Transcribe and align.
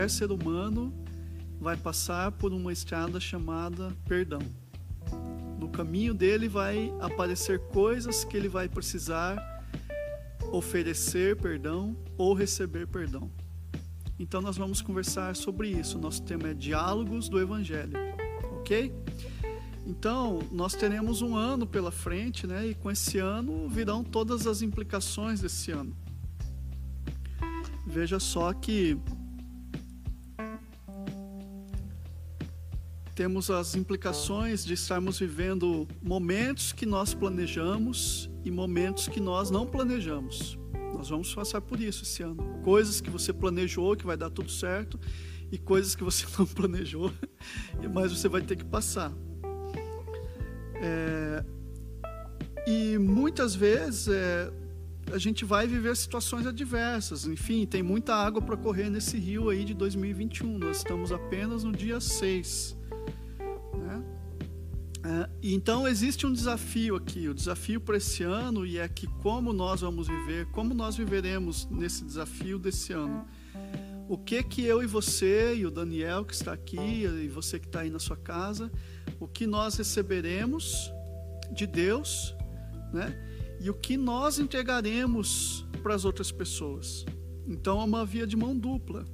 qualquer 0.00 0.08
ser 0.08 0.32
humano 0.32 0.94
vai 1.60 1.76
passar 1.76 2.32
por 2.32 2.54
uma 2.54 2.72
estrada 2.72 3.20
chamada 3.20 3.94
perdão. 4.08 4.40
No 5.58 5.68
caminho 5.68 6.14
dele 6.14 6.48
vai 6.48 6.90
aparecer 7.00 7.58
coisas 7.68 8.24
que 8.24 8.34
ele 8.34 8.48
vai 8.48 8.66
precisar 8.66 9.36
oferecer 10.50 11.36
perdão 11.36 11.94
ou 12.16 12.32
receber 12.32 12.86
perdão. 12.86 13.30
Então 14.18 14.40
nós 14.40 14.56
vamos 14.56 14.80
conversar 14.80 15.36
sobre 15.36 15.68
isso. 15.68 15.98
Nosso 15.98 16.22
tema 16.22 16.48
é 16.48 16.54
diálogos 16.54 17.28
do 17.28 17.38
evangelho, 17.38 17.92
OK? 18.58 18.94
Então, 19.86 20.38
nós 20.50 20.74
teremos 20.74 21.20
um 21.20 21.36
ano 21.36 21.66
pela 21.66 21.90
frente, 21.90 22.46
né? 22.46 22.68
E 22.68 22.74
com 22.74 22.90
esse 22.90 23.18
ano 23.18 23.68
virão 23.68 24.02
todas 24.02 24.46
as 24.46 24.62
implicações 24.62 25.40
desse 25.40 25.72
ano. 25.72 25.94
Veja 27.86 28.20
só 28.20 28.52
que 28.52 28.96
temos 33.20 33.50
as 33.50 33.74
implicações 33.74 34.64
de 34.64 34.72
estarmos 34.72 35.18
vivendo 35.18 35.86
momentos 36.02 36.72
que 36.72 36.86
nós 36.86 37.12
planejamos 37.12 38.30
e 38.42 38.50
momentos 38.50 39.08
que 39.08 39.20
nós 39.20 39.50
não 39.50 39.66
planejamos. 39.66 40.58
Nós 40.94 41.10
vamos 41.10 41.34
passar 41.34 41.60
por 41.60 41.78
isso 41.78 42.02
esse 42.02 42.22
ano. 42.22 42.42
Coisas 42.64 42.98
que 42.98 43.10
você 43.10 43.30
planejou 43.30 43.94
que 43.94 44.06
vai 44.06 44.16
dar 44.16 44.30
tudo 44.30 44.50
certo 44.50 44.98
e 45.52 45.58
coisas 45.58 45.94
que 45.94 46.02
você 46.02 46.24
não 46.38 46.46
planejou, 46.46 47.12
mas 47.92 48.10
você 48.10 48.26
vai 48.26 48.40
ter 48.40 48.56
que 48.56 48.64
passar. 48.64 49.12
É, 50.76 51.44
e 52.66 52.96
muitas 52.96 53.54
vezes 53.54 54.08
é, 54.08 54.50
a 55.12 55.18
gente 55.18 55.44
vai 55.44 55.66
viver 55.66 55.94
situações 55.94 56.46
adversas. 56.46 57.26
Enfim, 57.26 57.66
tem 57.66 57.82
muita 57.82 58.14
água 58.14 58.40
para 58.40 58.56
correr 58.56 58.88
nesse 58.88 59.18
rio 59.18 59.50
aí 59.50 59.62
de 59.62 59.74
2021. 59.74 60.56
Nós 60.56 60.78
estamos 60.78 61.12
apenas 61.12 61.64
no 61.64 61.72
dia 61.72 62.00
6. 62.00 62.79
Né? 63.74 64.04
É, 65.02 65.30
então 65.42 65.88
existe 65.88 66.26
um 66.26 66.32
desafio 66.32 66.94
aqui, 66.94 67.28
o 67.28 67.34
desafio 67.34 67.80
para 67.80 67.96
esse 67.96 68.22
ano 68.22 68.66
e 68.66 68.78
é 68.78 68.86
que 68.86 69.06
como 69.22 69.52
nós 69.52 69.80
vamos 69.80 70.06
viver, 70.06 70.46
como 70.50 70.74
nós 70.74 70.96
viveremos 70.96 71.66
nesse 71.70 72.04
desafio 72.04 72.58
desse 72.58 72.92
ano. 72.92 73.26
O 74.08 74.18
que 74.18 74.42
que 74.42 74.62
eu 74.62 74.82
e 74.82 74.86
você 74.86 75.54
e 75.54 75.64
o 75.64 75.70
Daniel 75.70 76.24
que 76.24 76.34
está 76.34 76.52
aqui 76.52 77.04
e 77.04 77.28
você 77.28 77.58
que 77.58 77.66
está 77.66 77.80
aí 77.80 77.90
na 77.90 77.98
sua 77.98 78.16
casa, 78.16 78.70
o 79.18 79.26
que 79.26 79.46
nós 79.46 79.76
receberemos 79.76 80.92
de 81.52 81.66
Deus, 81.66 82.34
né? 82.92 83.16
E 83.60 83.70
o 83.70 83.74
que 83.74 83.96
nós 83.96 84.38
entregaremos 84.38 85.66
para 85.82 85.94
as 85.94 86.04
outras 86.04 86.32
pessoas. 86.32 87.04
Então 87.46 87.80
é 87.80 87.84
uma 87.84 88.04
via 88.04 88.26
de 88.26 88.36
mão 88.36 88.56
dupla. 88.56 89.04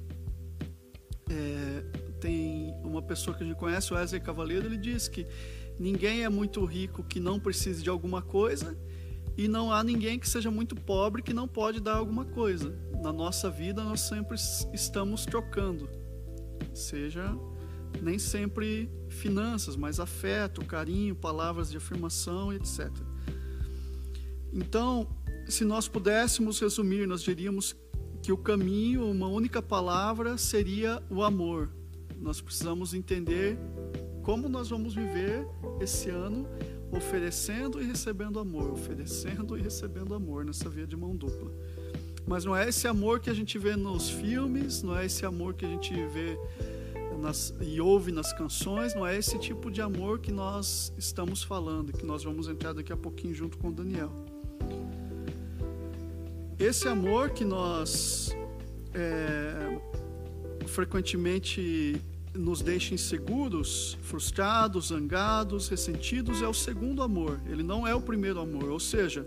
É, 1.29 1.83
tem 2.19 2.73
uma 2.83 3.01
pessoa 3.01 3.35
que 3.35 3.43
a 3.43 3.45
gente 3.45 3.57
conhece, 3.57 3.93
o 3.93 3.95
Wesley 3.95 4.21
Cavaleiro, 4.21 4.65
ele 4.65 4.77
diz 4.77 5.07
que 5.07 5.25
ninguém 5.79 6.23
é 6.23 6.29
muito 6.29 6.63
rico 6.65 7.03
que 7.03 7.19
não 7.19 7.39
precise 7.39 7.83
de 7.83 7.89
alguma 7.89 8.21
coisa 8.21 8.77
e 9.37 9.47
não 9.47 9.71
há 9.71 9.83
ninguém 9.83 10.17
que 10.17 10.27
seja 10.27 10.49
muito 10.49 10.75
pobre 10.75 11.21
que 11.21 11.33
não 11.33 11.47
pode 11.47 11.79
dar 11.79 11.97
alguma 11.97 12.25
coisa. 12.25 12.75
Na 13.01 13.13
nossa 13.13 13.49
vida 13.49 13.83
nós 13.83 14.01
sempre 14.01 14.35
estamos 14.73 15.25
trocando, 15.25 15.89
seja 16.73 17.35
nem 18.01 18.19
sempre 18.19 18.89
finanças, 19.09 19.75
mas 19.75 19.99
afeto, 19.99 20.63
carinho, 20.65 21.15
palavras 21.15 21.69
de 21.69 21.77
afirmação, 21.77 22.53
etc. 22.53 22.89
Então, 24.53 25.07
se 25.47 25.63
nós 25.63 25.87
pudéssemos 25.87 26.59
resumir, 26.59 27.07
nós 27.07 27.21
diríamos 27.21 27.75
que 28.21 28.31
o 28.31 28.37
caminho, 28.37 29.09
uma 29.09 29.27
única 29.27 29.61
palavra, 29.61 30.37
seria 30.37 31.01
o 31.09 31.23
amor. 31.23 31.69
Nós 32.19 32.41
precisamos 32.41 32.93
entender 32.93 33.57
como 34.23 34.49
nós 34.49 34.69
vamos 34.69 34.93
viver 34.93 35.47
esse 35.79 36.09
ano 36.09 36.47
oferecendo 36.91 37.81
e 37.81 37.85
recebendo 37.85 38.39
amor, 38.39 38.71
oferecendo 38.71 39.57
e 39.57 39.61
recebendo 39.61 40.13
amor 40.13 40.45
nessa 40.45 40.69
via 40.69 40.87
de 40.87 40.95
mão 40.95 41.15
dupla. 41.15 41.51
Mas 42.25 42.43
não 42.43 42.55
é 42.55 42.67
esse 42.67 42.87
amor 42.87 43.19
que 43.19 43.29
a 43.29 43.33
gente 43.33 43.57
vê 43.57 43.75
nos 43.75 44.09
filmes, 44.09 44.83
não 44.83 44.97
é 44.97 45.05
esse 45.05 45.25
amor 45.25 45.53
que 45.53 45.65
a 45.65 45.69
gente 45.69 45.93
vê 45.93 46.37
nas, 47.17 47.53
e 47.61 47.79
ouve 47.79 48.11
nas 48.11 48.33
canções, 48.33 48.93
não 48.93 49.05
é 49.05 49.17
esse 49.17 49.37
tipo 49.39 49.71
de 49.71 49.81
amor 49.81 50.19
que 50.19 50.31
nós 50.31 50.93
estamos 50.97 51.41
falando, 51.41 51.91
que 51.93 52.05
nós 52.05 52.23
vamos 52.23 52.47
entrar 52.47 52.73
daqui 52.73 52.91
a 52.91 52.97
pouquinho 52.97 53.33
junto 53.33 53.57
com 53.57 53.71
Daniel. 53.71 54.11
Esse 56.59 56.87
amor 56.87 57.29
que 57.29 57.45
nós 57.45 58.35
é, 58.93 59.79
frequentemente 60.67 62.01
nos 62.33 62.61
deixa 62.61 62.93
inseguros, 62.93 63.97
frustrados, 64.01 64.87
zangados, 64.87 65.67
ressentidos, 65.67 66.41
é 66.41 66.47
o 66.47 66.53
segundo 66.53 67.01
amor. 67.01 67.39
Ele 67.47 67.63
não 67.63 67.87
é 67.87 67.95
o 67.95 68.01
primeiro 68.01 68.39
amor. 68.39 68.69
Ou 68.69 68.79
seja, 68.79 69.23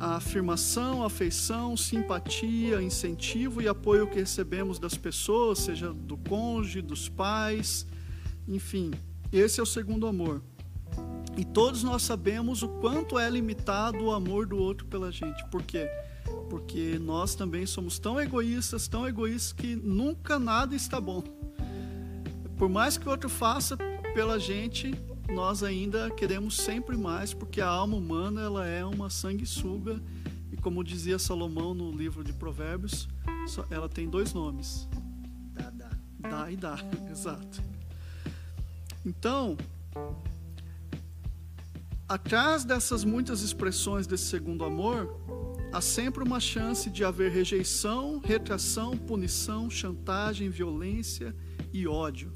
a 0.00 0.16
afirmação, 0.16 1.04
afeição, 1.04 1.76
simpatia, 1.76 2.82
incentivo 2.82 3.62
e 3.62 3.68
apoio 3.68 4.08
que 4.08 4.18
recebemos 4.18 4.78
das 4.78 4.96
pessoas, 4.96 5.60
seja 5.60 5.92
do 5.92 6.16
cônjuge, 6.16 6.82
dos 6.82 7.08
pais, 7.08 7.86
enfim, 8.48 8.90
esse 9.32 9.60
é 9.60 9.62
o 9.62 9.66
segundo 9.66 10.06
amor. 10.06 10.42
E 11.36 11.44
todos 11.44 11.82
nós 11.82 12.02
sabemos 12.02 12.62
o 12.62 12.68
quanto 12.68 13.18
é 13.18 13.30
limitado 13.30 14.04
o 14.04 14.10
amor 14.10 14.46
do 14.46 14.58
outro 14.58 14.86
pela 14.86 15.10
gente. 15.10 15.42
Por 15.50 15.62
quê? 15.62 15.88
Porque 16.52 16.98
nós 16.98 17.34
também 17.34 17.64
somos 17.64 17.98
tão 17.98 18.20
egoístas, 18.20 18.86
tão 18.86 19.08
egoístas 19.08 19.54
que 19.54 19.74
nunca 19.74 20.38
nada 20.38 20.76
está 20.76 21.00
bom. 21.00 21.22
Por 22.58 22.68
mais 22.68 22.98
que 22.98 23.08
o 23.08 23.10
outro 23.10 23.30
faça 23.30 23.74
pela 24.12 24.38
gente, 24.38 24.94
nós 25.30 25.62
ainda 25.62 26.10
queremos 26.10 26.58
sempre 26.58 26.94
mais, 26.94 27.32
porque 27.32 27.58
a 27.62 27.66
alma 27.66 27.96
humana 27.96 28.42
ela 28.42 28.66
é 28.66 28.84
uma 28.84 29.08
sanguessuga 29.08 29.98
e 30.52 30.56
como 30.58 30.84
dizia 30.84 31.18
Salomão 31.18 31.72
no 31.72 31.90
livro 31.90 32.22
de 32.22 32.34
Provérbios, 32.34 33.08
ela 33.70 33.88
tem 33.88 34.06
dois 34.06 34.34
nomes. 34.34 34.86
Dá, 35.54 35.70
dá. 35.70 35.90
Dá 36.18 36.50
e 36.50 36.56
dá, 36.56 36.76
exato. 37.10 37.62
Então, 39.06 39.56
atrás 42.06 42.62
dessas 42.62 43.04
muitas 43.04 43.40
expressões 43.40 44.06
desse 44.06 44.24
segundo 44.24 44.66
amor, 44.66 45.21
há 45.72 45.80
sempre 45.80 46.22
uma 46.22 46.38
chance 46.38 46.90
de 46.90 47.02
haver 47.02 47.32
rejeição, 47.32 48.18
retração, 48.18 48.96
punição, 48.96 49.70
chantagem, 49.70 50.50
violência 50.50 51.34
e 51.72 51.86
ódio. 51.86 52.30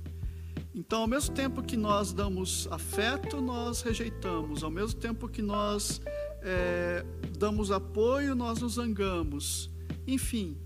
Então, 0.74 1.02
ao 1.02 1.06
mesmo 1.06 1.34
tempo 1.34 1.62
que 1.62 1.76
nós 1.76 2.12
damos 2.12 2.66
afeto, 2.70 3.40
nós 3.40 3.82
rejeitamos. 3.82 4.62
Ao 4.62 4.70
mesmo 4.70 4.98
tempo 4.98 5.28
que 5.28 5.42
nós 5.42 6.00
é, 6.42 7.04
damos 7.38 7.70
apoio, 7.70 8.34
nós 8.34 8.60
nos 8.60 8.74
zangamos. 8.74 9.70
Enfim, 10.06 10.56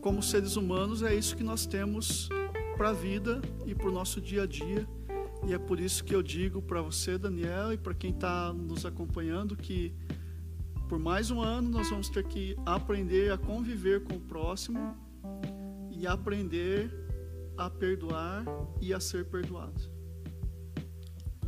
como 0.00 0.22
seres 0.22 0.56
humanos, 0.56 1.02
é 1.02 1.14
isso 1.14 1.36
que 1.36 1.44
nós 1.44 1.66
temos 1.66 2.28
para 2.76 2.90
a 2.90 2.92
vida 2.92 3.40
e 3.66 3.74
para 3.74 3.88
o 3.88 3.92
nosso 3.92 4.20
dia 4.20 4.42
a 4.42 4.46
dia. 4.46 4.86
E 5.46 5.52
é 5.52 5.58
por 5.58 5.78
isso 5.78 6.02
que 6.02 6.14
eu 6.14 6.22
digo 6.22 6.60
para 6.60 6.80
você, 6.80 7.18
Daniel, 7.18 7.72
e 7.72 7.78
para 7.78 7.94
quem 7.94 8.10
está 8.10 8.52
nos 8.52 8.86
acompanhando, 8.86 9.56
que 9.56 9.94
por 10.88 10.98
mais 10.98 11.30
um 11.30 11.40
ano 11.42 11.68
nós 11.68 11.90
vamos 11.90 12.08
ter 12.08 12.24
que 12.24 12.56
aprender 12.64 13.32
a 13.32 13.38
conviver 13.38 14.04
com 14.04 14.14
o 14.14 14.20
próximo 14.20 14.96
e 15.90 16.06
aprender 16.06 16.90
a 17.56 17.68
perdoar 17.68 18.44
e 18.80 18.94
a 18.94 19.00
ser 19.00 19.24
perdoado. 19.26 19.80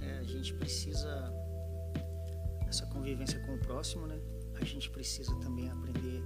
É, 0.01 0.19
a 0.19 0.23
gente 0.25 0.53
precisa 0.55 1.33
essa 2.67 2.87
convivência 2.87 3.39
com 3.47 3.55
o 3.55 3.59
próximo, 3.59 4.07
né? 4.07 4.21
A 4.61 4.65
gente 4.65 4.91
precisa 4.91 5.35
também 5.37 5.69
aprender 5.71 6.23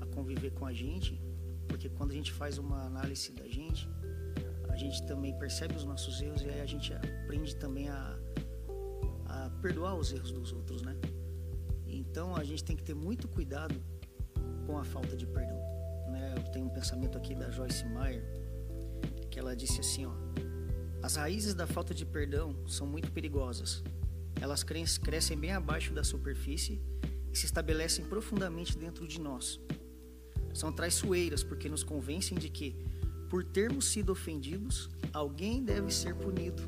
a 0.00 0.06
conviver 0.06 0.50
com 0.52 0.66
a 0.66 0.72
gente, 0.72 1.20
porque 1.66 1.88
quando 1.88 2.12
a 2.12 2.14
gente 2.14 2.32
faz 2.32 2.58
uma 2.58 2.84
análise 2.84 3.32
da 3.32 3.48
gente, 3.48 3.88
a 4.68 4.76
gente 4.76 5.04
também 5.06 5.36
percebe 5.38 5.74
os 5.74 5.84
nossos 5.84 6.20
erros 6.20 6.42
e 6.42 6.48
aí 6.48 6.60
a 6.60 6.66
gente 6.66 6.92
aprende 6.92 7.56
também 7.56 7.88
a, 7.88 8.18
a 9.26 9.50
perdoar 9.62 9.96
os 9.96 10.12
erros 10.12 10.30
dos 10.30 10.52
outros, 10.52 10.82
né? 10.82 10.95
Então 12.16 12.34
a 12.34 12.42
gente 12.42 12.64
tem 12.64 12.74
que 12.74 12.82
ter 12.82 12.94
muito 12.94 13.28
cuidado 13.28 13.78
com 14.66 14.78
a 14.78 14.84
falta 14.84 15.14
de 15.14 15.26
perdão. 15.26 15.58
Né? 16.10 16.34
Eu 16.34 16.50
tenho 16.50 16.64
um 16.64 16.70
pensamento 16.70 17.18
aqui 17.18 17.34
da 17.34 17.50
Joyce 17.50 17.84
Meyer, 17.84 18.24
que 19.30 19.38
ela 19.38 19.54
disse 19.54 19.80
assim, 19.80 20.06
ó: 20.06 20.12
As 21.02 21.16
raízes 21.16 21.52
da 21.52 21.66
falta 21.66 21.92
de 21.92 22.06
perdão 22.06 22.66
são 22.66 22.86
muito 22.86 23.12
perigosas. 23.12 23.84
Elas 24.40 24.64
crescem 24.64 25.36
bem 25.36 25.52
abaixo 25.52 25.92
da 25.92 26.02
superfície 26.02 26.80
e 27.30 27.36
se 27.36 27.44
estabelecem 27.44 28.06
profundamente 28.06 28.78
dentro 28.78 29.06
de 29.06 29.20
nós. 29.20 29.60
São 30.54 30.72
traiçoeiras 30.72 31.44
porque 31.44 31.68
nos 31.68 31.84
convencem 31.84 32.38
de 32.38 32.48
que, 32.48 32.74
por 33.28 33.44
termos 33.44 33.88
sido 33.88 34.10
ofendidos, 34.10 34.88
alguém 35.12 35.62
deve 35.62 35.92
ser 35.92 36.14
punido. 36.14 36.62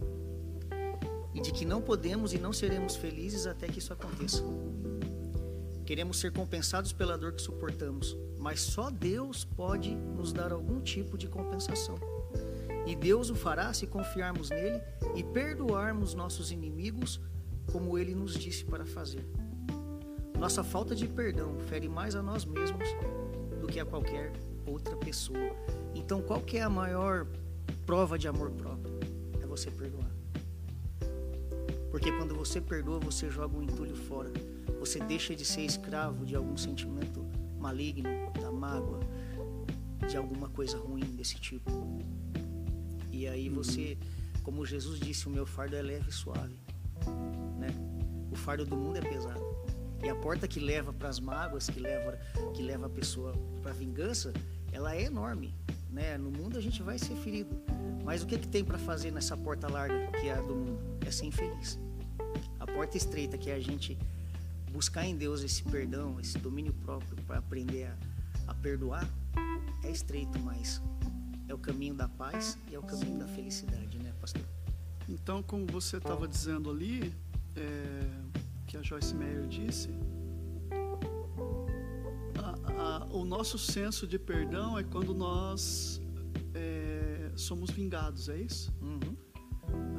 E 1.32 1.40
de 1.40 1.52
que 1.52 1.64
não 1.64 1.80
podemos 1.80 2.34
e 2.34 2.38
não 2.38 2.52
seremos 2.52 2.96
felizes 2.96 3.46
até 3.46 3.66
que 3.66 3.78
isso 3.78 3.94
aconteça. 3.94 4.42
Queremos 5.88 6.20
ser 6.20 6.32
compensados 6.32 6.92
pela 6.92 7.16
dor 7.16 7.32
que 7.32 7.40
suportamos, 7.40 8.14
mas 8.38 8.60
só 8.60 8.90
Deus 8.90 9.46
pode 9.46 9.94
nos 9.94 10.34
dar 10.34 10.52
algum 10.52 10.82
tipo 10.82 11.16
de 11.16 11.26
compensação. 11.28 11.98
E 12.86 12.94
Deus 12.94 13.30
o 13.30 13.34
fará 13.34 13.72
se 13.72 13.86
confiarmos 13.86 14.50
nele 14.50 14.82
e 15.16 15.24
perdoarmos 15.24 16.12
nossos 16.12 16.52
inimigos, 16.52 17.18
como 17.72 17.96
ele 17.96 18.14
nos 18.14 18.34
disse 18.34 18.66
para 18.66 18.84
fazer. 18.84 19.26
Nossa 20.38 20.62
falta 20.62 20.94
de 20.94 21.08
perdão 21.08 21.58
fere 21.60 21.88
mais 21.88 22.14
a 22.14 22.22
nós 22.22 22.44
mesmos 22.44 22.86
do 23.58 23.66
que 23.66 23.80
a 23.80 23.86
qualquer 23.86 24.30
outra 24.66 24.94
pessoa. 24.94 25.56
Então, 25.94 26.20
qual 26.20 26.42
que 26.42 26.58
é 26.58 26.62
a 26.62 26.68
maior 26.68 27.26
prova 27.86 28.18
de 28.18 28.28
amor 28.28 28.50
próprio? 28.50 28.92
É 29.42 29.46
você 29.46 29.70
perdoar. 29.70 30.14
Porque 31.90 32.12
quando 32.12 32.34
você 32.34 32.60
perdoa, 32.60 33.00
você 33.00 33.30
joga 33.30 33.56
o 33.56 33.60
um 33.60 33.62
entulho 33.62 33.96
fora. 33.96 34.30
Você 34.78 35.00
deixa 35.00 35.34
de 35.34 35.44
ser 35.44 35.62
escravo 35.62 36.24
de 36.24 36.34
algum 36.34 36.56
sentimento 36.56 37.26
maligno, 37.58 38.08
da 38.40 38.50
mágoa, 38.50 39.00
de 40.08 40.16
alguma 40.16 40.48
coisa 40.48 40.78
ruim 40.78 41.04
desse 41.16 41.36
tipo. 41.36 41.70
E 43.10 43.26
aí 43.26 43.48
você, 43.48 43.98
como 44.42 44.64
Jesus 44.64 45.00
disse, 45.00 45.26
o 45.26 45.30
meu 45.30 45.44
fardo 45.44 45.76
é 45.76 45.82
leve 45.82 46.08
e 46.08 46.12
suave, 46.12 46.56
né? 47.58 47.68
O 48.30 48.36
fardo 48.36 48.64
do 48.64 48.76
mundo 48.76 48.96
é 48.96 49.00
pesado. 49.00 49.42
E 50.02 50.08
a 50.08 50.14
porta 50.14 50.46
que 50.46 50.60
leva 50.60 50.92
para 50.92 51.08
as 51.08 51.18
mágoas, 51.18 51.68
que 51.68 51.80
leva 51.80 52.16
que 52.54 52.62
leva 52.62 52.86
a 52.86 52.90
pessoa 52.90 53.32
para 53.60 53.72
a 53.72 53.74
vingança, 53.74 54.32
ela 54.70 54.94
é 54.94 55.02
enorme, 55.02 55.54
né? 55.90 56.16
No 56.16 56.30
mundo 56.30 56.56
a 56.56 56.60
gente 56.60 56.82
vai 56.82 56.98
ser 56.98 57.16
ferido. 57.16 57.60
Mas 58.04 58.22
o 58.22 58.26
que, 58.26 58.38
que 58.38 58.48
tem 58.48 58.64
para 58.64 58.78
fazer 58.78 59.10
nessa 59.10 59.36
porta 59.36 59.68
larga 59.68 60.06
que 60.12 60.28
é 60.28 60.34
a 60.34 60.40
do 60.40 60.54
mundo? 60.54 60.78
É 61.04 61.10
ser 61.10 61.26
infeliz. 61.26 61.78
A 62.60 62.66
porta 62.66 62.96
estreita 62.96 63.36
que 63.36 63.50
é 63.50 63.54
a 63.54 63.60
gente 63.60 63.98
buscar 64.68 65.04
em 65.04 65.16
Deus 65.16 65.42
esse 65.42 65.62
perdão, 65.64 66.18
esse 66.20 66.38
domínio 66.38 66.72
próprio 66.72 67.16
para 67.24 67.38
aprender 67.38 67.84
a, 67.84 67.96
a, 68.48 68.54
perdoar, 68.54 69.08
é 69.82 69.90
estreito, 69.90 70.38
mas 70.40 70.82
é 71.48 71.54
o 71.54 71.58
caminho 71.58 71.94
da 71.94 72.08
paz 72.08 72.58
e 72.70 72.74
é 72.74 72.78
o 72.78 72.82
caminho 72.82 73.18
da 73.18 73.26
felicidade, 73.28 73.98
né, 73.98 74.12
pastor? 74.20 74.44
Então, 75.08 75.42
como 75.42 75.66
você 75.66 75.96
estava 75.96 76.28
dizendo 76.28 76.70
ali, 76.70 77.14
é, 77.56 78.10
que 78.66 78.76
a 78.76 78.82
Joyce 78.82 79.14
Meyer 79.14 79.46
disse, 79.46 79.88
a, 82.36 83.04
a, 83.04 83.06
o 83.06 83.24
nosso 83.24 83.58
senso 83.58 84.06
de 84.06 84.18
perdão 84.18 84.78
é 84.78 84.84
quando 84.84 85.14
nós 85.14 86.00
é, 86.54 87.30
somos 87.34 87.70
vingados, 87.70 88.28
é 88.28 88.36
isso? 88.36 88.72
Uhum. 88.82 89.16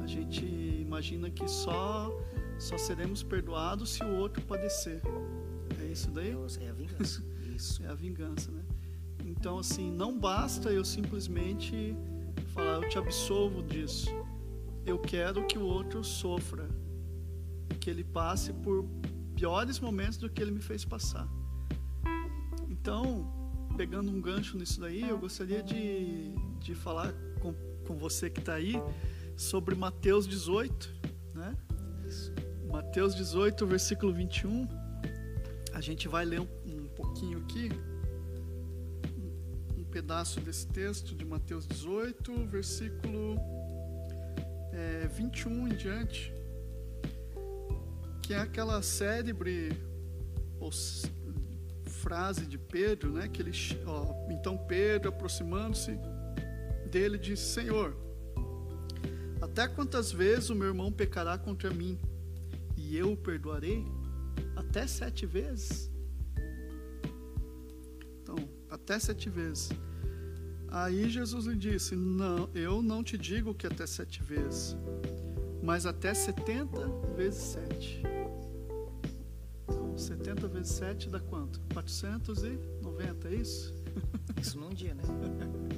A 0.02 0.06
gente 0.06 0.44
imagina 0.44 1.30
que 1.30 1.46
só 1.48 2.10
só 2.60 2.76
seremos 2.76 3.22
perdoados 3.22 3.90
se 3.90 4.04
o 4.04 4.16
outro 4.16 4.42
padecer. 4.42 5.00
É 5.80 5.86
isso 5.86 6.10
daí? 6.10 6.36
É 6.60 6.68
a 6.68 6.72
vingança. 6.72 7.24
Isso. 7.56 7.82
É 7.82 7.88
a 7.88 7.94
vingança, 7.94 8.50
né? 8.50 8.62
Então, 9.24 9.58
assim, 9.58 9.90
não 9.90 10.18
basta 10.18 10.70
eu 10.70 10.84
simplesmente 10.84 11.94
falar, 12.54 12.82
eu 12.82 12.88
te 12.88 12.96
absolvo 12.96 13.62
disso. 13.62 14.10
Eu 14.86 14.98
quero 14.98 15.46
que 15.46 15.58
o 15.58 15.64
outro 15.64 16.02
sofra, 16.02 16.68
que 17.78 17.90
ele 17.90 18.04
passe 18.04 18.52
por 18.52 18.86
piores 19.34 19.78
momentos 19.78 20.16
do 20.16 20.28
que 20.28 20.40
ele 20.40 20.50
me 20.50 20.60
fez 20.60 20.84
passar. 20.84 21.28
Então, 22.68 23.30
pegando 23.76 24.10
um 24.10 24.20
gancho 24.20 24.56
nisso 24.56 24.80
daí, 24.80 25.08
eu 25.08 25.18
gostaria 25.18 25.62
de, 25.62 26.34
de 26.60 26.74
falar 26.74 27.12
com, 27.40 27.52
com 27.86 27.96
você 27.96 28.30
que 28.30 28.40
está 28.40 28.54
aí 28.54 28.74
sobre 29.36 29.74
Mateus 29.74 30.26
18, 30.26 30.90
né? 31.34 31.56
Mateus 32.70 33.14
18, 33.14 33.66
versículo 33.66 34.12
21. 34.12 34.66
A 35.72 35.80
gente 35.80 36.06
vai 36.06 36.24
ler 36.24 36.40
um, 36.40 36.48
um 36.66 36.88
pouquinho 36.88 37.38
aqui, 37.38 37.68
um, 39.18 39.80
um, 39.80 39.84
pedaço 39.84 40.40
desse 40.40 40.66
texto 40.68 41.14
de 41.14 41.24
Mateus 41.24 41.66
18, 41.66 42.46
versículo 42.46 43.36
é, 44.72 45.08
21 45.08 45.68
em 45.68 45.74
diante, 45.74 46.32
que 48.22 48.32
é 48.34 48.38
aquela 48.38 48.80
célebre 48.82 49.70
frase 51.86 52.46
de 52.46 52.58
Pedro, 52.58 53.12
né? 53.12 53.28
Que 53.28 53.42
ele, 53.42 53.52
ó, 53.86 54.14
então 54.30 54.56
Pedro, 54.56 55.08
aproximando-se 55.08 55.98
dele, 56.90 57.18
disse: 57.18 57.52
Senhor, 57.52 57.96
até 59.40 59.66
quantas 59.66 60.12
vezes 60.12 60.50
o 60.50 60.54
meu 60.54 60.68
irmão 60.68 60.92
pecará 60.92 61.36
contra 61.36 61.70
mim? 61.70 61.98
E 62.90 62.96
eu 62.96 63.12
o 63.12 63.16
perdoarei 63.16 63.86
até 64.56 64.84
sete 64.84 65.24
vezes. 65.24 65.88
Então, 68.20 68.34
até 68.68 68.98
sete 68.98 69.30
vezes. 69.30 69.70
Aí 70.68 71.08
Jesus 71.08 71.46
lhe 71.46 71.56
disse: 71.56 71.94
Não, 71.94 72.50
eu 72.52 72.82
não 72.82 73.04
te 73.04 73.16
digo 73.16 73.54
que 73.54 73.64
até 73.64 73.86
sete 73.86 74.20
vezes, 74.24 74.76
mas 75.62 75.86
até 75.86 76.12
setenta 76.12 76.88
vezes 77.16 77.40
sete. 77.40 78.02
Então, 79.68 79.96
70 79.96 80.48
vezes 80.48 80.72
7 80.72 81.08
dá 81.10 81.20
quanto? 81.20 81.60
490, 81.72 83.28
é 83.28 83.34
isso? 83.34 83.72
Isso 84.40 84.58
num 84.58 84.70
dia, 84.70 84.94
né? 84.94 85.02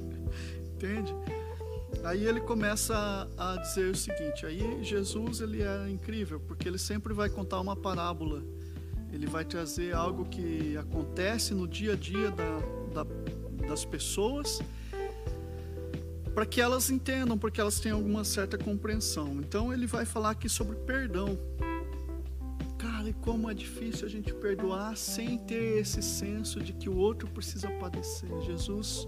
Entende? 0.73 1.13
Aí 2.03 2.25
ele 2.25 2.41
começa 2.41 3.29
a 3.37 3.55
dizer 3.57 3.91
o 3.91 3.95
seguinte: 3.95 4.45
aí 4.45 4.83
Jesus 4.83 5.39
ele 5.39 5.63
é 5.63 5.89
incrível 5.89 6.39
porque 6.39 6.67
ele 6.67 6.77
sempre 6.77 7.13
vai 7.13 7.29
contar 7.29 7.61
uma 7.61 7.75
parábola. 7.75 8.43
Ele 9.11 9.27
vai 9.27 9.45
trazer 9.45 9.93
algo 9.93 10.25
que 10.25 10.75
acontece 10.75 11.53
no 11.53 11.67
dia 11.67 11.93
a 11.93 11.95
dia 11.95 12.31
da, 12.31 13.03
da, 13.03 13.67
das 13.67 13.85
pessoas 13.85 14.59
para 16.33 16.47
que 16.47 16.59
elas 16.59 16.89
entendam, 16.89 17.37
porque 17.37 17.61
elas 17.61 17.79
têm 17.79 17.91
alguma 17.91 18.23
certa 18.23 18.57
compreensão. 18.57 19.39
Então 19.39 19.71
ele 19.71 19.85
vai 19.85 20.03
falar 20.03 20.31
aqui 20.31 20.49
sobre 20.49 20.75
perdão. 20.77 21.37
Cara, 22.77 23.07
e 23.07 23.13
como 23.13 23.49
é 23.49 23.53
difícil 23.53 24.07
a 24.07 24.09
gente 24.09 24.33
perdoar 24.33 24.97
sem 24.97 25.37
ter 25.37 25.79
esse 25.79 26.01
senso 26.01 26.59
de 26.59 26.73
que 26.73 26.89
o 26.89 26.97
outro 26.97 27.29
precisa 27.29 27.69
padecer. 27.79 28.29
Jesus 28.41 29.07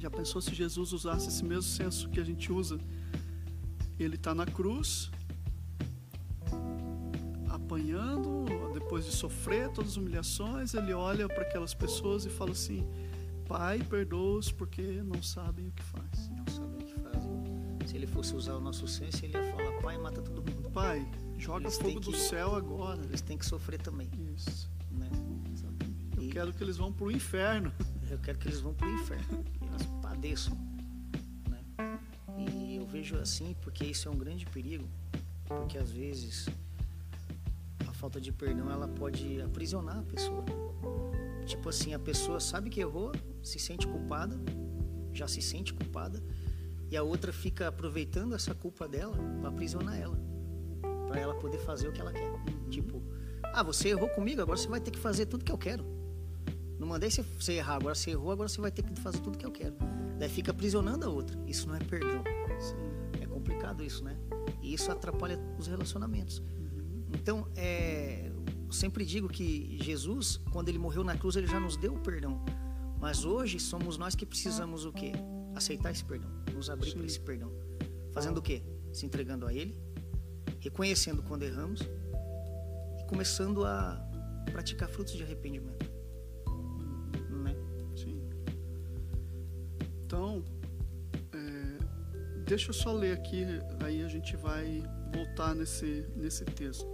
já 0.00 0.10
pensou 0.10 0.40
se 0.40 0.54
Jesus 0.54 0.92
usasse 0.92 1.28
esse 1.28 1.44
mesmo 1.44 1.62
senso 1.62 2.08
que 2.08 2.18
a 2.18 2.24
gente 2.24 2.50
usa? 2.50 2.78
Ele 3.98 4.14
está 4.14 4.34
na 4.34 4.46
cruz, 4.46 5.10
apanhando, 7.48 8.46
depois 8.72 9.04
de 9.04 9.12
sofrer 9.12 9.68
todas 9.70 9.92
as 9.92 9.96
humilhações, 9.98 10.72
ele 10.72 10.94
olha 10.94 11.28
para 11.28 11.42
aquelas 11.42 11.74
pessoas 11.74 12.24
e 12.24 12.30
fala 12.30 12.52
assim: 12.52 12.88
Pai, 13.46 13.82
perdoa-os 13.82 14.50
porque 14.50 15.02
não 15.02 15.22
sabem 15.22 15.68
o 15.68 15.72
que 15.72 15.82
faz. 15.82 16.30
Não 16.30 16.46
sabem 16.46 16.80
o 16.80 16.84
que 16.86 16.94
fazem. 16.94 17.30
Se 17.86 17.96
ele 17.96 18.06
fosse 18.06 18.34
usar 18.34 18.54
o 18.54 18.60
nosso 18.60 18.88
senso, 18.88 19.22
ele 19.24 19.36
ia 19.36 19.52
falar: 19.52 19.72
Pai, 19.82 19.98
mata 19.98 20.22
todo 20.22 20.42
mundo. 20.50 20.70
Pai, 20.70 21.06
joga 21.36 21.64
eles 21.64 21.76
fogo 21.76 22.00
do 22.00 22.16
céu 22.16 22.54
agora. 22.54 23.02
Eles 23.04 23.20
têm 23.20 23.36
que 23.36 23.44
sofrer 23.44 23.82
também. 23.82 24.08
Isso. 24.34 24.70
Né? 24.90 25.10
Eu 26.16 26.22
e... 26.22 26.30
quero 26.30 26.54
que 26.54 26.64
eles 26.64 26.78
vão 26.78 26.90
para 26.90 27.04
o 27.04 27.12
inferno. 27.12 27.70
Eu 28.10 28.18
quero 28.18 28.38
que 28.38 28.48
eles 28.48 28.60
vão 28.60 28.72
para 28.72 28.88
o 28.88 28.90
inferno 28.94 29.59
padeçam. 30.20 30.54
Né? 31.48 31.98
E 32.36 32.76
eu 32.76 32.86
vejo 32.86 33.16
assim 33.16 33.56
porque 33.62 33.86
isso 33.86 34.06
é 34.06 34.10
um 34.10 34.18
grande 34.18 34.44
perigo, 34.44 34.86
porque 35.46 35.78
às 35.78 35.90
vezes 35.90 36.46
a 37.88 37.92
falta 37.94 38.20
de 38.20 38.30
perdão 38.30 38.70
ela 38.70 38.86
pode 38.86 39.40
aprisionar 39.40 39.98
a 39.98 40.02
pessoa. 40.02 40.44
Tipo 41.46 41.70
assim, 41.70 41.94
a 41.94 41.98
pessoa 41.98 42.38
sabe 42.38 42.68
que 42.68 42.80
errou, 42.80 43.12
se 43.42 43.58
sente 43.58 43.86
culpada, 43.86 44.36
já 45.14 45.26
se 45.26 45.40
sente 45.40 45.72
culpada, 45.72 46.22
e 46.90 46.96
a 46.98 47.02
outra 47.02 47.32
fica 47.32 47.68
aproveitando 47.68 48.34
essa 48.34 48.54
culpa 48.54 48.86
dela 48.86 49.16
para 49.40 49.48
aprisionar 49.48 49.98
ela, 49.98 50.18
para 51.08 51.18
ela 51.18 51.34
poder 51.34 51.58
fazer 51.58 51.88
o 51.88 51.92
que 51.92 52.00
ela 52.00 52.12
quer. 52.12 52.30
Tipo, 52.68 53.02
ah, 53.54 53.62
você 53.62 53.88
errou 53.88 54.08
comigo, 54.10 54.42
agora 54.42 54.58
você 54.58 54.68
vai 54.68 54.80
ter 54.80 54.90
que 54.90 54.98
fazer 54.98 55.24
tudo 55.24 55.44
que 55.44 55.50
eu 55.50 55.58
quero. 55.58 55.84
Não 56.78 56.86
mandei 56.86 57.10
você 57.10 57.54
errar, 57.54 57.76
agora 57.76 57.94
você 57.94 58.10
errou, 58.10 58.30
agora 58.30 58.48
você 58.48 58.60
vai 58.60 58.70
ter 58.70 58.82
que 58.82 58.94
fazer 59.00 59.20
tudo 59.20 59.38
que 59.38 59.46
eu 59.46 59.50
quero. 59.50 59.76
Daí 60.20 60.28
fica 60.28 60.50
aprisionando 60.50 61.06
a 61.06 61.08
outra. 61.08 61.34
Isso 61.46 61.66
não 61.66 61.74
é 61.74 61.78
perdão. 61.78 62.22
Sim. 62.60 62.76
É 63.22 63.26
complicado 63.26 63.82
isso, 63.82 64.04
né? 64.04 64.18
E 64.60 64.74
isso 64.74 64.92
atrapalha 64.92 65.40
os 65.58 65.66
relacionamentos. 65.66 66.40
Uhum. 66.40 67.06
Então, 67.14 67.48
é, 67.56 68.30
eu 68.66 68.70
sempre 68.70 69.06
digo 69.06 69.30
que 69.30 69.78
Jesus, 69.80 70.38
quando 70.52 70.68
ele 70.68 70.78
morreu 70.78 71.02
na 71.02 71.16
cruz, 71.16 71.36
ele 71.36 71.46
já 71.46 71.58
nos 71.58 71.74
deu 71.78 71.94
o 71.94 71.98
perdão. 71.98 72.44
Mas 73.00 73.24
hoje 73.24 73.58
somos 73.58 73.96
nós 73.96 74.14
que 74.14 74.26
precisamos 74.26 74.84
o 74.84 74.92
quê? 74.92 75.12
Aceitar 75.54 75.90
esse 75.90 76.04
perdão, 76.04 76.30
nos 76.52 76.68
abrir 76.68 76.92
para 76.92 77.06
esse 77.06 77.18
perdão. 77.18 77.50
Fazendo 78.12 78.36
o 78.38 78.42
quê? 78.42 78.62
Se 78.92 79.06
entregando 79.06 79.46
a 79.46 79.54
ele, 79.54 79.74
reconhecendo 80.58 81.22
quando 81.22 81.44
erramos 81.44 81.80
e 81.80 83.04
começando 83.08 83.64
a 83.64 84.06
praticar 84.52 84.86
frutos 84.90 85.14
de 85.14 85.22
arrependimento. 85.22 85.79
Deixa 92.50 92.70
eu 92.70 92.74
só 92.74 92.92
ler 92.92 93.12
aqui, 93.12 93.46
aí 93.78 94.02
a 94.02 94.08
gente 94.08 94.34
vai 94.36 94.82
voltar 95.14 95.54
nesse, 95.54 96.04
nesse 96.16 96.44
texto, 96.44 96.84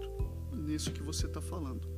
nisso 0.53 0.93
que 0.93 1.03
você 1.03 1.25
está 1.25 1.41
falando. 1.41 1.89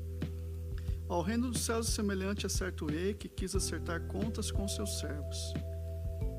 Ao 1.08 1.22
reino 1.22 1.50
dos 1.50 1.62
céus 1.62 1.88
é 1.88 1.90
semelhante 1.90 2.46
a 2.46 2.48
certo 2.48 2.86
rei 2.86 3.14
que 3.14 3.28
quis 3.28 3.56
acertar 3.56 4.02
contas 4.02 4.52
com 4.52 4.68
seus 4.68 5.00
servos. 5.00 5.52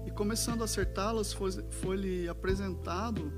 E 0.07 0.11
começando 0.11 0.61
a 0.61 0.63
acertá-las, 0.63 1.33
foi-lhe 1.81 2.29
apresentado 2.29 3.33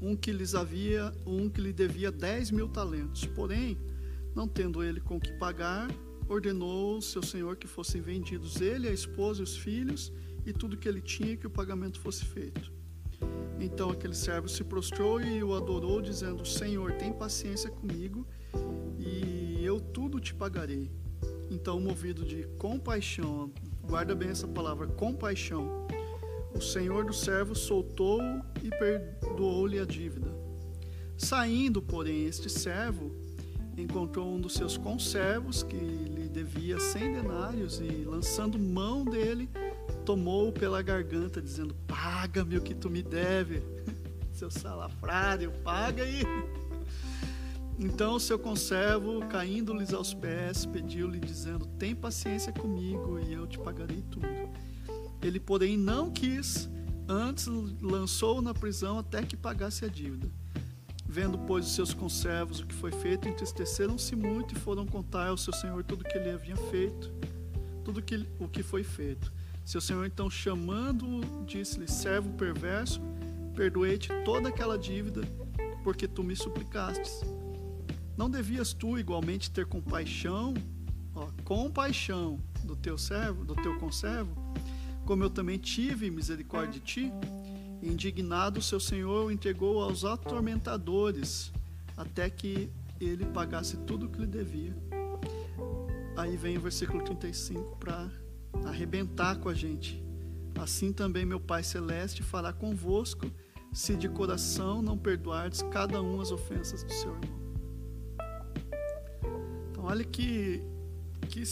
um 0.00 0.16
que 0.16 0.32
lhes 0.32 0.54
havia, 0.54 1.12
um 1.26 1.50
que 1.50 1.60
lhe 1.60 1.74
devia 1.74 2.10
dez 2.10 2.50
mil 2.50 2.68
talentos. 2.68 3.26
Porém, 3.26 3.76
não 4.34 4.48
tendo 4.48 4.82
ele 4.82 4.98
com 4.98 5.20
que 5.20 5.32
pagar, 5.34 5.90
ordenou 6.26 7.02
seu 7.02 7.22
senhor 7.22 7.56
que 7.56 7.66
fossem 7.66 8.00
vendidos 8.00 8.62
ele, 8.62 8.88
a 8.88 8.92
esposa 8.92 9.40
e 9.40 9.44
os 9.44 9.58
filhos 9.58 10.10
e 10.44 10.52
tudo 10.52 10.76
que 10.76 10.88
ele 10.88 11.00
tinha 11.00 11.36
que 11.36 11.46
o 11.46 11.50
pagamento 11.50 12.00
fosse 12.00 12.24
feito. 12.24 12.72
Então 13.60 13.90
aquele 13.90 14.14
servo 14.14 14.48
se 14.48 14.64
prostrou 14.64 15.20
e 15.20 15.42
o 15.42 15.54
adorou, 15.54 16.00
dizendo: 16.00 16.44
Senhor, 16.44 16.92
tem 16.92 17.12
paciência 17.12 17.70
comigo 17.70 18.26
e 18.98 19.64
eu 19.64 19.80
tudo 19.80 20.20
te 20.20 20.34
pagarei. 20.34 20.90
Então, 21.50 21.78
movido 21.78 22.24
de 22.24 22.44
compaixão, 22.58 23.52
guarda 23.82 24.14
bem 24.14 24.30
essa 24.30 24.48
palavra, 24.48 24.86
compaixão, 24.86 25.86
o 26.54 26.60
senhor 26.60 27.04
do 27.04 27.12
servo 27.12 27.54
soltou 27.54 28.20
e 28.62 28.70
perdoou-lhe 28.70 29.78
a 29.78 29.84
dívida. 29.84 30.34
Saindo, 31.16 31.80
porém, 31.82 32.24
este 32.24 32.48
servo 32.48 33.14
encontrou 33.76 34.34
um 34.34 34.40
dos 34.40 34.54
seus 34.54 34.76
conservos 34.76 35.62
que 35.62 35.76
lhe 35.76 36.28
devia 36.28 36.78
cem 36.78 37.12
denários 37.12 37.80
e, 37.80 38.04
lançando 38.04 38.58
mão 38.58 39.04
dele, 39.04 39.48
tomou-o 40.04 40.52
pela 40.52 40.82
garganta, 40.82 41.40
dizendo: 41.40 41.74
Paga-me 41.86 42.56
o 42.56 42.60
que 42.60 42.74
tu 42.74 42.90
me 42.90 43.02
deve, 43.02 43.62
seu 44.32 44.50
salafrário, 44.50 45.52
paga 45.64 46.02
aí. 46.02 46.22
Então 47.78 48.18
seu 48.18 48.38
conservo, 48.38 49.26
caindo-lhes 49.28 49.92
aos 49.92 50.12
pés, 50.12 50.66
pediu-lhe, 50.66 51.18
dizendo: 51.18 51.66
Tem 51.66 51.94
paciência 51.94 52.52
comigo 52.52 53.18
e 53.18 53.32
eu 53.32 53.46
te 53.46 53.58
pagarei 53.58 54.02
tudo. 54.10 54.26
Ele, 55.22 55.38
porém, 55.38 55.76
não 55.76 56.10
quis, 56.10 56.68
antes 57.08 57.46
lançou-o 57.80 58.42
na 58.42 58.52
prisão 58.52 58.98
até 58.98 59.22
que 59.22 59.36
pagasse 59.36 59.84
a 59.84 59.88
dívida. 59.88 60.28
Vendo, 61.06 61.38
pois, 61.38 61.66
os 61.66 61.74
seus 61.74 61.92
conservos 61.92 62.60
o 62.60 62.66
que 62.66 62.74
foi 62.74 62.90
feito, 62.90 63.28
entristeceram-se 63.28 64.16
muito 64.16 64.54
e 64.54 64.58
foram 64.58 64.86
contar 64.86 65.28
ao 65.28 65.36
seu 65.36 65.52
senhor 65.52 65.84
tudo 65.84 66.00
o 66.00 66.04
que 66.04 66.16
ele 66.16 66.30
havia 66.30 66.56
feito, 66.56 67.12
tudo 67.84 68.00
que, 68.02 68.26
o 68.38 68.48
que 68.48 68.62
foi 68.62 68.82
feito. 68.82 69.32
Seu 69.64 69.80
senhor, 69.80 70.04
então, 70.06 70.28
chamando-o, 70.28 71.44
disse-lhe: 71.44 71.90
Servo 71.90 72.30
perverso, 72.30 73.00
perdoei-te 73.54 74.08
toda 74.24 74.48
aquela 74.48 74.76
dívida, 74.76 75.22
porque 75.84 76.08
tu 76.08 76.22
me 76.22 76.34
suplicastes. 76.34 77.22
Não 78.16 78.28
devias 78.28 78.72
tu 78.72 78.98
igualmente 78.98 79.50
ter 79.50 79.66
compaixão, 79.66 80.54
ó, 81.14 81.28
compaixão 81.44 82.40
do 82.64 82.76
teu 82.76 82.98
servo, 82.98 83.44
do 83.44 83.54
teu 83.54 83.78
conservo, 83.78 84.36
como 85.04 85.24
eu 85.24 85.30
também 85.30 85.58
tive 85.58 86.10
misericórdia 86.10 86.72
de 86.72 86.80
ti? 86.80 87.12
Indignado, 87.82 88.62
seu 88.62 88.78
senhor 88.78 89.26
o 89.26 89.30
entregou 89.30 89.82
aos 89.82 90.04
atormentadores, 90.04 91.52
até 91.96 92.30
que 92.30 92.70
ele 93.00 93.26
pagasse 93.26 93.76
tudo 93.78 94.06
o 94.06 94.08
que 94.08 94.20
lhe 94.20 94.26
devia. 94.26 94.74
Aí 96.16 96.36
vem 96.36 96.56
o 96.56 96.60
versículo 96.60 97.02
35 97.02 97.76
para 97.76 98.08
arrebentar 98.64 99.38
com 99.38 99.48
a 99.48 99.54
gente. 99.54 100.02
Assim 100.58 100.92
também 100.92 101.24
meu 101.24 101.40
Pai 101.40 101.62
Celeste 101.62 102.22
fará 102.22 102.52
convosco, 102.52 103.30
se 103.72 103.96
de 103.96 104.08
coração 104.08 104.82
não 104.82 104.98
perdoardes 104.98 105.62
cada 105.70 106.02
um 106.02 106.20
as 106.20 106.30
ofensas 106.30 106.82
do 106.84 106.92
seu 106.92 107.10
irmão. 107.14 107.42
Então, 109.70 109.84
olha 109.84 110.04
que, 110.04 110.62
que 111.28 111.42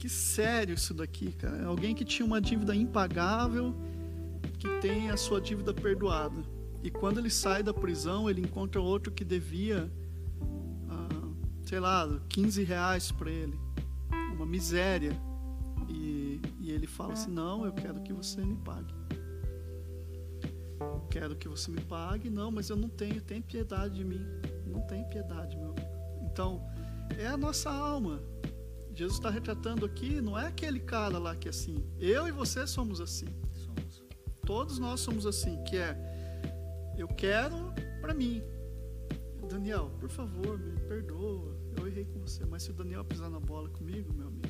que 0.00 0.08
sério 0.08 0.74
isso 0.74 0.94
daqui, 0.94 1.30
cara. 1.32 1.58
É 1.58 1.64
alguém 1.66 1.94
que 1.94 2.06
tinha 2.06 2.24
uma 2.24 2.40
dívida 2.40 2.74
impagável, 2.74 3.74
que 4.58 4.66
tem 4.80 5.10
a 5.10 5.16
sua 5.16 5.42
dívida 5.42 5.74
perdoada. 5.74 6.42
E 6.82 6.90
quando 6.90 7.18
ele 7.18 7.28
sai 7.28 7.62
da 7.62 7.74
prisão, 7.74 8.28
ele 8.28 8.40
encontra 8.40 8.80
outro 8.80 9.12
que 9.12 9.22
devia, 9.22 9.92
ah, 10.88 11.28
sei 11.66 11.78
lá, 11.78 12.08
15 12.30 12.64
reais 12.64 13.12
para 13.12 13.30
ele. 13.30 13.60
Uma 14.34 14.46
miséria. 14.46 15.12
E, 16.70 16.74
ele 16.74 16.86
fala 16.86 17.14
assim: 17.14 17.30
Não, 17.30 17.64
eu 17.64 17.72
quero 17.72 18.00
que 18.00 18.12
você 18.12 18.44
me 18.44 18.56
pague. 18.56 18.94
Quero 21.10 21.36
que 21.36 21.48
você 21.48 21.70
me 21.70 21.80
pague. 21.80 22.30
Não, 22.30 22.50
mas 22.50 22.70
eu 22.70 22.76
não 22.76 22.88
tenho. 22.88 23.20
Tem 23.20 23.42
piedade 23.42 23.94
de 23.96 24.04
mim. 24.04 24.24
Não 24.66 24.80
tem 24.82 25.04
piedade, 25.08 25.56
meu 25.56 25.70
amigo. 25.70 25.88
Então, 26.22 26.62
é 27.18 27.26
a 27.26 27.36
nossa 27.36 27.70
alma. 27.70 28.22
Jesus 28.94 29.18
está 29.18 29.30
retratando 29.30 29.86
aqui, 29.86 30.20
não 30.20 30.38
é 30.38 30.46
aquele 30.46 30.80
cara 30.80 31.18
lá 31.18 31.34
que 31.34 31.48
é 31.48 31.50
assim. 31.50 31.84
Eu 31.98 32.28
e 32.28 32.32
você 32.32 32.66
somos 32.66 33.00
assim. 33.00 33.26
Somos. 33.52 34.04
Todos 34.44 34.78
nós 34.78 35.00
somos 35.00 35.26
assim, 35.26 35.62
que 35.64 35.76
é 35.76 35.96
eu 36.96 37.08
quero 37.08 37.72
para 38.00 38.12
mim. 38.12 38.42
Daniel, 39.48 39.90
por 39.98 40.08
favor, 40.08 40.58
me 40.58 40.78
perdoa. 40.80 41.56
Eu 41.76 41.86
errei 41.86 42.04
com 42.04 42.20
você, 42.20 42.44
mas 42.44 42.62
se 42.62 42.70
o 42.70 42.74
Daniel 42.74 43.04
pisar 43.04 43.30
na 43.30 43.40
bola 43.40 43.68
comigo, 43.70 44.12
meu 44.12 44.28
amigo, 44.28 44.49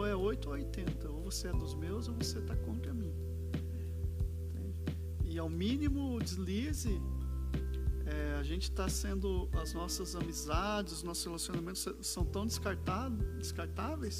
ou 0.00 0.06
é 0.06 0.16
8 0.16 0.48
ou 0.48 0.54
80. 0.54 1.10
Ou 1.10 1.22
você 1.22 1.48
é 1.48 1.52
dos 1.52 1.74
meus 1.74 2.08
ou 2.08 2.14
você 2.14 2.38
está 2.38 2.56
contra 2.56 2.92
mim. 2.92 3.12
E 5.24 5.38
ao 5.38 5.48
mínimo 5.48 6.18
deslize, 6.18 7.00
é, 8.06 8.36
a 8.38 8.42
gente 8.42 8.64
está 8.64 8.88
sendo, 8.88 9.48
as 9.52 9.72
nossas 9.74 10.16
amizades, 10.16 10.94
os 10.94 11.02
nossos 11.02 11.24
relacionamentos 11.24 11.86
são 12.02 12.24
tão 12.24 12.46
descartáveis 12.46 14.18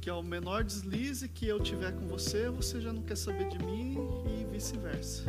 que 0.00 0.08
ao 0.08 0.22
menor 0.22 0.62
deslize 0.62 1.28
que 1.28 1.46
eu 1.46 1.60
tiver 1.60 1.92
com 1.92 2.06
você, 2.06 2.48
você 2.48 2.80
já 2.80 2.92
não 2.92 3.02
quer 3.02 3.16
saber 3.16 3.48
de 3.48 3.58
mim 3.58 3.96
e 4.24 4.44
vice-versa. 4.44 5.24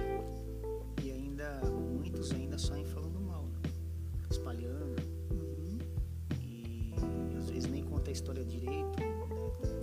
E 1.03 1.12
ainda, 1.12 1.62
muitos 1.65 2.31
ainda 2.31 2.60
saem 2.60 2.86
falando 2.86 2.97
história 8.18 8.44
direito. 8.44 9.00
Né? 9.00 9.16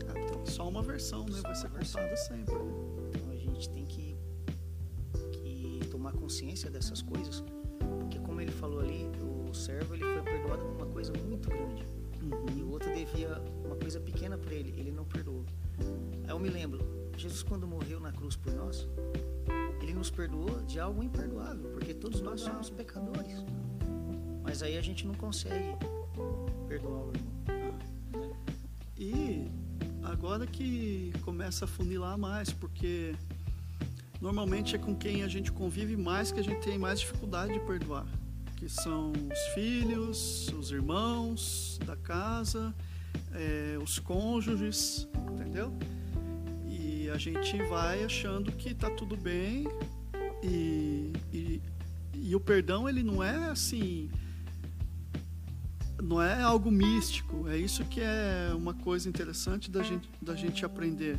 Ah, 0.08 0.18
então, 0.20 0.46
só 0.46 0.68
uma 0.68 0.82
versão, 0.82 1.24
né? 1.24 1.40
Vai 1.42 1.54
ser 1.54 1.68
contada 1.70 2.16
sempre. 2.16 2.54
Né? 2.54 3.10
Então 3.14 3.30
a 3.30 3.36
gente 3.36 3.68
tem 3.70 3.84
que 3.84 4.04
consciência 6.24 6.70
dessas 6.70 7.02
coisas, 7.02 7.44
porque 8.00 8.18
como 8.18 8.40
ele 8.40 8.50
falou 8.50 8.80
ali, 8.80 9.06
o 9.46 9.52
servo 9.54 9.94
ele 9.94 10.04
foi 10.04 10.22
perdoado 10.22 10.64
por 10.64 10.82
uma 10.82 10.86
coisa 10.86 11.12
muito 11.12 11.50
grande 11.50 11.84
uhum. 12.22 12.58
e 12.58 12.62
o 12.62 12.70
outro 12.70 12.92
devia 12.94 13.42
uma 13.62 13.76
coisa 13.76 14.00
pequena 14.00 14.38
para 14.38 14.54
ele, 14.54 14.74
ele 14.80 14.90
não 14.90 15.04
perdoou. 15.04 15.44
Aí 16.24 16.30
eu 16.30 16.38
me 16.38 16.48
lembro, 16.48 16.80
Jesus 17.18 17.42
quando 17.42 17.68
morreu 17.68 18.00
na 18.00 18.10
cruz 18.10 18.36
por 18.36 18.54
nós, 18.54 18.88
ele 19.82 19.92
nos 19.92 20.10
perdoou 20.10 20.62
de 20.62 20.80
algo 20.80 21.02
imperdoável, 21.02 21.70
porque 21.72 21.92
todos 21.92 22.22
nós 22.22 22.40
somos 22.40 22.70
pecadores. 22.70 23.44
Mas 24.42 24.62
aí 24.62 24.78
a 24.78 24.82
gente 24.82 25.06
não 25.06 25.14
consegue 25.14 25.76
perdoar 26.66 27.04
o 27.04 27.12
irmão. 27.14 27.33
Agora 30.24 30.46
que 30.46 31.12
começa 31.20 31.66
a 31.66 31.68
funilar 31.68 32.16
mais, 32.16 32.50
porque 32.50 33.14
normalmente 34.22 34.74
é 34.74 34.78
com 34.78 34.96
quem 34.96 35.22
a 35.22 35.28
gente 35.28 35.52
convive 35.52 35.98
mais 35.98 36.32
que 36.32 36.40
a 36.40 36.42
gente 36.42 36.64
tem 36.64 36.78
mais 36.78 37.00
dificuldade 37.00 37.52
de 37.52 37.60
perdoar, 37.60 38.06
que 38.56 38.66
são 38.66 39.12
os 39.12 39.38
filhos, 39.52 40.48
os 40.58 40.70
irmãos 40.70 41.78
da 41.84 41.94
casa, 41.94 42.74
é, 43.34 43.76
os 43.84 43.98
cônjuges, 43.98 45.06
entendeu? 45.30 45.70
E 46.66 47.10
a 47.10 47.18
gente 47.18 47.62
vai 47.64 48.02
achando 48.02 48.50
que 48.50 48.70
está 48.70 48.88
tudo 48.88 49.18
bem 49.18 49.68
e, 50.42 51.12
e, 51.34 51.62
e 52.14 52.34
o 52.34 52.40
perdão 52.40 52.88
ele 52.88 53.02
não 53.02 53.22
é 53.22 53.50
assim 53.50 54.10
não 56.02 56.20
é 56.20 56.42
algo 56.42 56.70
místico, 56.70 57.33
é 57.48 57.56
isso 57.56 57.84
que 57.84 58.00
é 58.00 58.52
uma 58.54 58.74
coisa 58.74 59.08
interessante 59.08 59.70
da 59.70 59.82
gente, 59.82 60.08
da 60.20 60.34
gente 60.34 60.64
aprender. 60.64 61.18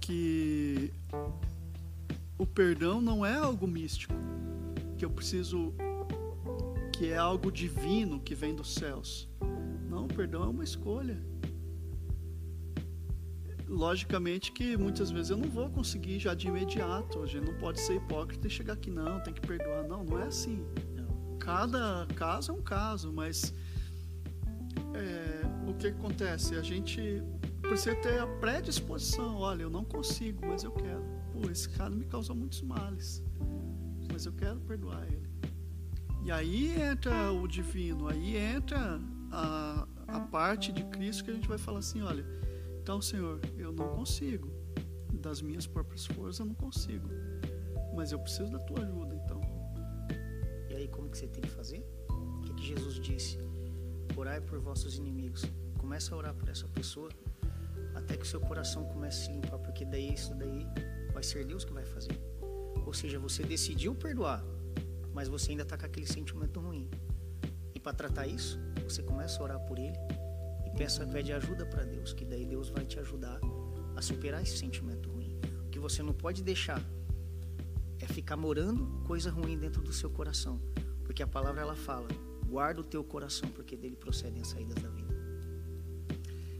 Que 0.00 0.92
o 2.38 2.46
perdão 2.46 3.00
não 3.00 3.24
é 3.24 3.34
algo 3.34 3.66
místico, 3.66 4.14
que 4.96 5.04
eu 5.04 5.10
preciso 5.10 5.74
que 6.92 7.10
é 7.10 7.16
algo 7.16 7.52
divino 7.52 8.18
que 8.20 8.34
vem 8.34 8.54
dos 8.54 8.74
céus. 8.74 9.28
Não, 9.88 10.06
o 10.06 10.08
perdão 10.08 10.44
é 10.44 10.48
uma 10.48 10.64
escolha. 10.64 11.18
Logicamente 13.68 14.52
que 14.52 14.76
muitas 14.76 15.10
vezes 15.10 15.30
eu 15.30 15.36
não 15.36 15.48
vou 15.48 15.68
conseguir 15.68 16.18
já 16.18 16.34
de 16.34 16.48
imediato. 16.48 17.22
A 17.22 17.26
gente 17.26 17.44
não 17.44 17.54
pode 17.58 17.80
ser 17.80 17.96
hipócrita 17.96 18.46
e 18.46 18.50
chegar 18.50 18.74
aqui, 18.74 18.90
não, 18.90 19.20
tem 19.20 19.34
que 19.34 19.40
perdoar. 19.40 19.86
Não, 19.86 20.04
não 20.04 20.18
é 20.18 20.26
assim. 20.26 20.64
Cada 21.38 22.06
caso 22.16 22.50
é 22.50 22.54
um 22.54 22.62
caso, 22.62 23.12
mas 23.12 23.52
é, 24.96 25.42
o 25.70 25.74
que 25.74 25.88
acontece? 25.88 26.54
A 26.56 26.62
gente 26.62 27.22
precisa 27.60 27.94
ter 27.96 28.18
a 28.18 28.26
predisposição. 28.26 29.36
Olha, 29.36 29.62
eu 29.62 29.70
não 29.70 29.84
consigo, 29.84 30.46
mas 30.46 30.64
eu 30.64 30.72
quero 30.72 31.16
pô, 31.36 31.50
esse 31.50 31.68
cara 31.68 31.90
me 31.90 32.04
causou 32.04 32.34
muitos 32.34 32.62
males. 32.62 33.22
mas 34.10 34.24
eu 34.24 34.32
quero 34.32 34.58
perdoar 34.60 35.04
ele. 35.06 35.28
E 36.24 36.32
aí 36.32 36.80
entra 36.80 37.32
o 37.32 37.46
divino, 37.46 38.08
aí 38.08 38.36
entra 38.36 39.00
a, 39.30 39.86
a 40.08 40.20
parte 40.20 40.72
de 40.72 40.82
Cristo 40.84 41.24
que 41.24 41.30
a 41.30 41.34
gente 41.34 41.48
vai 41.48 41.58
falar 41.58 41.80
assim: 41.80 42.02
olha, 42.02 42.24
então, 42.80 43.00
Senhor, 43.00 43.40
eu 43.56 43.72
não 43.72 43.88
consigo, 43.90 44.50
das 45.12 45.42
minhas 45.42 45.66
próprias 45.66 46.06
forças 46.06 46.40
eu 46.40 46.46
não 46.46 46.54
consigo, 46.54 47.08
mas 47.94 48.12
eu 48.12 48.18
preciso 48.18 48.50
da 48.50 48.58
tua 48.58 48.82
ajuda, 48.82 49.14
então. 49.14 49.40
E 50.70 50.74
aí, 50.74 50.88
como 50.88 51.08
que 51.08 51.18
você 51.18 51.26
tem 51.28 51.42
que 51.42 51.50
fazer? 51.50 51.84
O 52.08 52.40
que, 52.42 52.54
que 52.54 52.66
Jesus 52.66 52.98
disse? 52.98 53.38
Orai 54.26 54.40
por 54.40 54.58
vossos 54.58 54.98
inimigos. 54.98 55.44
Começa 55.78 56.12
a 56.12 56.18
orar 56.18 56.34
por 56.34 56.48
essa 56.48 56.66
pessoa 56.66 57.08
até 57.94 58.16
que 58.16 58.24
o 58.24 58.26
seu 58.26 58.40
coração 58.40 58.84
comece 58.84 59.22
a 59.22 59.26
se 59.26 59.32
limpar, 59.32 59.56
porque 59.60 59.84
daí 59.84 60.12
isso 60.12 60.34
daí 60.34 60.66
vai 61.12 61.22
ser 61.22 61.44
Deus 61.44 61.64
que 61.64 61.72
vai 61.72 61.84
fazer. 61.84 62.18
Ou 62.84 62.92
seja, 62.92 63.20
você 63.20 63.44
decidiu 63.44 63.94
perdoar, 63.94 64.44
mas 65.14 65.28
você 65.28 65.52
ainda 65.52 65.62
está 65.62 65.78
com 65.78 65.86
aquele 65.86 66.08
sentimento 66.08 66.58
ruim. 66.58 66.90
E 67.72 67.78
para 67.78 67.92
tratar 67.92 68.26
isso, 68.26 68.58
você 68.82 69.00
começa 69.00 69.38
a 69.38 69.44
orar 69.44 69.60
por 69.60 69.78
ele 69.78 69.96
e 70.66 70.76
peça, 70.76 71.06
pede 71.06 71.32
ajuda 71.32 71.64
para 71.64 71.84
Deus, 71.84 72.12
que 72.12 72.24
daí 72.24 72.44
Deus 72.44 72.68
vai 72.68 72.84
te 72.84 72.98
ajudar 72.98 73.38
a 73.94 74.02
superar 74.02 74.42
esse 74.42 74.58
sentimento 74.58 75.08
ruim. 75.08 75.38
O 75.64 75.70
que 75.70 75.78
você 75.78 76.02
não 76.02 76.12
pode 76.12 76.42
deixar 76.42 76.82
é 78.00 78.06
ficar 78.08 78.36
morando 78.36 79.04
coisa 79.04 79.30
ruim 79.30 79.56
dentro 79.56 79.82
do 79.82 79.92
seu 79.92 80.10
coração, 80.10 80.60
porque 81.04 81.22
a 81.22 81.28
palavra 81.28 81.60
ela 81.62 81.76
fala: 81.76 82.08
guarda 82.46 82.80
o 82.80 82.84
teu 82.84 83.02
coração, 83.04 83.48
porque 83.50 83.76
dele 83.76 83.96
procedem 83.96 84.40
as 84.40 84.48
saídas 84.48 84.82
da 84.82 84.88
vida. 84.88 85.14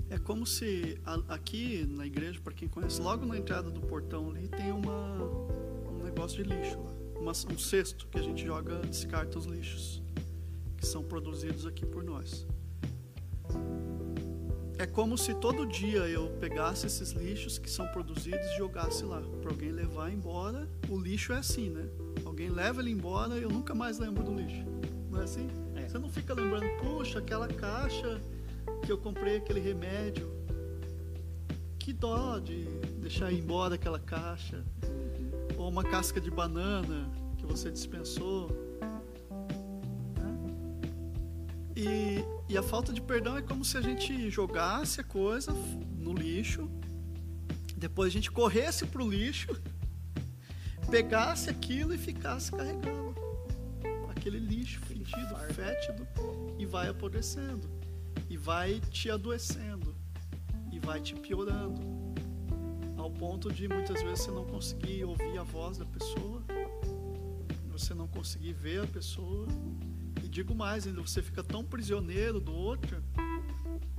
É 0.08 0.18
como 0.18 0.46
se 0.46 0.98
aqui 1.28 1.84
na 1.86 2.06
igreja, 2.06 2.40
para 2.42 2.52
quem 2.52 2.68
conhece, 2.68 3.00
logo 3.00 3.26
na 3.26 3.36
entrada 3.36 3.70
do 3.70 3.80
portão 3.80 4.30
ali 4.30 4.48
tem 4.48 4.70
uma, 4.70 5.14
um 5.90 6.02
negócio 6.04 6.42
de 6.42 6.48
lixo 6.48 6.80
lá, 6.80 6.92
uma, 7.20 7.32
um 7.32 7.58
cesto 7.58 8.06
que 8.06 8.18
a 8.18 8.22
gente 8.22 8.44
joga, 8.44 8.78
descarta 8.80 9.38
os 9.38 9.46
lixos 9.46 10.02
que 10.76 10.86
são 10.86 11.02
produzidos 11.02 11.66
aqui 11.66 11.84
por 11.84 12.04
nós. 12.04 12.46
É 14.78 14.86
como 14.86 15.16
se 15.16 15.34
todo 15.34 15.66
dia 15.66 16.06
eu 16.06 16.28
pegasse 16.38 16.86
esses 16.86 17.12
lixos 17.12 17.58
que 17.58 17.68
são 17.68 17.88
produzidos 17.88 18.46
e 18.46 18.58
jogasse 18.58 19.04
lá, 19.04 19.22
para 19.40 19.50
alguém 19.50 19.72
levar 19.72 20.12
embora. 20.12 20.68
O 20.88 20.98
lixo 20.98 21.32
é 21.32 21.38
assim, 21.38 21.70
né? 21.70 21.88
Alguém 22.24 22.50
leva 22.50 22.80
ele 22.82 22.90
embora 22.90 23.38
e 23.38 23.42
eu 23.42 23.48
nunca 23.48 23.74
mais 23.74 23.98
lembro 23.98 24.22
do 24.22 24.34
lixo. 24.34 24.64
Não 25.10 25.20
é 25.20 25.24
assim? 25.24 25.48
Você 25.96 26.02
não 26.02 26.10
fica 26.10 26.34
lembrando, 26.34 26.68
puxa, 26.82 27.20
aquela 27.20 27.48
caixa 27.48 28.20
que 28.84 28.92
eu 28.92 28.98
comprei 28.98 29.38
aquele 29.38 29.60
remédio. 29.60 30.30
Que 31.78 31.90
dó 31.90 32.38
de 32.38 32.64
deixar 33.00 33.32
ir 33.32 33.38
embora 33.38 33.76
aquela 33.76 33.98
caixa. 33.98 34.62
Ou 35.56 35.70
uma 35.70 35.82
casca 35.82 36.20
de 36.20 36.30
banana 36.30 37.10
que 37.38 37.46
você 37.46 37.70
dispensou. 37.70 38.50
E, 41.74 42.22
e 42.46 42.58
a 42.58 42.62
falta 42.62 42.92
de 42.92 43.00
perdão 43.00 43.38
é 43.38 43.40
como 43.40 43.64
se 43.64 43.78
a 43.78 43.80
gente 43.80 44.28
jogasse 44.28 45.00
a 45.00 45.04
coisa 45.04 45.52
no 45.98 46.12
lixo, 46.12 46.70
depois 47.74 48.08
a 48.08 48.12
gente 48.12 48.30
corresse 48.30 48.84
pro 48.84 49.08
lixo, 49.08 49.58
pegasse 50.90 51.48
aquilo 51.48 51.94
e 51.94 51.98
ficasse 51.98 52.52
carregando 52.52 53.05
aquele 54.26 54.40
lixo 54.40 54.80
fedido, 54.80 55.36
fétido 55.54 56.04
e 56.58 56.66
vai 56.66 56.88
apodrecendo 56.88 57.70
e 58.28 58.36
vai 58.36 58.80
te 58.90 59.08
adoecendo 59.08 59.94
e 60.72 60.80
vai 60.80 61.00
te 61.00 61.14
piorando 61.14 61.80
ao 62.96 63.08
ponto 63.08 63.52
de 63.52 63.68
muitas 63.68 64.02
vezes 64.02 64.24
você 64.24 64.32
não 64.32 64.44
conseguir 64.44 65.04
ouvir 65.04 65.38
a 65.38 65.44
voz 65.44 65.78
da 65.78 65.86
pessoa, 65.86 66.42
você 67.70 67.94
não 67.94 68.08
conseguir 68.08 68.52
ver 68.52 68.82
a 68.82 68.86
pessoa 68.88 69.46
e 70.24 70.28
digo 70.28 70.56
mais, 70.56 70.88
ainda 70.88 71.00
você 71.00 71.22
fica 71.22 71.44
tão 71.44 71.62
prisioneiro 71.64 72.40
do 72.40 72.52
outro 72.52 73.00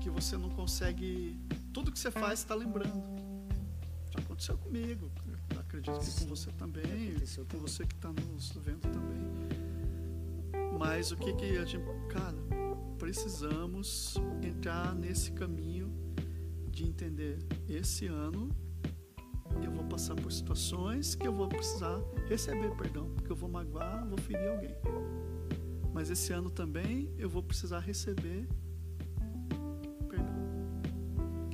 que 0.01 0.09
você 0.09 0.35
não 0.35 0.49
consegue 0.49 1.39
tudo 1.71 1.89
que 1.89 1.97
você 1.97 2.11
faz 2.11 2.39
está 2.39 2.53
lembrando. 2.53 3.01
Já 4.11 4.19
aconteceu 4.19 4.57
comigo, 4.57 5.09
acredito 5.57 5.97
que 5.97 6.19
com 6.19 6.35
você 6.35 6.51
também, 6.51 7.15
com 7.49 7.59
você 7.59 7.85
que 7.85 7.95
está 7.95 8.11
nos 8.11 8.51
vendo 8.57 8.81
também. 8.81 9.66
Mas 10.77 11.11
o 11.11 11.17
que 11.17 11.33
que 11.33 11.57
a 11.57 11.65
gente, 11.65 11.83
cara, 12.09 12.37
precisamos 12.97 14.15
entrar 14.41 14.93
nesse 14.95 15.31
caminho 15.31 15.91
de 16.69 16.85
entender 16.85 17.39
esse 17.67 18.05
ano 18.07 18.49
eu 19.63 19.71
vou 19.71 19.83
passar 19.85 20.15
por 20.15 20.31
situações 20.31 21.15
que 21.15 21.27
eu 21.27 21.33
vou 21.33 21.47
precisar 21.47 21.99
receber 22.27 22.69
perdão, 22.75 23.09
porque 23.15 23.31
eu 23.31 23.35
vou 23.35 23.49
magoar, 23.49 24.07
vou 24.07 24.17
ferir 24.17 24.49
alguém. 24.49 24.75
Mas 25.93 26.09
esse 26.09 26.31
ano 26.31 26.49
também 26.49 27.11
eu 27.17 27.29
vou 27.29 27.41
precisar 27.41 27.79
receber 27.79 28.47
perdão. 30.07 30.35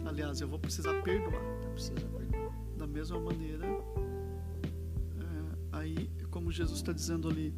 Aliás, 0.05 0.41
eu 0.41 0.47
vou 0.47 0.59
precisar 0.59 1.01
perdoar. 1.01 1.41
Precisa 1.71 1.93
perdoar. 1.93 2.51
Da 2.77 2.85
mesma 2.85 3.19
maneira, 3.19 3.65
é, 3.65 3.77
aí, 5.71 6.09
como 6.29 6.51
Jesus 6.51 6.79
está 6.79 6.91
dizendo 6.91 7.29
ali, 7.29 7.55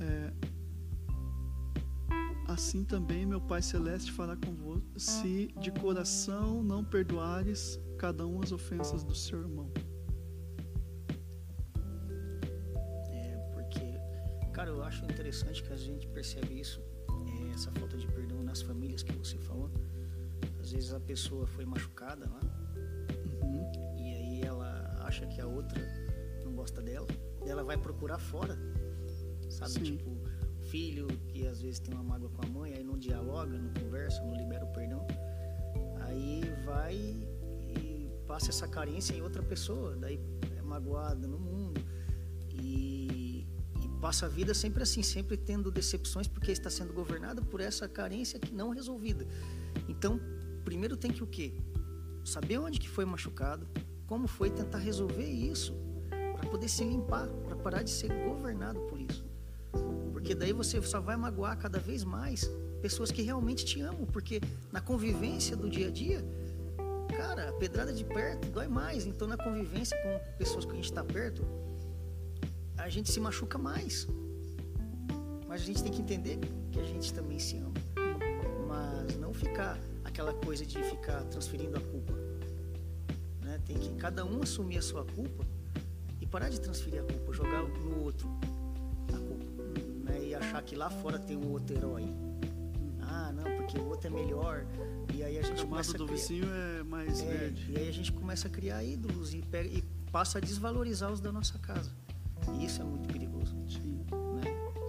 é, 0.00 0.32
assim 2.62 2.84
também 2.84 3.26
meu 3.26 3.40
Pai 3.40 3.60
Celeste 3.60 4.12
fará 4.12 4.36
convosco, 4.36 4.88
se 4.96 5.48
de 5.60 5.72
coração 5.72 6.62
não 6.62 6.84
perdoares 6.84 7.80
cada 7.98 8.24
um 8.24 8.40
as 8.40 8.52
ofensas 8.52 9.02
do 9.02 9.16
seu 9.16 9.40
irmão. 9.40 9.68
É, 13.10 13.36
porque, 13.52 13.98
cara, 14.52 14.70
eu 14.70 14.80
acho 14.84 15.04
interessante 15.04 15.60
que 15.60 15.72
a 15.72 15.76
gente 15.76 16.06
percebe 16.06 16.60
isso, 16.60 16.80
é, 17.10 17.52
essa 17.52 17.72
falta 17.72 17.96
de 17.96 18.06
perdão 18.06 18.40
nas 18.44 18.62
famílias 18.62 19.02
que 19.02 19.12
você 19.12 19.36
falou. 19.38 19.68
Às 20.60 20.70
vezes 20.70 20.92
a 20.92 21.00
pessoa 21.00 21.48
foi 21.48 21.64
machucada 21.64 22.30
lá, 22.30 22.40
uhum. 23.42 23.72
e 23.98 24.14
aí 24.14 24.42
ela 24.42 25.00
acha 25.00 25.26
que 25.26 25.40
a 25.40 25.46
outra 25.48 25.82
não 26.44 26.54
gosta 26.54 26.80
dela, 26.80 27.08
ela 27.44 27.64
vai 27.64 27.76
procurar 27.76 28.20
fora, 28.20 28.56
sabe? 29.50 29.72
Sim. 29.72 29.82
Tipo, 29.96 30.12
filho 30.72 31.06
que 31.28 31.46
às 31.46 31.60
vezes 31.60 31.78
tem 31.78 31.92
uma 31.92 32.02
mágoa 32.02 32.30
com 32.30 32.46
a 32.46 32.48
mãe, 32.48 32.72
aí 32.72 32.82
não 32.82 32.96
dialoga, 32.98 33.58
não 33.58 33.74
conversa, 33.74 34.22
não 34.22 34.34
libera 34.34 34.64
o 34.64 34.72
perdão, 34.72 35.06
aí 36.00 36.42
vai 36.64 36.94
e 36.94 38.10
passa 38.26 38.48
essa 38.48 38.66
carência 38.66 39.14
em 39.14 39.20
outra 39.20 39.42
pessoa, 39.42 39.94
daí 39.96 40.18
é 40.56 40.62
magoada 40.62 41.28
no 41.28 41.38
mundo 41.38 41.78
e, 42.48 43.46
e 43.82 43.88
passa 44.00 44.24
a 44.24 44.28
vida 44.30 44.54
sempre 44.54 44.82
assim, 44.82 45.02
sempre 45.02 45.36
tendo 45.36 45.70
decepções 45.70 46.26
porque 46.26 46.50
está 46.50 46.70
sendo 46.70 46.94
governada 46.94 47.42
por 47.42 47.60
essa 47.60 47.86
carência 47.86 48.40
que 48.40 48.54
não 48.54 48.70
resolvida. 48.70 49.26
Então, 49.86 50.18
primeiro 50.64 50.96
tem 50.96 51.12
que 51.12 51.22
o 51.22 51.26
quê? 51.26 51.52
Saber 52.24 52.56
onde 52.56 52.80
que 52.80 52.88
foi 52.88 53.04
machucado, 53.04 53.68
como 54.06 54.26
foi 54.26 54.48
tentar 54.48 54.78
resolver 54.78 55.28
isso 55.28 55.74
para 56.34 56.48
poder 56.48 56.68
se 56.68 56.82
limpar, 56.82 57.28
para 57.28 57.56
parar 57.56 57.82
de 57.82 57.90
ser 57.90 58.08
governado 58.26 58.80
por 58.88 58.98
isso. 58.98 59.21
Porque 60.32 60.46
daí 60.46 60.52
você 60.54 60.80
só 60.80 60.98
vai 60.98 61.14
magoar 61.14 61.58
cada 61.58 61.78
vez 61.78 62.04
mais 62.04 62.50
pessoas 62.80 63.10
que 63.10 63.20
realmente 63.20 63.66
te 63.66 63.82
amam, 63.82 64.06
porque 64.06 64.40
na 64.72 64.80
convivência 64.80 65.54
do 65.54 65.68
dia 65.68 65.88
a 65.88 65.90
dia, 65.90 66.24
cara, 67.14 67.50
a 67.50 67.52
pedrada 67.52 67.92
de 67.92 68.02
perto 68.02 68.48
dói 68.48 68.66
mais. 68.66 69.04
Então 69.04 69.28
na 69.28 69.36
convivência 69.36 69.94
com 70.02 70.38
pessoas 70.38 70.64
que 70.64 70.70
a 70.70 70.74
gente 70.74 70.86
está 70.86 71.04
perto, 71.04 71.44
a 72.78 72.88
gente 72.88 73.12
se 73.12 73.20
machuca 73.20 73.58
mais. 73.58 74.08
Mas 75.46 75.60
a 75.60 75.64
gente 75.66 75.82
tem 75.82 75.92
que 75.92 76.00
entender 76.00 76.38
que 76.70 76.80
a 76.80 76.84
gente 76.84 77.12
também 77.12 77.38
se 77.38 77.58
ama. 77.58 77.74
Mas 78.66 79.18
não 79.18 79.34
ficar 79.34 79.78
aquela 80.02 80.32
coisa 80.32 80.64
de 80.64 80.82
ficar 80.82 81.24
transferindo 81.24 81.76
a 81.76 81.80
culpa. 81.80 82.14
Né? 83.42 83.60
Tem 83.66 83.76
que 83.76 83.94
cada 83.96 84.24
um 84.24 84.42
assumir 84.42 84.78
a 84.78 84.82
sua 84.82 85.04
culpa 85.04 85.44
e 86.22 86.26
parar 86.26 86.48
de 86.48 86.58
transferir 86.58 87.02
a 87.02 87.04
culpa, 87.04 87.34
jogar 87.34 87.64
no 87.64 88.11
que 90.62 90.76
lá 90.76 90.90
fora 90.90 91.18
tem 91.18 91.36
um 91.36 91.50
outro 91.50 91.76
herói. 91.76 92.04
Ah, 93.00 93.32
não, 93.32 93.44
porque 93.56 93.78
o 93.78 93.88
outro 93.88 94.06
é 94.06 94.10
melhor. 94.10 94.64
E 95.14 95.22
aí 95.22 95.38
a 95.38 95.42
gente 95.42 95.62
a 95.62 95.66
começa 95.66 95.96
do 95.96 96.04
a 96.04 96.06
criar... 96.06 96.18
vizinho 96.18 96.44
é 96.52 96.82
mais 96.82 97.20
é, 97.20 97.26
verde. 97.26 97.72
E 97.72 97.76
aí 97.76 97.88
a 97.88 97.92
gente 97.92 98.12
começa 98.12 98.48
a 98.48 98.50
criar 98.50 98.82
ídolos 98.82 99.34
e, 99.34 99.42
pega, 99.42 99.68
e 99.68 99.82
passa 100.10 100.38
a 100.38 100.40
desvalorizar 100.40 101.12
os 101.12 101.20
da 101.20 101.30
nossa 101.30 101.58
casa. 101.58 101.90
E 102.54 102.64
isso 102.64 102.80
é 102.80 102.84
muito 102.84 103.12
perigoso. 103.12 103.54
Sim. 103.68 104.04
Né? 104.10 104.44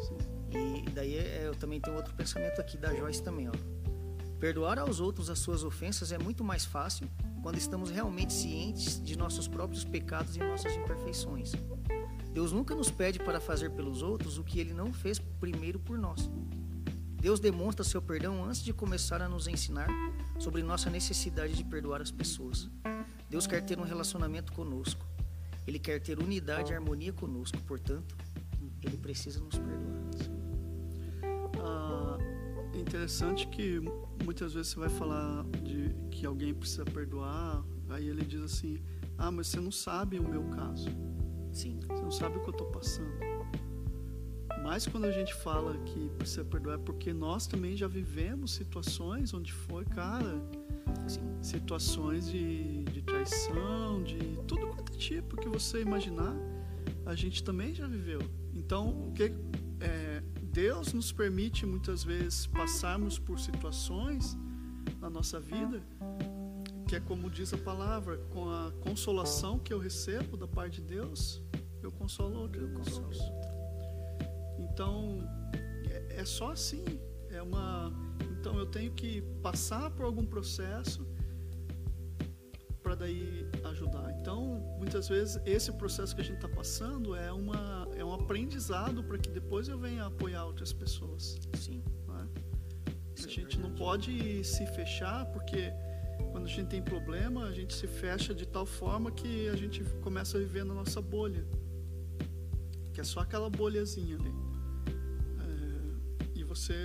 Sim. 0.08 0.84
E 0.86 0.90
daí 0.92 1.18
é, 1.18 1.48
eu 1.48 1.56
também 1.56 1.82
tenho 1.82 1.96
outro 1.96 2.14
pensamento 2.14 2.60
aqui 2.62 2.78
da 2.78 2.94
Joyce 2.94 3.22
também, 3.22 3.50
ó. 3.50 3.84
Perdoar 4.40 4.78
aos 4.78 5.00
outros 5.00 5.30
as 5.30 5.40
suas 5.40 5.64
ofensas 5.64 6.12
é 6.12 6.18
muito 6.18 6.44
mais 6.44 6.66
fácil 6.66 7.08
quando 7.42 7.58
estamos 7.58 7.90
realmente 7.90 8.34
cientes 8.34 9.02
de 9.02 9.18
nossos 9.18 9.48
próprios 9.48 9.84
pecados 9.84 10.36
e 10.36 10.40
nossas 10.40 10.76
imperfeições. 10.76 11.54
Deus 12.34 12.52
nunca 12.52 12.74
nos 12.74 12.89
pede 12.89 13.19
para 13.19 13.39
fazer 13.39 13.69
pelos 13.69 14.02
outros 14.02 14.39
o 14.39 14.43
que 14.43 14.60
ele 14.60 14.74
não 14.74 14.91
fez 14.91 15.19
primeiro 15.19 15.80
por 15.80 16.00
nós. 16.00 16.30
Deus 17.22 17.39
demonstra 17.39 17.86
seu 17.86 18.02
perdão 18.02 18.43
antes 18.43 18.62
de 18.62 18.74
começar 18.74 19.22
a 19.22 19.30
nos 19.30 19.48
ensinar 19.48 19.88
sobre 20.39 20.63
nossa 20.63 20.89
necessidade 20.89 21.54
de 21.54 21.63
perdoar 21.63 22.02
as 22.02 22.12
pessoas. 22.12 22.69
Deus 23.30 23.46
quer 23.46 23.62
ter 23.62 23.80
um 23.80 23.84
relacionamento 23.84 24.52
conosco. 24.52 25.06
Ele 25.65 25.80
quer 25.80 26.02
ter 26.02 26.19
unidade 26.19 26.72
e 26.72 26.76
harmonia 26.76 27.13
conosco. 27.13 27.58
Portanto, 27.67 28.17
ele 28.82 28.98
precisa 28.98 29.39
nos 29.39 29.58
perdoar. 29.58 30.04
Ah, 31.63 32.17
é 32.74 32.80
interessante 32.80 33.48
que 33.48 33.80
muitas 34.26 34.54
vezes 34.54 34.72
você 34.72 34.80
vai 34.80 34.89
falar 34.89 35.46
de 35.63 35.96
que 36.12 36.26
alguém 36.26 36.54
precisa 36.54 36.84
perdoar, 36.84 37.63
aí 37.89 38.08
ele 38.08 38.26
diz 38.26 38.41
assim: 38.41 38.84
Ah, 39.17 39.32
mas 39.32 39.48
você 39.48 39.60
não 39.60 39.72
sabe 39.72 40.19
o 40.19 40.28
meu 40.28 40.43
caso. 40.50 40.89
Sim. 41.54 41.80
Você 41.88 42.02
não 42.02 42.12
sabe 42.12 42.38
o 42.38 42.42
que 42.42 42.50
eu 42.50 42.52
estou 42.52 42.68
passando. 42.68 43.13
Mas 44.63 44.88
quando 44.88 45.06
a 45.06 45.12
gente 45.12 45.34
fala 45.36 45.78
que 45.80 46.10
precisa 46.18 46.44
perdoar, 46.44 46.76
é 46.76 46.78
porque 46.78 47.13
nós 47.13 47.46
também 47.46 47.76
já 47.76 47.88
vivemos 47.88 48.54
situações 48.54 49.34
onde 49.34 49.52
foi, 49.52 49.84
cara, 49.86 50.42
Sim. 51.08 51.22
situações 51.42 52.30
de, 52.30 52.86
de 52.86 53.02
traição, 53.02 54.02
de 54.04 54.18
tudo 54.48 54.68
quanto 54.68 54.94
é 54.94 54.96
tipo 54.96 55.36
que 55.36 55.50
você 55.50 55.82
imaginar, 55.82 56.34
a 57.06 57.13
gente 57.13 57.44
também 57.44 57.74
já 57.74 57.86
viveu. 57.86 58.22
Então, 58.54 59.08
o 59.10 59.12
que 59.12 59.34
é, 59.82 60.24
Deus 60.42 60.94
nos 60.94 61.12
permite 61.12 61.66
muitas 61.66 62.04
vezes 62.04 62.48
passarmos 62.48 63.20
por 63.20 63.39
situações 63.39 64.38
na 65.02 65.10
nossa 65.10 65.39
vida 65.39 65.84
que 66.88 66.96
é 66.96 67.00
como 67.00 67.30
diz 67.30 67.54
a 67.54 67.58
palavra, 67.58 68.17
com 68.30 68.50
a 68.50 68.72
consolação 68.82 69.60
que 69.60 69.74
eu 69.74 69.80
recebo 69.80 70.38
da 70.38 70.48
parte 70.48 70.82
de 70.82 70.88
Deus, 70.96 71.41
eu 71.82 71.91
consolo 71.91 72.39
outro, 72.39 72.62
eu 72.62 72.69
consolo 72.74 73.08
outro. 73.08 73.54
Então, 74.60 75.19
é, 75.89 76.22
é 76.22 76.26
só 76.26 76.52
assim, 76.52 76.84
é 77.30 77.41
uma 77.41 77.91
então 78.39 78.60
eu 78.60 78.65
tenho 78.65 78.91
que 78.91 79.22
passar 79.41 79.89
por 79.91 80.06
algum 80.06 80.26
processo 80.26 81.08
para 82.82 82.96
daí 82.96 83.48
ajudar. 83.63 84.12
Então, 84.19 84.76
muitas 84.78 85.08
vezes 85.08 85.41
esse 85.46 85.72
processo 85.72 86.13
que 86.13 86.19
a 86.19 86.24
gente 86.24 86.36
está 86.36 86.50
passando 86.50 87.15
é 87.15 87.32
uma 87.32 87.88
é 87.96 88.04
um 88.04 88.13
aprendizado 88.13 89.02
para 89.04 89.17
que 89.17 89.30
depois 89.30 89.69
eu 89.69 89.80
venha 89.80 90.06
apoiar 90.06 90.46
outras 90.46 90.74
pessoas. 90.74 91.39
Sim. 91.54 91.82
Né? 92.08 92.28
A 92.88 93.26
é 93.26 93.30
gente 93.30 93.58
não 93.58 93.69
verdade. 93.69 93.80
pode 93.80 94.43
se 94.43 94.65
fechar 94.67 95.26
porque 95.28 95.72
quando 96.34 96.46
a 96.46 96.50
gente 96.50 96.67
tem 96.67 96.82
problema 96.82 97.46
a 97.46 97.52
gente 97.54 97.74
se 97.74 97.88
fecha 97.88 98.34
de 98.34 98.46
tal 98.46 98.65
forma 98.65 99.10
que 99.12 99.48
a 99.48 99.56
gente 99.56 99.82
começa 100.02 100.36
a 100.38 100.41
viver 100.41 100.65
na 100.65 100.74
nossa 100.74 101.02
bolha, 101.02 101.46
que 102.93 103.00
é 103.00 103.04
só 103.04 103.22
aquela 103.22 103.50
bolhazinha 103.50 104.17
ali. 104.17 104.34
É, 105.46 106.39
e 106.39 106.43
você 106.43 106.76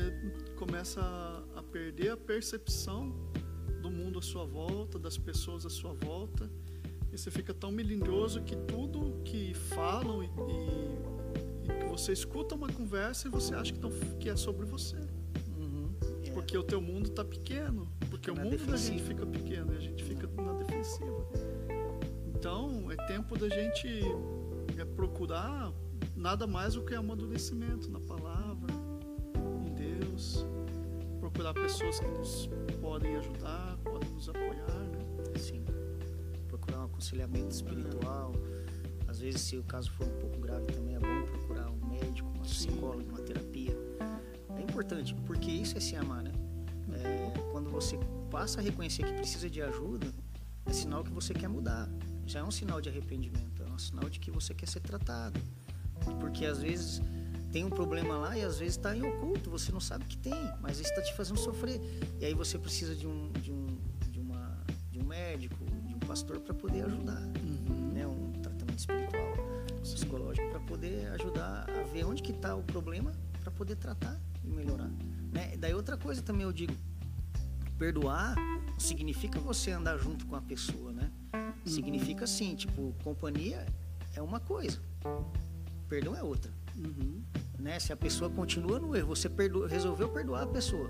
começa 0.57 1.01
a, 1.01 1.59
a 1.61 1.63
perder 1.63 2.11
a 2.11 2.17
percepção 2.17 3.13
do 3.83 3.91
mundo 3.91 4.19
à 4.19 4.23
sua 4.23 4.45
volta, 4.45 4.99
das 4.99 5.17
pessoas 5.19 5.65
à 5.67 5.71
sua 5.71 5.93
volta. 5.95 6.49
E 7.13 7.17
você 7.17 7.31
fica 7.31 7.55
tão 7.55 7.73
melindroso 7.73 8.43
que 8.43 8.55
tudo 8.55 9.21
que 9.25 9.55
falam 9.55 10.23
e, 10.23 10.27
e- 10.27 11.85
e 11.85 11.89
você 11.89 12.13
escuta 12.13 12.55
uma 12.55 12.69
conversa 12.69 13.29
e 13.29 13.31
você 13.31 13.55
acha 13.55 13.73
que, 13.73 13.79
tão- 13.81 13.91
que 14.21 14.29
é 14.29 14.37
sobre 14.37 14.67
você. 14.67 14.97
É. 16.49 16.51
Porque 16.51 16.59
o 16.59 16.63
teu 16.63 16.81
mundo 16.81 17.11
está 17.11 17.23
pequeno. 17.23 17.87
Porque 18.09 18.31
o 18.31 18.35
mundo 18.35 18.51
da 18.51 18.57
gente 18.57 18.67
defensiva. 18.67 19.07
fica 19.07 19.27
pequeno 19.27 19.75
e 19.75 19.77
a 19.77 19.81
gente 19.81 20.03
fica 20.03 20.27
na 20.27 20.53
defensiva. 20.55 21.27
Então, 22.35 22.91
é 22.91 22.97
tempo 23.07 23.39
da 23.39 23.49
gente 23.51 23.87
é, 24.79 24.85
procurar 24.85 25.71
nada 26.17 26.47
mais 26.47 26.75
do 26.75 26.83
que 26.83 26.95
amadurecimento 26.95 27.91
na 27.91 28.01
palavra, 28.01 28.73
em 29.67 29.75
Deus. 29.75 30.47
Procurar 31.21 31.53
pessoas 31.53 32.01
que 32.01 32.07
nos 32.07 32.49
podem 32.81 33.17
ajudar, 33.17 33.77
podem 33.85 34.09
nos 34.11 34.29
apoiar, 34.29 34.85
né? 34.91 35.35
Sim. 35.37 35.63
Procurar 36.49 36.81
um 36.81 36.85
aconselhamento 36.85 37.51
espiritual. 37.51 38.33
Às 39.07 39.21
vezes, 39.21 39.43
se 39.43 39.59
o 39.59 39.63
caso 39.65 39.91
for 39.93 40.07
um 40.07 40.19
pouco 40.19 40.39
grave, 40.41 40.67
também 40.67 40.95
é 40.95 40.99
bom 40.99 41.27
procurar 41.27 41.71
um 41.71 41.89
médico, 41.89 42.29
uma 42.31 42.45
psicóloga, 42.45 43.07
uma 43.11 43.21
terapia. 43.21 43.77
É 44.57 44.63
importante, 44.63 45.15
porque 45.27 45.51
isso 45.51 45.77
é 45.77 45.81
se 45.81 45.95
amar, 45.95 46.23
né? 46.23 46.28
Quando 47.59 47.71
você 47.71 47.99
passa 48.31 48.61
a 48.61 48.63
reconhecer 48.63 49.05
que 49.05 49.13
precisa 49.15 49.51
de 49.51 49.61
ajuda, 49.61 50.07
é 50.65 50.73
sinal 50.73 51.03
que 51.03 51.11
você 51.11 51.35
quer 51.35 51.49
mudar. 51.49 51.89
Já 52.25 52.39
é 52.39 52.45
um 52.45 52.53
sinal 52.53 52.81
de 52.81 52.89
arrependimento, 52.89 53.65
é 53.65 53.67
um 53.67 53.79
sinal 53.81 54.09
de 54.09 54.21
que 54.21 54.31
você 54.31 54.55
quer 54.55 54.69
ser 54.69 54.79
tratado. 54.79 55.41
Porque 56.21 56.47
às 56.47 56.63
vezes 56.63 57.03
tem 57.51 57.65
um 57.65 57.69
problema 57.69 58.17
lá 58.17 58.39
e 58.39 58.45
às 58.45 58.61
vezes 58.61 58.77
está 58.77 58.97
em 58.97 59.03
oculto, 59.03 59.51
você 59.51 59.73
não 59.73 59.81
sabe 59.81 60.05
que 60.05 60.17
tem, 60.17 60.41
mas 60.61 60.79
isso 60.79 60.89
está 60.89 61.03
te 61.03 61.13
fazendo 61.15 61.37
sofrer. 61.37 61.81
E 62.21 62.27
aí 62.27 62.33
você 62.33 62.57
precisa 62.57 62.95
de 62.95 63.09
um, 63.09 63.33
de 63.33 63.51
um, 63.51 63.67
de 64.09 64.21
uma, 64.21 64.57
de 64.93 65.01
um 65.01 65.05
médico, 65.05 65.57
de 65.85 65.97
um 65.97 65.99
pastor 65.99 66.39
para 66.39 66.55
poder 66.55 66.85
ajudar, 66.85 67.23
né? 67.93 68.07
Um 68.07 68.35
tratamento 68.41 68.79
espiritual, 68.79 69.33
psicológico 69.83 70.49
para 70.51 70.61
poder 70.61 71.09
ajudar 71.09 71.69
a 71.69 71.83
ver 71.93 72.05
onde 72.05 72.23
que 72.23 72.31
está 72.31 72.55
o 72.55 72.63
problema 72.63 73.11
para 73.41 73.51
poder 73.51 73.75
tratar 73.75 74.17
e 74.45 74.49
melhorar, 74.49 74.93
né? 75.33 75.57
Daí 75.57 75.75
outra 75.75 75.97
coisa 75.97 76.23
também 76.23 76.45
eu 76.45 76.53
digo, 76.53 76.73
perdoar 77.79 78.35
significa 78.79 79.39
você 79.41 79.71
andar 79.71 79.97
junto 79.99 80.27
com 80.27 80.37
a 80.37 80.41
pessoa, 80.41 80.93
né? 80.93 81.11
Significa 81.65 82.25
assim, 82.25 82.55
tipo, 82.55 82.95
companhia 83.05 83.65
é 84.15 84.23
uma 84.23 84.41
coisa, 84.41 84.81
perdão 85.89 86.15
é 86.17 86.23
outra 86.23 86.51
Uhum. 86.77 87.23
né? 87.59 87.79
Se 87.79 87.93
a 87.93 87.97
pessoa 87.97 88.31
continua 88.31 88.79
no 88.79 88.95
erro, 88.97 89.09
você 89.09 89.29
perdoa, 89.29 89.69
resolveu 89.69 90.09
perdoar 90.09 90.43
a 90.45 90.47
pessoa 90.47 90.89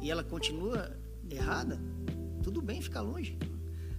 e 0.00 0.10
ela 0.10 0.22
continua 0.24 0.96
errada, 1.30 1.80
tudo 2.42 2.60
bem 2.60 2.80
ficar 2.80 3.00
longe, 3.02 3.38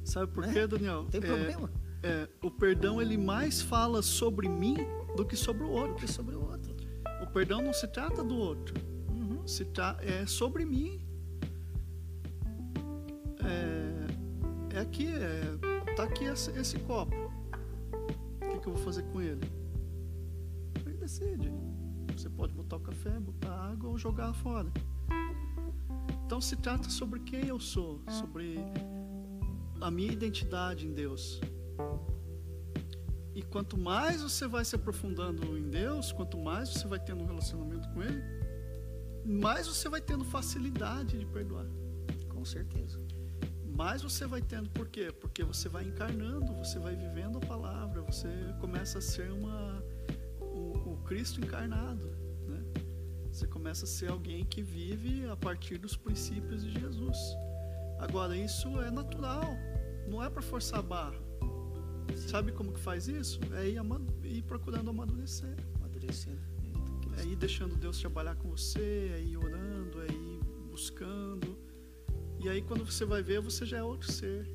Sabe 0.04 0.32
por 0.32 0.46
Né? 0.46 0.54
quê, 0.54 0.68
Daniel? 0.68 1.04
não 1.04 1.10
tem 1.10 1.20
É, 1.22 1.26
problema, 1.26 1.72
é, 2.04 2.30
o 2.44 2.52
perdão 2.52 3.02
ele 3.02 3.18
mais 3.18 3.62
fala 3.62 4.02
sobre 4.04 4.48
mim 4.48 4.78
do 5.18 5.26
que 5.26 5.36
sobre 5.36 5.64
o 5.64 5.70
outro. 5.72 5.94
porque 5.94 6.08
sobre 6.08 6.36
o 6.36 6.42
outro. 6.44 6.76
O 7.24 7.28
perdão 7.28 7.62
não 7.62 7.74
se 7.74 7.88
trata 7.88 8.24
do 8.24 8.36
outro. 8.36 8.76
Uhum. 9.10 9.48
se 9.48 9.66
tra 9.66 9.98
é 10.02 10.26
sobre 10.28 10.64
mim. 10.66 11.02
Aqui, 14.96 15.14
é, 15.14 15.94
tá 15.96 16.04
aqui 16.04 16.24
esse, 16.24 16.52
esse 16.52 16.80
copo. 16.80 17.14
O 17.16 18.54
que, 18.54 18.60
que 18.60 18.68
eu 18.68 18.74
vou 18.74 18.84
fazer 18.84 19.04
com 19.12 19.22
ele? 19.22 19.46
Você 20.78 20.94
decide. 20.94 21.52
Você 22.16 22.30
pode 22.30 22.54
botar 22.54 22.78
o 22.78 22.80
café, 22.80 23.20
botar 23.20 23.52
água 23.72 23.90
ou 23.90 23.98
jogar 23.98 24.34
fora. 24.34 24.72
Então 26.26 26.40
se 26.40 26.56
trata 26.56 26.90
sobre 26.90 27.20
quem 27.20 27.48
eu 27.48 27.60
sou, 27.60 28.02
sobre 28.10 28.58
a 29.82 29.92
minha 29.92 30.14
identidade 30.14 30.88
em 30.88 30.94
Deus. 30.94 31.42
E 33.36 33.44
quanto 33.44 33.78
mais 33.78 34.22
você 34.22 34.48
vai 34.48 34.64
se 34.64 34.78
aprofundando 34.78 35.58
em 35.58 35.70
Deus, 35.70 36.14
quanto 36.14 36.38
mais 36.38 36.70
você 36.70 36.88
vai 36.88 37.00
tendo 37.00 37.22
um 37.22 37.28
relacionamento 37.28 37.90
com 37.90 38.02
Ele, 38.02 38.24
mais 39.26 39.68
você 39.68 39.90
vai 39.90 40.00
tendo 40.00 40.24
facilidade 40.24 41.20
de 41.20 41.26
perdoar. 41.26 41.66
Com 42.30 42.46
certeza. 42.46 43.05
Mais 43.86 44.02
você 44.02 44.26
vai 44.26 44.42
tendo, 44.42 44.68
por 44.72 44.88
quê? 44.88 45.12
Porque 45.12 45.44
você 45.44 45.70
vai 45.70 45.84
encarnando, 45.84 46.52
você 46.56 46.80
vai 46.80 46.96
vivendo 46.96 47.38
a 47.38 47.42
palavra, 47.42 48.02
você 48.02 48.28
começa 48.60 48.98
a 48.98 49.02
ser 49.02 49.32
uma, 49.32 49.80
o, 50.40 50.94
o 50.94 50.98
Cristo 51.06 51.40
encarnado, 51.40 52.08
né? 52.48 52.64
Você 53.32 53.46
começa 53.46 53.86
a 53.86 53.88
ser 53.88 54.10
alguém 54.10 54.44
que 54.44 54.60
vive 54.60 55.30
a 55.30 55.36
partir 55.38 55.78
dos 55.78 55.96
princípios 55.96 56.64
de 56.64 56.80
Jesus. 56.80 57.16
Agora, 58.00 58.36
isso 58.36 58.82
é 58.82 58.90
natural, 58.90 59.56
não 60.08 60.24
é 60.24 60.32
para 60.32 60.42
forçar 60.42 60.80
a 60.80 60.82
barra. 60.82 61.22
Sabe 62.28 62.54
como 62.54 62.74
que 62.74 62.80
faz 62.80 63.08
isso? 63.08 63.40
É 63.54 63.70
ir, 63.70 63.80
ir 64.24 64.42
procurando 64.46 64.90
amadurecer. 64.90 65.56
Amadurecendo. 65.76 66.42
Então, 66.64 67.14
É 67.20 67.24
ir 67.24 67.36
deixando 67.36 67.76
Deus 67.76 68.00
trabalhar 68.00 68.36
com 68.36 68.50
você, 68.50 69.12
é 69.14 69.22
ir 69.22 69.38
orando, 69.38 70.02
é 70.02 70.08
ir 70.08 70.40
buscando. 70.72 71.55
E 72.46 72.48
aí 72.50 72.62
quando 72.62 72.86
você 72.86 73.04
vai 73.06 73.24
ver, 73.24 73.42
você 73.42 73.66
já 73.66 73.78
é 73.80 73.84
outro 73.84 74.12
ser. 74.12 74.48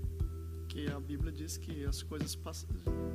Que 0.69 0.87
a 0.87 1.01
Bíblia 1.01 1.33
diz 1.33 1.57
que 1.57 1.85
as 1.85 2.05
coisas 2.05 2.37
passam, 2.37 2.69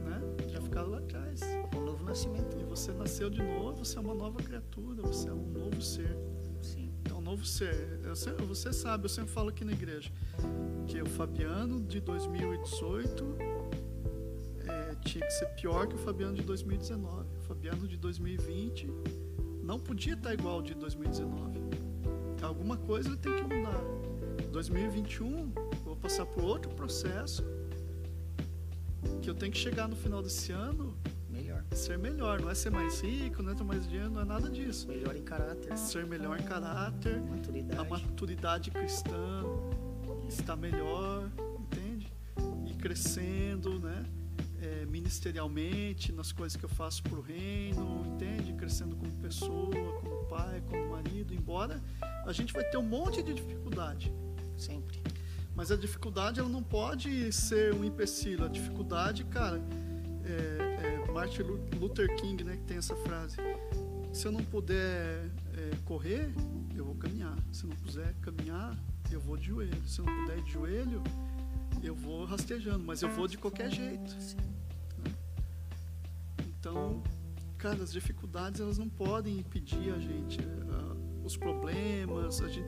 né, 0.04 0.22
já 0.50 0.60
ficaram 0.60 0.90
lá 0.90 0.98
atrás. 0.98 1.40
Um 1.74 1.80
novo 1.80 2.04
nascimento. 2.04 2.58
E 2.60 2.64
você 2.66 2.92
nasceu 2.92 3.30
de 3.30 3.42
novo, 3.42 3.86
você 3.86 3.98
é 3.98 4.02
uma 4.02 4.14
nova 4.14 4.44
criatura, 4.44 5.02
você 5.02 5.30
é 5.30 5.34
um 5.34 5.48
novo 5.48 5.82
ser. 5.82 6.18
Sim. 6.62 6.92
É 7.10 7.14
um 7.14 7.22
novo 7.22 7.46
ser. 7.46 7.74
Sei- 8.18 8.34
você 8.34 8.74
sabe, 8.74 9.06
eu 9.06 9.10
sempre 9.10 9.32
falo 9.32 9.48
aqui 9.48 9.64
na 9.64 9.72
igreja, 9.72 10.12
que 10.88 11.02
o 11.02 11.06
Fabiano 11.06 11.80
de 11.80 12.02
2018 12.02 13.24
é, 14.68 14.96
tinha 15.06 15.26
que 15.26 15.32
ser 15.32 15.46
pior 15.56 15.88
que 15.88 15.96
o 15.96 16.00
Fabiano 16.00 16.36
de 16.36 16.42
2019. 16.42 17.30
O 17.38 17.42
Fabiano 17.44 17.88
de 17.88 17.96
2020 17.96 18.90
não 19.64 19.80
podia 19.80 20.16
estar 20.16 20.34
igual 20.34 20.56
ao 20.56 20.62
de 20.62 20.74
2019. 20.76 21.62
Alguma 22.42 22.76
coisa 22.76 23.08
ele 23.08 23.18
tem 23.18 23.34
que 23.34 23.44
mudar. 23.44 24.05
2021, 24.52 25.52
eu 25.56 25.84
vou 25.84 25.96
passar 25.96 26.26
por 26.26 26.44
outro 26.44 26.70
processo 26.72 27.44
que 29.22 29.30
eu 29.30 29.36
tenho 29.36 29.52
que 29.52 29.58
chegar 29.58 29.88
no 29.88 29.96
final 29.96 30.22
desse 30.22 30.52
ano 30.52 30.96
Melhor. 31.30 31.64
ser 31.72 31.98
melhor. 31.98 32.40
Não 32.42 32.50
é 32.50 32.56
ser 32.56 32.70
mais 32.70 33.02
rico, 33.02 33.44
não 33.44 33.52
é 33.52 33.56
ter 33.56 33.64
mais 33.64 33.88
dinheiro, 33.88 34.10
não 34.10 34.22
é 34.22 34.26
nada 34.26 34.50
disso. 34.50 34.88
Melhor 34.88 35.16
em 35.16 35.24
caráter. 35.24 35.72
É 35.72 35.76
ser 35.76 36.06
melhor 36.06 36.40
em 36.40 36.44
caráter, 36.44 37.22
Maturidade. 37.22 37.80
a 37.80 37.84
maturidade 37.84 38.72
cristã 38.72 39.44
está 40.28 40.56
melhor, 40.56 41.30
entende? 41.60 42.12
E 42.66 42.74
crescendo, 42.76 43.80
né? 43.80 44.06
É, 44.62 44.86
ministerialmente, 44.86 46.12
nas 46.12 46.32
coisas 46.32 46.56
que 46.56 46.66
eu 46.66 46.70
faço 46.70 47.04
para 47.04 47.20
o 47.20 47.22
reino, 47.22 48.04
entende? 48.08 48.54
Crescendo 48.54 48.96
como 48.96 49.12
pessoa, 49.18 49.70
como 50.02 50.26
pai, 50.26 50.64
como 50.68 50.90
marido, 50.92 51.34
embora 51.34 51.82
a 52.26 52.32
gente 52.32 52.52
vai 52.54 52.64
ter 52.64 52.78
um 52.78 52.82
monte 52.84 53.22
de 53.22 53.34
dificuldade. 53.34 54.12
Sempre. 54.58 55.02
Mas 55.56 55.72
a 55.72 55.78
dificuldade 55.78 56.40
ela 56.40 56.50
não 56.50 56.64
pode 56.64 57.32
ser 57.32 57.74
um 57.74 57.84
empecilho. 57.84 58.44
A 58.46 58.48
dificuldade, 58.48 59.24
cara, 59.26 59.62
é, 60.24 61.06
é 61.08 61.12
Martin 61.12 61.44
Luther 61.80 62.14
King, 62.18 62.44
né, 62.44 62.58
que 62.58 62.64
tem 62.64 62.78
essa 62.78 62.96
frase. 62.96 63.38
Se 64.12 64.28
eu 64.28 64.32
não 64.32 64.44
puder 64.44 65.32
é, 65.54 65.76
correr, 65.86 66.30
eu 66.76 66.84
vou 66.84 66.96
caminhar. 66.96 67.38
Se 67.52 67.64
eu 67.64 67.70
não 67.70 67.78
puder 67.78 68.14
caminhar, 68.16 68.78
eu 69.10 69.20
vou 69.20 69.38
de 69.38 69.48
joelho. 69.48 69.88
Se 69.88 70.00
eu 70.00 70.06
não 70.06 70.22
puder 70.22 70.38
ir 70.38 70.44
de 70.44 70.52
joelho, 70.52 71.04
eu 71.82 71.96
vou 71.96 72.26
rastejando, 72.26 72.84
mas 72.84 73.02
eu 73.02 73.10
vou 73.10 73.28
de 73.28 73.38
qualquer 73.38 73.72
jeito. 73.72 74.14
Né? 74.98 75.14
Então, 76.40 77.02
cara, 77.58 77.82
as 77.82 77.92
dificuldades 77.92 78.60
elas 78.60 78.78
não 78.78 78.90
podem 78.90 79.38
impedir 79.38 79.94
a 79.94 80.00
gente. 80.00 80.40
Os 81.24 81.36
problemas, 81.36 82.42
a 82.42 82.48
gente, 82.48 82.68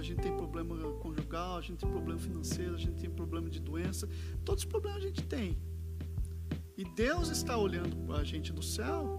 a 0.00 0.02
gente 0.02 0.20
tem 0.20 0.36
problema 0.36 0.76
conjugal, 0.94 1.58
a 1.58 1.60
gente 1.60 1.78
tem 1.78 1.90
problema 1.90 2.18
financeiro, 2.18 2.74
a 2.74 2.78
gente 2.78 2.96
tem 2.96 3.10
problema 3.10 3.48
de 3.48 3.60
doença, 3.60 4.08
todos 4.44 4.64
os 4.64 4.68
problemas 4.68 5.02
a 5.02 5.06
gente 5.06 5.22
tem. 5.22 5.56
E 6.76 6.84
Deus 6.84 7.28
está 7.28 7.56
olhando 7.56 7.96
para 8.04 8.18
a 8.18 8.24
gente 8.24 8.52
do 8.52 8.62
céu, 8.62 9.14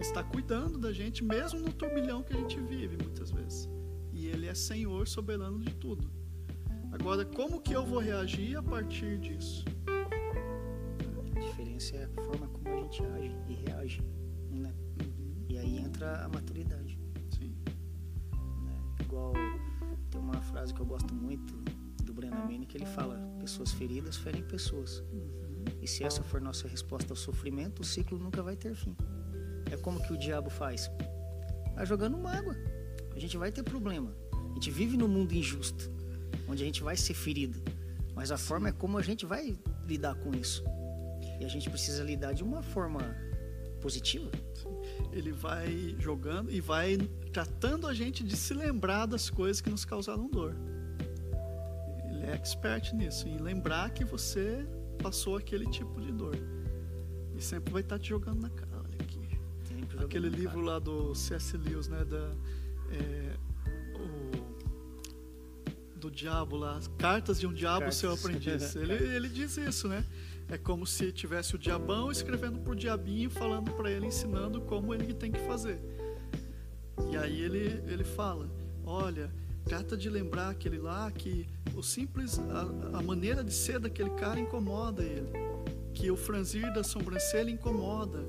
está 0.00 0.22
cuidando 0.22 0.78
da 0.78 0.92
gente, 0.92 1.22
mesmo 1.22 1.60
no 1.60 1.72
turbilhão 1.72 2.22
que 2.22 2.32
a 2.32 2.36
gente 2.36 2.58
vive 2.60 2.96
muitas 3.02 3.30
vezes. 3.30 3.68
E 4.12 4.26
Ele 4.26 4.46
é 4.46 4.54
Senhor 4.54 5.06
soberano 5.06 5.58
de 5.58 5.74
tudo. 5.74 6.10
Agora, 6.92 7.24
como 7.26 7.60
que 7.60 7.74
eu 7.74 7.84
vou 7.84 7.98
reagir 7.98 8.56
a 8.56 8.62
partir 8.62 9.18
disso? 9.18 9.64
A 11.34 11.40
diferença 11.40 11.96
é 11.96 12.04
a 12.04 12.08
forma 12.08 12.48
como 12.48 12.68
a 12.68 12.76
gente 12.80 13.02
age 13.04 13.36
e 13.48 13.54
reage, 13.54 14.00
né? 14.50 14.74
Uhum. 15.02 15.44
E 15.50 15.58
aí 15.58 15.78
entra 15.78 16.24
a 16.24 16.28
maturidade. 16.28 16.98
Sim. 17.38 17.54
Né? 18.64 18.78
Igual 19.02 19.34
uma 20.26 20.42
frase 20.42 20.74
que 20.74 20.80
eu 20.80 20.86
gosto 20.86 21.14
muito 21.14 21.54
do 22.02 22.12
Brennan 22.12 22.44
Manning 22.44 22.66
que 22.66 22.76
ele 22.76 22.86
fala: 22.86 23.18
pessoas 23.38 23.72
feridas 23.72 24.16
ferem 24.16 24.42
pessoas. 24.42 25.00
Uhum. 25.12 25.64
E 25.80 25.86
se 25.86 26.04
essa 26.04 26.22
for 26.22 26.40
nossa 26.40 26.68
resposta 26.68 27.12
ao 27.12 27.16
sofrimento, 27.16 27.82
o 27.82 27.84
ciclo 27.84 28.18
nunca 28.18 28.42
vai 28.42 28.56
ter 28.56 28.74
fim. 28.74 28.96
É 29.70 29.76
como 29.76 30.00
que 30.02 30.12
o 30.12 30.18
diabo 30.18 30.50
faz? 30.50 30.90
Vai 31.74 31.86
jogando 31.86 32.16
mágoa. 32.18 32.56
A 33.14 33.18
gente 33.18 33.36
vai 33.36 33.50
ter 33.50 33.62
problema. 33.62 34.14
A 34.32 34.54
gente 34.54 34.70
vive 34.70 34.96
num 34.96 35.08
mundo 35.08 35.32
injusto 35.32 35.90
onde 36.48 36.62
a 36.62 36.66
gente 36.66 36.82
vai 36.82 36.96
ser 36.96 37.14
ferido. 37.14 37.60
Mas 38.14 38.30
a 38.30 38.38
forma 38.38 38.68
é 38.68 38.72
como 38.72 38.98
a 38.98 39.02
gente 39.02 39.26
vai 39.26 39.56
lidar 39.86 40.14
com 40.16 40.34
isso. 40.34 40.64
E 41.40 41.44
a 41.44 41.48
gente 41.48 41.68
precisa 41.68 42.02
lidar 42.02 42.32
de 42.32 42.42
uma 42.42 42.62
forma 42.62 43.00
positiva. 43.80 44.30
Ele 45.16 45.32
vai 45.32 45.96
jogando 45.98 46.50
e 46.50 46.60
vai 46.60 46.98
tratando 47.32 47.86
a 47.86 47.94
gente 47.94 48.22
de 48.22 48.36
se 48.36 48.52
lembrar 48.52 49.06
das 49.06 49.30
coisas 49.30 49.60
que 49.60 49.70
nos 49.70 49.84
causaram 49.84 50.28
dor. 50.28 50.54
Ele 52.10 52.26
é 52.26 52.34
expert 52.34 52.92
nisso, 52.92 53.26
em 53.26 53.38
lembrar 53.38 53.90
que 53.90 54.04
você 54.04 54.66
passou 55.02 55.36
aquele 55.36 55.66
tipo 55.70 56.00
de 56.00 56.12
dor. 56.12 56.36
E 57.34 57.42
sempre 57.42 57.72
vai 57.72 57.82
estar 57.82 57.98
te 57.98 58.10
jogando 58.10 58.42
na 58.42 58.50
cara. 58.50 58.82
Olha 58.84 59.00
aqui. 59.00 60.04
Aquele 60.04 60.28
livro 60.28 60.60
lá 60.60 60.78
do 60.78 61.14
C.S. 61.14 61.56
Lewis, 61.56 61.88
né? 61.88 62.04
Da, 62.04 62.32
é, 62.90 63.36
do 65.96 66.10
diabo 66.10 66.56
lá, 66.56 66.78
Cartas 66.98 67.40
de 67.40 67.46
um 67.46 67.52
Diabo, 67.52 67.80
Cartas. 67.80 67.96
seu 67.96 68.12
aprendiz. 68.12 68.76
Ele, 68.76 68.92
ele 68.92 69.28
diz 69.28 69.56
isso, 69.56 69.88
né? 69.88 70.04
É 70.48 70.56
como 70.56 70.86
se 70.86 71.10
tivesse 71.10 71.56
o 71.56 71.58
diabão 71.58 72.10
escrevendo 72.10 72.60
pro 72.60 72.74
diabinho, 72.74 73.28
falando 73.28 73.72
para 73.72 73.90
ele, 73.90 74.06
ensinando 74.06 74.60
como 74.60 74.94
ele 74.94 75.12
tem 75.12 75.32
que 75.32 75.40
fazer. 75.40 75.80
E 77.10 77.16
aí 77.16 77.40
ele, 77.40 77.82
ele 77.90 78.04
fala: 78.04 78.48
Olha, 78.84 79.30
trata 79.64 79.96
de 79.96 80.08
lembrar 80.08 80.50
aquele 80.50 80.78
lá 80.78 81.10
que 81.10 81.48
o 81.74 81.82
simples, 81.82 82.38
a, 82.38 82.98
a 82.98 83.02
maneira 83.02 83.42
de 83.42 83.52
ser 83.52 83.80
daquele 83.80 84.10
cara 84.10 84.38
incomoda 84.38 85.02
ele, 85.02 85.28
que 85.92 86.10
o 86.10 86.16
franzir 86.16 86.72
da 86.72 86.84
sobrancelha 86.84 87.50
incomoda, 87.50 88.24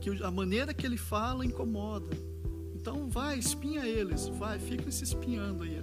que 0.00 0.22
a 0.22 0.30
maneira 0.30 0.72
que 0.72 0.86
ele 0.86 0.96
fala 0.96 1.44
incomoda. 1.44 2.16
Então 2.74 3.10
vai, 3.10 3.36
espinha 3.36 3.84
eles, 3.84 4.28
vai, 4.28 4.60
fica 4.60 4.88
se 4.92 5.02
espinhando 5.02 5.64
aí 5.64 5.82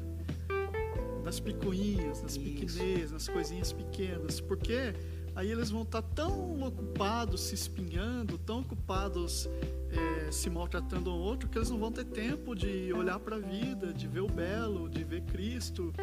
nas 1.25 1.39
picuinhas, 1.39 2.21
nas 2.21 2.38
pequenez, 2.38 3.11
nas 3.11 3.27
coisinhas 3.27 3.73
pequenas, 3.73 4.39
porque 4.39 4.93
aí 5.36 5.52
eles 5.52 5.69
vão 5.69 5.82
estar 5.84 6.02
tão 6.02 6.62
ocupados 6.63 7.41
se 7.41 7.56
espinhando, 7.56 8.38
tão 8.38 8.62
ocupados 8.62 9.48
é, 9.91 10.32
se 10.32 10.50
maltratando 10.50 11.12
um 11.12 11.17
outro, 11.17 11.50
que 11.50 11.58
eles 11.58 11.69
não 11.69 11.78
vão 11.78 11.91
ter 11.91 12.06
tempo 12.06 12.56
de 12.56 12.91
olhar 12.93 13.19
para 13.19 13.36
a 13.36 13.39
vida, 13.39 13.93
de 13.93 14.08
ver 14.08 14.21
o 14.21 14.28
belo, 14.28 14.89
de 14.89 15.04
ver 15.04 15.21
Cristo, 15.24 15.93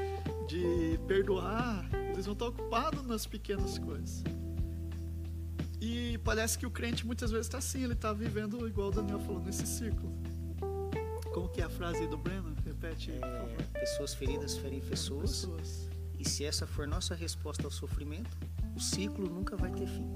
de 0.47 0.99
perdoar. 1.07 1.89
Eles 2.13 2.27
vão 2.27 2.35
estar 2.35 2.47
ocupados 2.47 3.07
nas 3.07 3.27
pequenas 3.27 3.79
coisas. 3.79 4.23
E 5.81 6.19
parece 6.19 6.57
que 6.57 6.67
o 6.67 6.71
crente 6.71 7.05
muitas 7.05 7.31
vezes 7.31 7.47
está 7.47 7.59
assim, 7.59 7.83
ele 7.83 7.95
está 7.95 8.13
vivendo 8.13 8.69
igual 8.69 8.89
o 8.89 8.93
Daniel 8.93 9.19
falou, 9.19 9.43
nesse 9.43 9.67
círculo. 9.67 10.13
Como 11.35 11.49
que 11.49 11.61
é 11.61 11.65
a 11.65 11.71
frase 11.71 12.07
do 12.07 12.17
Breno? 12.17 12.55
Repete, 12.65 13.11
é, 13.11 13.81
Pessoas 13.81 14.15
feridas 14.15 14.57
ferem 14.57 14.81
pessoas, 14.81 15.31
pessoas. 15.31 15.91
E 16.19 16.29
se 16.29 16.45
essa 16.45 16.67
for 16.67 16.87
nossa 16.87 17.17
resposta 17.17 17.65
ao 17.65 17.71
sofrimento, 17.71 18.31
o 18.75 18.81
ciclo 18.81 19.29
nunca 19.29 19.57
vai 19.57 19.71
ter 19.71 19.87
fim. 19.87 20.09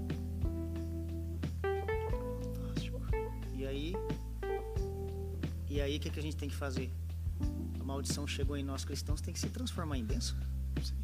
Fantástico. 2.42 3.01
E 3.55 3.66
aí, 3.66 3.95
e 5.69 5.81
aí 5.81 5.97
o 5.97 6.01
que, 6.01 6.11
que 6.11 6.19
a 6.19 6.23
gente 6.23 6.37
tem 6.37 6.49
que 6.49 6.55
fazer? 6.55 6.90
A 7.79 7.85
maldição 7.85 8.27
chegou 8.27 8.57
em 8.57 8.64
nós 8.64 8.85
cristãos, 8.85 9.21
tem 9.21 9.33
que 9.33 9.40
se 9.40 9.49
transformar 9.49 9.99
em 9.99 10.05
bênção. 10.05 10.37
Sim. 10.83 10.95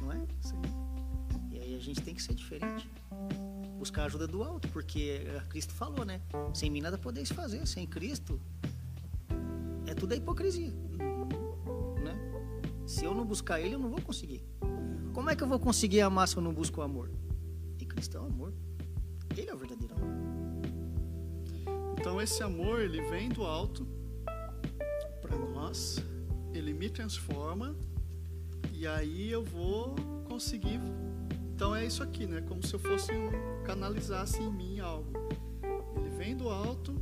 Não 0.00 0.12
é? 0.12 0.26
Sim. 0.40 0.60
E 1.50 1.58
aí 1.58 1.74
a 1.74 1.80
gente 1.80 2.00
tem 2.00 2.14
que 2.14 2.22
ser 2.22 2.34
diferente. 2.34 2.88
Buscar 3.78 4.04
ajuda 4.04 4.26
do 4.26 4.42
alto, 4.42 4.68
porque 4.68 5.22
Cristo 5.48 5.72
falou, 5.72 6.04
né? 6.04 6.20
Sem 6.52 6.70
mim 6.70 6.80
nada 6.80 6.98
podeis 6.98 7.30
fazer. 7.30 7.66
Sem 7.66 7.86
Cristo, 7.86 8.40
é 9.86 9.94
tudo 9.94 10.12
a 10.12 10.16
hipocrisia. 10.16 10.72
Né? 12.02 12.14
Se 12.86 13.04
eu 13.04 13.14
não 13.14 13.24
buscar 13.24 13.60
ele, 13.60 13.74
eu 13.74 13.78
não 13.78 13.88
vou 13.88 14.00
conseguir. 14.00 14.44
Como 15.20 15.28
é 15.28 15.36
que 15.36 15.42
eu 15.42 15.46
vou 15.46 15.60
conseguir 15.60 16.00
amar 16.00 16.26
se 16.26 16.38
eu 16.38 16.42
não 16.42 16.50
busco 16.50 16.80
o 16.80 16.82
amor? 16.82 17.10
E 17.78 17.84
Cristo 17.84 18.16
é 18.16 18.20
o 18.20 18.24
amor. 18.24 18.54
Ele 19.36 19.50
é 19.50 19.54
o 19.54 19.58
verdadeiro 19.58 19.94
amor. 19.94 20.08
Então 21.92 22.18
esse 22.22 22.42
amor, 22.42 22.80
ele 22.80 23.02
vem 23.02 23.28
do 23.28 23.44
alto 23.44 23.86
para 25.20 25.36
nós, 25.36 26.02
ele 26.54 26.72
me 26.72 26.88
transforma 26.88 27.76
e 28.72 28.86
aí 28.86 29.30
eu 29.30 29.44
vou 29.44 29.94
conseguir. 30.24 30.80
Então 31.54 31.76
é 31.76 31.84
isso 31.84 32.02
aqui, 32.02 32.26
né? 32.26 32.40
Como 32.40 32.66
se 32.66 32.72
eu 32.72 32.78
fosse 32.78 33.12
um, 33.12 33.62
canalizasse 33.64 34.42
em 34.42 34.50
mim 34.50 34.80
algo. 34.80 35.12
Ele 35.96 36.08
vem 36.16 36.34
do 36.34 36.48
alto 36.48 36.94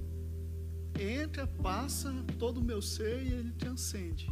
entra, 0.99 1.47
passa 1.47 2.13
todo 2.37 2.59
o 2.59 2.65
meu 2.65 2.83
ser 2.83 3.23
e 3.23 3.33
ele 3.33 3.53
transcende. 3.53 4.29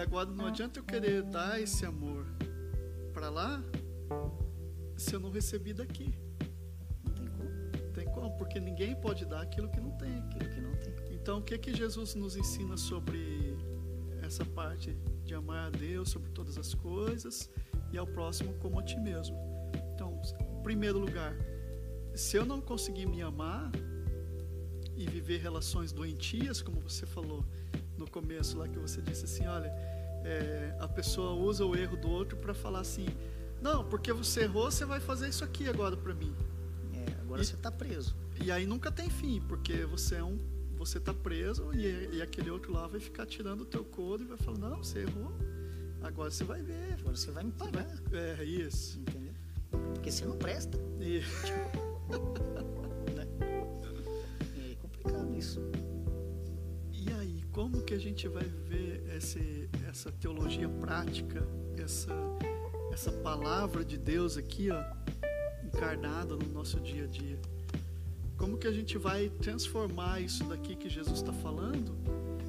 Agora 0.00 0.30
não 0.30 0.46
adianta 0.46 0.80
eu 0.80 0.84
querer 0.84 1.22
dar 1.22 1.60
esse 1.60 1.84
amor 1.84 2.26
para 3.12 3.28
lá 3.28 3.62
se 4.96 5.14
eu 5.14 5.20
não 5.20 5.30
recebi 5.30 5.72
daqui. 5.72 6.14
Não 7.04 7.12
tem 7.12 7.28
como. 7.28 7.92
Tem 7.92 8.04
como, 8.06 8.36
porque 8.36 8.60
ninguém 8.60 8.94
pode 8.94 9.24
dar 9.24 9.42
aquilo 9.42 9.68
que 9.70 9.80
não 9.80 9.90
tem. 9.92 10.18
Aquilo 10.18 10.50
que 10.50 10.60
não 10.60 10.74
tem. 10.76 10.94
Então 11.10 11.38
o 11.38 11.42
que 11.42 11.58
que 11.58 11.74
Jesus 11.74 12.14
nos 12.14 12.36
ensina 12.36 12.76
sobre 12.76 13.56
essa 14.22 14.44
parte 14.44 14.96
de 15.24 15.34
amar 15.34 15.66
a 15.66 15.70
Deus 15.70 16.10
sobre 16.10 16.30
todas 16.30 16.56
as 16.56 16.74
coisas 16.74 17.50
e 17.92 17.98
ao 17.98 18.06
próximo 18.06 18.54
como 18.54 18.78
a 18.78 18.82
ti 18.82 18.98
mesmo? 18.98 19.36
Então, 19.94 20.20
em 20.40 20.62
primeiro 20.62 20.98
lugar, 20.98 21.34
se 22.14 22.36
eu 22.36 22.44
não 22.44 22.60
conseguir 22.60 23.06
me 23.06 23.22
amar 23.22 23.70
e 24.96 25.06
viver 25.06 25.38
relações 25.38 25.92
doentias, 25.92 26.60
como 26.62 26.80
você 26.80 27.06
falou 27.06 27.44
começo 28.10 28.58
lá 28.58 28.68
que 28.68 28.78
você 28.78 29.00
disse 29.00 29.24
assim, 29.24 29.46
olha, 29.46 29.68
é, 30.24 30.74
a 30.78 30.88
pessoa 30.88 31.32
usa 31.32 31.64
o 31.64 31.74
erro 31.74 31.96
do 31.96 32.10
outro 32.10 32.36
para 32.36 32.52
falar 32.52 32.80
assim, 32.80 33.06
não, 33.60 33.84
porque 33.84 34.12
você 34.12 34.42
errou, 34.42 34.70
você 34.70 34.84
vai 34.84 35.00
fazer 35.00 35.28
isso 35.28 35.44
aqui 35.44 35.68
agora 35.68 35.96
para 35.96 36.14
mim. 36.14 36.34
É, 36.94 37.20
agora 37.20 37.42
e, 37.42 37.44
você 37.44 37.54
está 37.54 37.70
preso. 37.70 38.16
E 38.42 38.50
aí 38.50 38.66
nunca 38.66 38.90
tem 38.90 39.08
fim, 39.08 39.40
porque 39.48 39.84
você 39.84 40.16
é 40.16 40.24
um, 40.24 40.38
você 40.76 40.98
está 40.98 41.12
preso 41.12 41.72
e, 41.74 42.16
e, 42.16 42.22
aquele 42.22 42.50
outro 42.50 42.72
lá 42.72 42.86
vai 42.86 43.00
ficar 43.00 43.26
tirando 43.26 43.62
o 43.62 43.66
teu 43.66 43.84
couro 43.84 44.22
e 44.22 44.26
vai 44.26 44.38
falar, 44.38 44.58
não, 44.58 44.78
você 44.78 45.00
errou, 45.00 45.32
agora 46.02 46.30
você 46.30 46.44
vai 46.44 46.62
ver. 46.62 46.94
Agora 46.98 47.16
você 47.16 47.30
vai 47.30 47.44
me 47.44 47.52
pagar. 47.52 47.86
Vai, 48.10 48.20
é, 48.40 48.44
isso. 48.44 48.98
Entendeu? 48.98 49.34
Porque 49.94 50.10
você 50.10 50.24
não 50.24 50.36
presta. 50.36 50.78
E... 51.00 51.22
que 57.90 57.94
a 57.94 57.98
gente 57.98 58.28
vai 58.28 58.44
ver 58.44 59.02
esse, 59.16 59.68
essa 59.88 60.12
teologia 60.12 60.68
prática, 60.68 61.44
essa, 61.76 62.14
essa 62.92 63.10
palavra 63.10 63.84
de 63.84 63.98
Deus 63.98 64.36
aqui, 64.36 64.70
ó, 64.70 64.80
encarnada 65.64 66.36
no 66.36 66.46
nosso 66.52 66.78
dia 66.78 67.02
a 67.02 67.06
dia. 67.08 67.36
Como 68.36 68.56
que 68.58 68.68
a 68.68 68.70
gente 68.70 68.96
vai 68.96 69.28
transformar 69.28 70.20
isso 70.20 70.44
daqui 70.44 70.76
que 70.76 70.88
Jesus 70.88 71.18
está 71.18 71.32
falando 71.32 71.92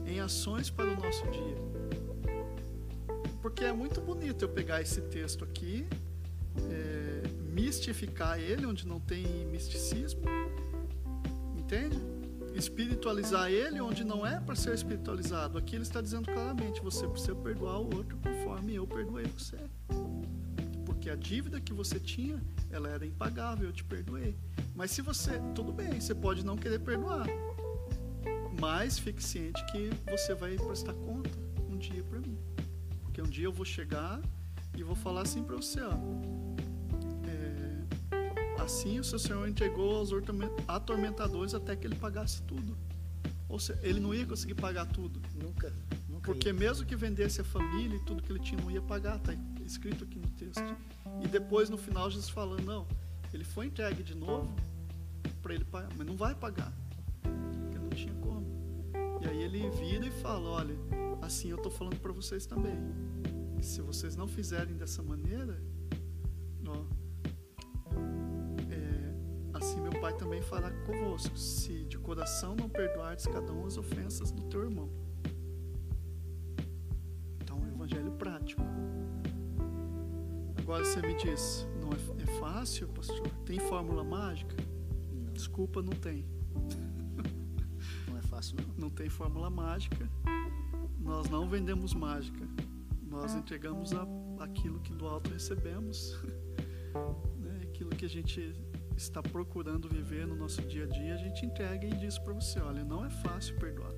em 0.06 0.20
ações 0.20 0.70
para 0.70 0.86
o 0.86 1.02
nosso 1.02 1.24
dia? 1.32 1.58
Porque 3.42 3.64
é 3.64 3.74
muito 3.74 4.00
bonito 4.00 4.46
eu 4.46 4.50
pegar 4.50 4.80
esse 4.80 5.02
texto 5.02 5.44
aqui, 5.44 5.88
é, 6.70 7.28
mistificar 7.52 8.40
ele, 8.40 8.68
onde 8.68 8.86
não 8.88 9.00
tem 9.00 9.26
misticismo, 9.48 10.22
entende? 11.58 11.98
Espiritualizar 12.54 13.50
ele, 13.50 13.80
onde 13.82 14.04
não 14.04 14.26
é 14.26 14.40
para 14.40 14.56
ser 14.56 14.74
espiritualizado. 14.74 15.58
Aqui 15.58 15.76
ele 15.76 15.84
está 15.84 16.02
dizendo 16.02 16.32
claramente: 16.32 16.82
você 16.82 17.08
precisa 17.08 17.36
perdoar 17.36 17.80
o 17.80 17.96
outro 17.96 18.18
conforme 18.18 18.76
eu 18.76 18.86
perdoei 18.86 19.26
você. 19.26 19.58
Porque 20.86 21.10
a 21.10 21.16
dívida 21.16 21.60
que 21.60 21.74
você 21.74 22.00
tinha, 22.00 22.42
ela 22.70 22.90
era 22.90 23.06
impagável, 23.06 23.68
eu 23.68 23.74
te 23.74 23.84
perdoei. 23.84 24.36
Mas 24.76 24.92
se 24.92 25.02
você, 25.02 25.40
tudo 25.56 25.72
bem, 25.72 26.00
você 26.00 26.14
pode 26.14 26.46
não 26.46 26.56
querer 26.56 26.80
perdoar, 26.80 27.26
mas 28.60 29.00
fique 29.00 29.24
ciente 29.24 29.66
que 29.72 29.90
você 30.10 30.36
vai 30.36 30.56
prestar 30.56 30.94
conta 30.94 31.30
um 31.70 31.78
dia 31.78 32.04
para 32.04 32.20
mim. 32.20 32.38
Porque 33.02 33.22
um 33.22 33.28
dia 33.28 33.46
eu 33.46 33.52
vou 33.52 33.66
chegar 33.66 34.22
e 34.78 34.84
vou 34.84 34.96
falar 34.96 35.22
assim 35.22 35.44
para 35.44 35.56
você, 35.56 35.82
ó. 35.82 36.41
Assim 38.72 39.00
o 39.02 39.04
seu 39.04 39.20
Senhor 39.20 39.46
entregou 39.50 39.98
aos 39.98 40.12
atormentadores 40.66 41.54
até 41.54 41.76
que 41.76 41.86
ele 41.86 41.96
pagasse 41.96 42.42
tudo. 42.44 42.78
Ou 43.50 43.60
seja, 43.60 43.78
ele 43.84 44.00
não 44.00 44.14
ia 44.14 44.26
conseguir 44.26 44.56
pagar 44.56 44.86
tudo. 44.86 45.22
Nunca. 45.36 45.76
nunca 46.08 46.32
Porque 46.32 46.48
ia. 46.48 46.54
mesmo 46.54 46.86
que 46.86 46.96
vendesse 46.96 47.42
a 47.42 47.44
família 47.44 47.98
e 47.98 48.00
tudo 48.06 48.24
que 48.24 48.32
ele 48.32 48.40
tinha, 48.40 48.62
não 48.62 48.72
ia 48.72 48.82
pagar. 48.82 49.18
Está 49.18 49.34
escrito 49.66 50.06
aqui 50.06 50.18
no 50.18 50.30
texto. 50.30 50.64
E 51.22 51.28
depois, 51.28 51.70
no 51.70 51.78
final, 51.78 52.10
Jesus 52.10 52.30
falando, 52.30 52.64
não, 52.64 52.88
ele 53.34 53.44
foi 53.44 53.66
entregue 53.66 54.04
de 54.04 54.16
novo 54.16 54.50
para 55.42 55.54
ele 55.54 55.66
pagar, 55.66 55.90
mas 55.98 56.08
não 56.08 56.16
vai 56.16 56.34
pagar. 56.34 56.72
Porque 57.22 57.78
não 57.78 57.90
tinha 57.90 58.14
como. 58.16 58.48
E 59.22 59.28
aí 59.28 59.44
ele 59.44 59.70
vira 59.72 60.08
e 60.08 60.12
fala, 60.12 60.50
olha, 60.50 60.76
assim 61.22 61.50
eu 61.50 61.58
estou 61.58 61.72
falando 61.72 62.00
para 62.00 62.14
vocês 62.14 62.46
também. 62.46 62.78
Que 63.58 63.66
se 63.66 63.82
vocês 63.82 64.16
não 64.16 64.30
fizerem 64.30 64.78
dessa 64.78 65.04
maneira, 65.04 65.51
também 70.32 70.42
fará 70.42 70.72
convosco, 70.86 71.38
se 71.38 71.84
de 71.84 71.98
coração 71.98 72.56
não 72.56 72.70
perdoardes 72.70 73.28
cada 73.28 73.52
um 73.52 73.66
as 73.66 73.78
ofensas 73.78 74.32
do 74.32 74.44
teu 74.44 74.64
irmão. 74.64 74.90
Então, 77.42 77.58
é 77.58 77.62
um 77.62 77.68
evangelho 77.68 78.14
prático. 78.14 78.62
Agora 80.58 80.86
você 80.86 81.02
me 81.02 81.16
diz, 81.16 81.68
não 81.82 81.90
é, 81.90 82.24
é 82.24 82.40
fácil, 82.40 82.88
pastor? 82.88 83.28
Tem 83.46 83.60
fórmula 83.60 84.06
mágica? 84.06 84.56
Não, 85.12 85.34
Desculpa, 85.34 85.82
não 85.82 85.92
tem. 85.92 86.26
não 88.08 88.18
é 88.18 88.22
fácil, 88.22 88.56
não. 88.56 88.86
Não 88.86 88.90
tem 88.90 89.10
fórmula 89.10 89.50
mágica. 89.50 90.10
Nós 90.98 91.28
não 91.30 91.50
vendemos 91.50 91.94
mágica. 91.94 92.48
Nós 93.06 93.36
entregamos 93.36 93.92
a, 93.92 94.08
aquilo 94.40 94.80
que 94.80 94.94
do 94.94 95.06
alto 95.10 95.30
recebemos. 95.30 96.18
né? 97.38 97.60
Aquilo 97.64 97.90
que 97.90 98.06
a 98.06 98.10
gente 98.10 98.71
está 98.98 99.22
procurando 99.22 99.90
viver 99.90 100.26
no 100.28 100.36
nosso 100.36 100.62
dia 100.62 100.86
a 100.86 100.88
dia, 100.88 101.14
a 101.14 101.18
gente 101.18 101.46
entrega 101.46 101.86
e 101.86 101.92
diz 101.92 102.18
para 102.18 102.34
você: 102.34 102.60
olha, 102.60 102.84
não 102.84 103.06
é 103.06 103.10
fácil 103.10 103.58
perdoar. 103.58 103.94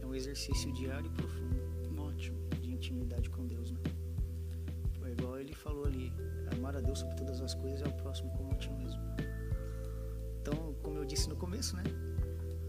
É 0.00 0.06
um 0.06 0.14
exercício 0.14 0.72
diário 0.72 1.06
e 1.06 1.10
profundo 1.10 1.58
Ótimo. 1.98 2.38
de 2.60 2.72
intimidade 2.72 3.28
com 3.30 3.46
Deus, 3.46 3.70
né? 3.70 3.78
Foi 4.98 5.12
igual 5.12 5.38
ele 5.38 5.54
falou 5.54 5.84
ali, 5.84 6.12
amar 6.52 6.76
a 6.76 6.80
Deus 6.80 7.00
sobre 7.00 7.14
todas 7.16 7.40
as 7.40 7.54
coisas 7.54 7.82
é 7.82 7.86
o 7.86 7.92
próximo 7.92 8.30
como 8.36 8.52
a 8.52 8.56
ti 8.56 8.70
mesmo. 8.70 9.00
Então, 10.40 10.74
como 10.82 10.98
eu 10.98 11.04
disse 11.04 11.28
no 11.28 11.36
começo, 11.36 11.76
né? 11.76 11.84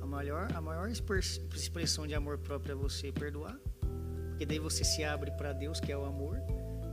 A 0.01 0.05
maior, 0.05 0.47
a 0.53 0.61
maior 0.61 0.89
expressão 0.89 2.05
de 2.05 2.15
amor 2.15 2.37
próprio 2.37 2.73
é 2.73 2.75
você 2.75 3.11
perdoar, 3.11 3.57
porque 4.29 4.45
daí 4.45 4.59
você 4.59 4.83
se 4.83 5.03
abre 5.03 5.31
para 5.31 5.53
Deus, 5.53 5.79
que 5.79 5.91
é 5.91 5.97
o 5.97 6.05
amor, 6.05 6.37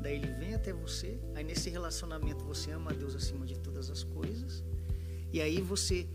daí 0.07 0.15
ele 0.15 0.33
vem 0.35 0.55
até 0.55 0.73
você, 0.73 1.19
aí 1.35 1.43
nesse 1.43 1.69
relacionamento 1.69 2.45
você 2.45 2.71
ama 2.71 2.93
a 2.93 2.95
Deus 2.95 3.17
acima 3.17 3.45
de 3.45 3.59
todas 3.59 3.91
as 3.91 4.05
coisas, 4.05 4.63
e 5.33 5.41
aí 5.41 5.61
você, 5.61 6.09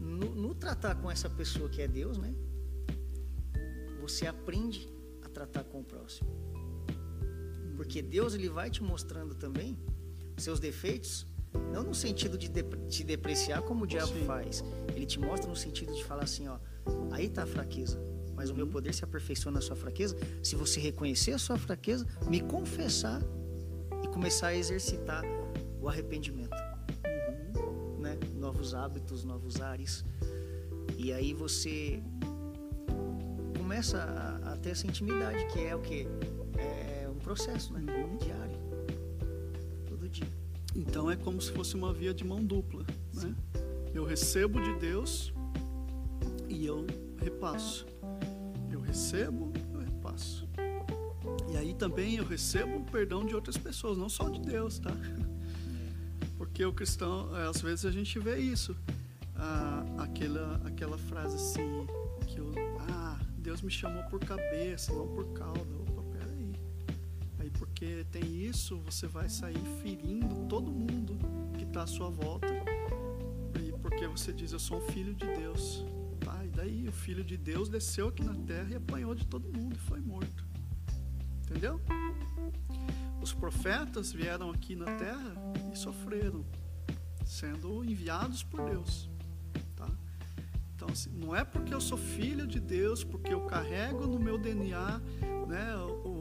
no, 0.00 0.34
no 0.34 0.54
tratar 0.56 0.96
com 0.96 1.08
essa 1.08 1.30
pessoa 1.30 1.68
que 1.68 1.80
é 1.80 1.86
Deus, 1.86 2.18
né? 2.18 2.34
Você 4.00 4.26
aprende 4.26 4.88
a 5.22 5.28
tratar 5.28 5.62
com 5.62 5.80
o 5.80 5.84
próximo. 5.84 6.28
Porque 7.76 8.02
Deus 8.02 8.34
ele 8.34 8.48
vai 8.48 8.70
te 8.70 8.82
mostrando 8.82 9.36
também 9.36 9.78
seus 10.36 10.58
defeitos, 10.58 11.24
não 11.72 11.84
no 11.84 11.94
sentido 11.94 12.36
de 12.36 12.50
te 12.88 13.04
depreciar 13.04 13.62
como 13.62 13.84
o 13.84 13.86
diabo 13.86 14.14
Sim. 14.14 14.24
faz. 14.24 14.64
Ele 14.96 15.06
te 15.06 15.20
mostra 15.20 15.48
no 15.48 15.54
sentido 15.54 15.94
de 15.94 16.04
falar 16.04 16.24
assim, 16.24 16.48
ó, 16.48 16.58
aí 17.12 17.26
está 17.26 17.44
a 17.44 17.46
fraqueza. 17.46 18.00
Mas 18.38 18.50
o 18.50 18.54
meu 18.54 18.68
poder 18.68 18.94
se 18.94 19.02
aperfeiçoa 19.02 19.50
na 19.50 19.60
sua 19.60 19.74
fraqueza 19.74 20.16
se 20.44 20.54
você 20.54 20.78
reconhecer 20.78 21.32
a 21.32 21.38
sua 21.38 21.58
fraqueza, 21.58 22.06
me 22.30 22.40
confessar 22.40 23.20
e 24.04 24.06
começar 24.06 24.48
a 24.48 24.56
exercitar 24.56 25.24
o 25.80 25.88
arrependimento, 25.88 26.56
né? 27.98 28.16
Novos 28.36 28.74
hábitos, 28.74 29.24
novos 29.24 29.60
ares. 29.60 30.04
E 30.96 31.12
aí 31.12 31.34
você 31.34 32.00
começa 33.56 33.98
a, 33.98 34.52
a 34.52 34.56
ter 34.56 34.70
essa 34.70 34.86
intimidade, 34.86 35.44
que 35.48 35.58
é 35.58 35.74
o 35.74 35.80
que? 35.80 36.06
É 36.56 37.08
um 37.08 37.18
processo, 37.18 37.72
né? 37.72 37.84
Diário. 38.20 38.56
Todo 39.88 40.08
dia. 40.08 40.28
Então 40.76 41.10
é 41.10 41.16
como 41.16 41.42
se 41.42 41.50
fosse 41.50 41.74
uma 41.74 41.92
via 41.92 42.14
de 42.14 42.22
mão 42.22 42.44
dupla. 42.44 42.86
Né? 43.14 43.34
Eu 43.92 44.04
recebo 44.04 44.60
de 44.62 44.78
Deus 44.78 45.32
e 46.48 46.64
eu 46.64 46.86
repasso. 47.20 47.84
Recebo, 48.88 49.52
eu 49.74 49.80
repasso. 49.80 50.48
E 51.52 51.56
aí 51.58 51.74
também 51.74 52.16
eu 52.16 52.24
recebo 52.24 52.78
o 52.78 52.84
perdão 52.84 53.24
de 53.24 53.34
outras 53.34 53.58
pessoas, 53.58 53.98
não 53.98 54.08
só 54.08 54.30
de 54.30 54.40
Deus, 54.40 54.78
tá? 54.78 54.90
Porque 56.38 56.64
o 56.64 56.72
cristão, 56.72 57.36
é, 57.36 57.46
às 57.46 57.60
vezes 57.60 57.84
a 57.84 57.90
gente 57.90 58.18
vê 58.18 58.38
isso. 58.38 58.74
Ah, 59.36 59.84
aquela, 59.98 60.58
aquela 60.64 60.96
frase 60.96 61.36
assim, 61.36 61.86
que 62.26 62.38
eu, 62.38 62.50
ah, 62.88 63.20
Deus 63.36 63.60
me 63.60 63.70
chamou 63.70 64.02
por 64.04 64.20
cabeça, 64.20 64.90
não 64.94 65.06
por 65.06 65.26
cauda. 65.34 65.60
Opa, 65.60 66.02
peraí. 66.10 66.52
Aí 67.38 67.50
porque 67.50 68.06
tem 68.10 68.42
isso, 68.42 68.78
você 68.78 69.06
vai 69.06 69.28
sair 69.28 69.62
ferindo 69.82 70.46
todo 70.48 70.70
mundo 70.70 71.18
que 71.58 71.64
está 71.64 71.82
à 71.82 71.86
sua 71.86 72.08
volta. 72.08 72.48
E 73.62 73.70
porque 73.82 74.06
você 74.06 74.32
diz, 74.32 74.52
eu 74.52 74.58
sou 74.58 74.78
um 74.78 74.92
filho 74.92 75.14
de 75.14 75.26
Deus. 75.26 75.84
O 76.88 76.92
filho 76.92 77.22
de 77.22 77.36
Deus 77.36 77.68
desceu 77.68 78.08
aqui 78.08 78.24
na 78.24 78.34
terra 78.34 78.70
e 78.70 78.76
apanhou 78.76 79.14
de 79.14 79.26
todo 79.26 79.52
mundo 79.54 79.76
e 79.76 79.78
foi 79.78 80.00
morto. 80.00 80.42
Entendeu? 81.42 81.78
Os 83.20 83.34
profetas 83.34 84.10
vieram 84.10 84.50
aqui 84.50 84.74
na 84.74 84.86
terra 84.96 85.34
e 85.70 85.76
sofreram, 85.76 86.46
sendo 87.26 87.84
enviados 87.84 88.42
por 88.42 88.64
Deus. 88.70 89.10
Tá? 89.76 89.86
Então, 90.74 90.88
assim, 90.90 91.10
não 91.10 91.36
é 91.36 91.44
porque 91.44 91.74
eu 91.74 91.80
sou 91.80 91.98
filho 91.98 92.46
de 92.46 92.58
Deus, 92.58 93.04
porque 93.04 93.34
eu 93.34 93.42
carrego 93.42 94.06
no 94.06 94.18
meu 94.18 94.38
DNA 94.38 94.98
né, 95.46 95.76
o, 95.76 96.20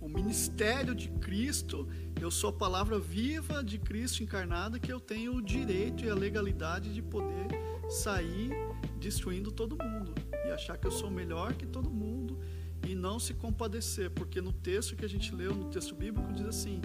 o 0.00 0.08
ministério 0.08 0.94
de 0.94 1.10
Cristo, 1.10 1.86
eu 2.18 2.30
sou 2.30 2.48
a 2.48 2.52
palavra 2.54 2.98
viva 2.98 3.62
de 3.62 3.78
Cristo 3.78 4.22
encarnada, 4.22 4.78
que 4.78 4.90
eu 4.90 4.98
tenho 4.98 5.34
o 5.34 5.42
direito 5.42 6.06
e 6.06 6.08
a 6.08 6.14
legalidade 6.14 6.94
de 6.94 7.02
poder 7.02 7.48
sair 7.90 8.65
destruindo 8.98 9.50
todo 9.50 9.76
mundo 9.82 10.14
e 10.46 10.50
achar 10.50 10.76
que 10.76 10.86
eu 10.86 10.90
sou 10.90 11.10
melhor 11.10 11.54
que 11.54 11.66
todo 11.66 11.90
mundo 11.90 12.38
e 12.86 12.94
não 12.94 13.18
se 13.18 13.34
compadecer, 13.34 14.10
porque 14.10 14.40
no 14.40 14.52
texto 14.52 14.94
que 14.94 15.04
a 15.04 15.08
gente 15.08 15.34
leu, 15.34 15.54
no 15.54 15.64
texto 15.70 15.94
bíblico, 15.94 16.32
diz 16.32 16.46
assim: 16.46 16.80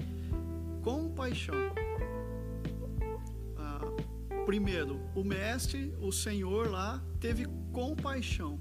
compaixão. 0.82 1.56
Ah, 3.58 3.80
primeiro, 4.46 5.00
o 5.16 5.24
mestre, 5.24 5.94
o 6.02 6.12
Senhor 6.12 6.70
lá, 6.70 7.04
teve 7.20 7.46
compaixão. 7.72 8.60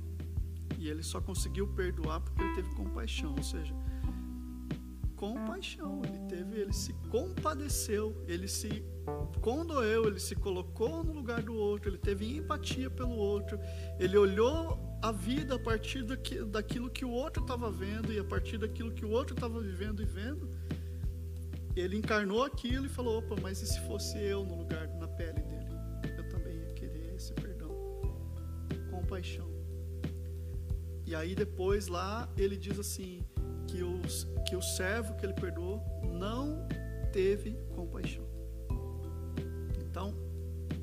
E 0.79 0.89
ele 0.89 1.03
só 1.03 1.21
conseguiu 1.21 1.67
perdoar 1.69 2.21
porque 2.21 2.43
ele 2.43 2.55
teve 2.55 2.75
compaixão, 2.75 3.35
ou 3.37 3.43
seja, 3.43 3.75
compaixão, 5.21 6.01
ele 6.03 6.19
teve, 6.31 6.59
ele 6.59 6.73
se 6.73 6.95
compadeceu, 7.11 8.25
ele 8.27 8.49
se 8.49 8.83
condoeu, 9.43 10.07
ele 10.07 10.19
se 10.19 10.35
colocou 10.35 11.05
no 11.05 11.13
lugar 11.13 11.43
do 11.43 11.55
outro, 11.55 11.91
ele 11.91 11.99
teve 11.99 12.39
empatia 12.39 12.89
pelo 12.89 13.17
outro, 13.17 13.61
ele 13.99 14.17
olhou 14.17 14.81
a 15.03 15.13
vida 15.13 15.57
a 15.57 15.59
partir 15.59 16.05
daqui, 16.05 16.43
daquilo 16.43 16.89
que 16.89 17.05
o 17.05 17.11
outro 17.11 17.43
estava 17.43 17.71
vendo 17.71 18.11
e 18.11 18.19
a 18.19 18.25
partir 18.25 18.57
daquilo 18.57 18.93
que 18.93 19.05
o 19.05 19.11
outro 19.11 19.35
estava 19.35 19.61
vivendo 19.61 20.01
e 20.01 20.07
vendo, 20.07 20.49
ele 21.77 21.99
encarnou 21.99 22.43
aquilo 22.43 22.87
e 22.87 22.89
falou: 22.89 23.19
opa, 23.19 23.37
mas 23.43 23.61
e 23.61 23.67
se 23.67 23.81
fosse 23.81 24.17
eu 24.17 24.43
no 24.43 24.55
lugar, 24.55 24.89
na 24.97 25.07
pele 25.07 25.43
dele? 25.43 25.69
Eu 26.17 26.29
também 26.31 26.57
ia 26.57 26.73
querer 26.73 27.15
esse 27.15 27.35
perdão. 27.35 27.71
Compaixão. 28.91 29.51
E 31.05 31.15
aí 31.15 31.35
depois 31.35 31.89
lá 31.89 32.27
ele 32.39 32.57
diz 32.57 32.79
assim 32.79 33.23
que 33.71 33.83
o, 33.83 34.01
que 34.45 34.57
o 34.57 34.63
servo 34.63 35.15
que 35.15 35.25
ele 35.25 35.35
perdoou 35.35 35.81
não 36.03 36.67
teve 37.13 37.57
compaixão. 37.75 38.27
Então, 39.79 40.15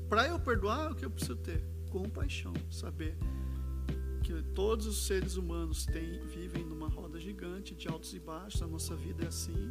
para 0.08 0.26
eu 0.26 0.40
perdoar, 0.40 0.92
o 0.92 0.94
que 0.94 1.04
eu 1.04 1.10
preciso 1.10 1.36
ter? 1.36 1.62
Compaixão, 1.90 2.52
saber 2.70 3.16
que 4.22 4.42
todos 4.54 4.86
os 4.86 5.06
seres 5.06 5.36
humanos 5.36 5.86
têm, 5.86 6.20
vivem 6.26 6.64
numa 6.64 6.88
roda 6.88 7.18
gigante 7.18 7.74
de 7.74 7.88
altos 7.88 8.12
e 8.14 8.18
baixos, 8.18 8.62
a 8.62 8.66
nossa 8.66 8.94
vida 8.94 9.24
é 9.24 9.28
assim. 9.28 9.70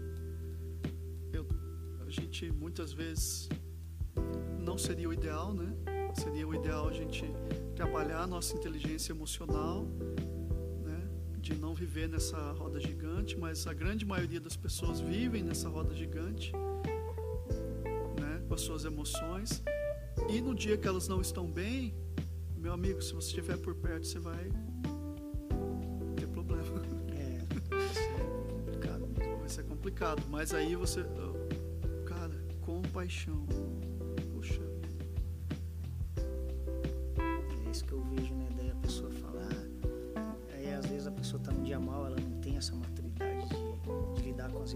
Eu, 1.31 1.47
a 2.05 2.09
gente 2.09 2.51
muitas 2.51 2.93
vezes 2.93 3.49
não 4.59 4.77
seria 4.77 5.09
o 5.09 5.13
ideal, 5.13 5.53
né? 5.53 5.73
Seria 6.15 6.47
o 6.47 6.53
ideal 6.53 6.87
a 6.87 6.93
gente 6.93 7.25
trabalhar 7.75 8.21
a 8.21 8.27
nossa 8.27 8.55
inteligência 8.55 9.11
emocional? 9.11 9.87
De 11.47 11.55
não 11.55 11.73
viver 11.73 12.09
nessa 12.09 12.37
roda 12.51 12.77
gigante, 12.77 13.37
mas 13.37 13.65
a 13.67 13.73
grande 13.73 14.05
maioria 14.05 14.37
das 14.37 14.57
pessoas 14.57 14.99
vivem 14.99 15.41
nessa 15.41 15.69
roda 15.69 15.95
gigante, 15.95 16.51
né? 18.19 18.43
Com 18.45 18.53
as 18.53 18.59
suas 18.59 18.83
emoções. 18.83 19.63
E 20.29 20.41
no 20.41 20.53
dia 20.53 20.77
que 20.77 20.85
elas 20.85 21.07
não 21.07 21.21
estão 21.21 21.49
bem, 21.49 21.95
meu 22.57 22.73
amigo, 22.73 23.01
se 23.01 23.13
você 23.13 23.29
estiver 23.29 23.55
por 23.59 23.75
perto, 23.75 24.05
você 24.05 24.19
vai 24.19 24.51
ter 26.17 26.27
problema. 26.27 26.81
É, 27.15 27.39
vai 27.73 27.93
ser 27.93 28.11
complicado. 28.19 29.07
Vai 29.39 29.49
ser 29.49 29.63
complicado, 29.63 30.23
mas 30.29 30.53
aí 30.53 30.75
você, 30.75 31.05
cara, 32.05 32.45
compaixão. 32.59 33.45
Puxa. 34.33 34.61
É 37.65 37.71
isso 37.71 37.85
que 37.85 37.93
eu 37.93 38.01
vejo, 38.01 38.35
né? 38.35 38.46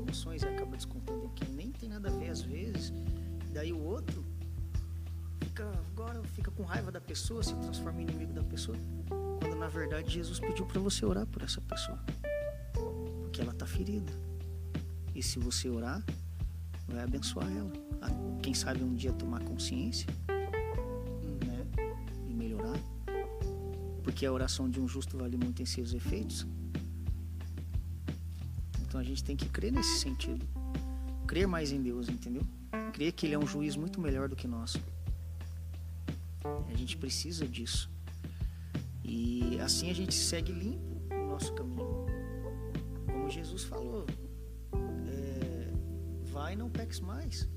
Emoções 0.01 0.41
e 0.43 0.47
acaba 0.47 0.75
descontando 0.75 1.25
em 1.25 1.29
quem 1.29 1.49
nem 1.55 1.71
tem 1.71 1.89
nada 1.89 2.09
a 2.09 2.11
ver 2.11 2.29
às 2.29 2.41
vezes. 2.41 2.93
Daí 3.53 3.71
o 3.73 3.81
outro 3.83 4.23
fica 5.41 5.69
agora 5.91 6.21
fica 6.35 6.51
com 6.51 6.63
raiva 6.63 6.91
da 6.91 7.01
pessoa, 7.01 7.43
se 7.43 7.53
transforma 7.55 8.01
em 8.01 8.03
inimigo 8.05 8.33
da 8.33 8.43
pessoa, 8.43 8.77
quando 9.39 9.55
na 9.55 9.67
verdade 9.67 10.09
Jesus 10.13 10.39
pediu 10.39 10.65
para 10.65 10.79
você 10.79 11.05
orar 11.05 11.25
por 11.27 11.41
essa 11.43 11.59
pessoa, 11.61 11.99
porque 13.21 13.41
ela 13.41 13.53
tá 13.53 13.65
ferida. 13.65 14.11
E 15.13 15.21
se 15.21 15.37
você 15.39 15.69
orar, 15.69 16.01
vai 16.87 17.03
abençoar 17.03 17.47
ela. 17.51 17.71
A- 18.01 18.41
Quem 18.41 18.53
sabe 18.53 18.83
um 18.83 18.93
dia 18.95 19.11
tomar 19.13 19.43
consciência, 19.43 20.07
né, 21.45 21.67
e 22.27 22.33
melhorar, 22.33 22.79
porque 24.03 24.25
a 24.25 24.31
oração 24.31 24.69
de 24.69 24.79
um 24.79 24.87
justo 24.87 25.17
vale 25.17 25.35
muito 25.37 25.61
em 25.61 25.65
seus 25.65 25.93
efeitos. 25.93 26.47
Gente 29.11 29.25
tem 29.25 29.35
que 29.35 29.49
crer 29.49 29.73
nesse 29.73 29.99
sentido, 29.99 30.47
crer 31.27 31.45
mais 31.45 31.69
em 31.73 31.81
Deus, 31.81 32.07
entendeu? 32.07 32.43
Crer 32.93 33.11
que 33.11 33.25
Ele 33.25 33.33
é 33.33 33.37
um 33.37 33.45
juiz 33.45 33.75
muito 33.75 33.99
melhor 33.99 34.29
do 34.29 34.37
que 34.37 34.47
nós. 34.47 34.77
A 36.45 36.73
gente 36.77 36.95
precisa 36.95 37.45
disso. 37.45 37.89
E 39.03 39.59
assim 39.59 39.89
a 39.89 39.93
gente 39.93 40.13
segue 40.13 40.53
limpo 40.53 41.13
o 41.13 41.27
nosso 41.27 41.51
caminho. 41.51 42.05
Como 43.05 43.29
Jesus 43.29 43.63
falou, 43.63 44.05
é, 45.05 45.73
vai 46.31 46.53
e 46.53 46.55
não 46.55 46.69
peques 46.69 47.01
mais. 47.01 47.49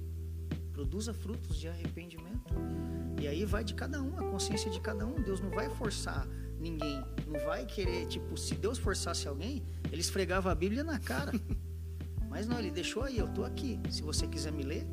Produza 0.73 1.15
frutos 1.15 1.57
de 1.57 1.69
arrependimento. 1.69 2.53
E 3.23 3.29
aí 3.29 3.45
vai 3.45 3.63
de 3.63 3.75
cada 3.75 4.03
um, 4.03 4.19
a 4.19 4.29
consciência 4.29 4.69
de 4.73 4.81
cada 4.81 5.07
um. 5.07 5.23
Deus 5.23 5.41
não 5.41 5.51
vai 5.51 5.71
forçar 5.71 6.27
ninguém. 6.65 7.05
Não 7.27 7.39
vai 7.45 7.67
querer, 7.67 8.07
tipo, 8.07 8.37
se 8.37 8.55
Deus 8.55 8.79
forçasse 8.79 9.29
alguém, 9.29 9.63
ele 9.93 10.01
esfregava 10.01 10.51
a 10.51 10.55
Bíblia 10.55 10.83
na 10.83 10.99
cara. 10.99 11.33
Mas 12.29 12.47
não, 12.47 12.59
ele 12.59 12.71
deixou 12.71 13.05
aí, 13.05 13.19
eu 13.19 13.29
tô 13.29 13.45
aqui. 13.45 13.79
Se 13.91 14.03
você 14.03 14.27
quiser 14.27 14.51
me 14.51 14.63
ler, 14.65 14.87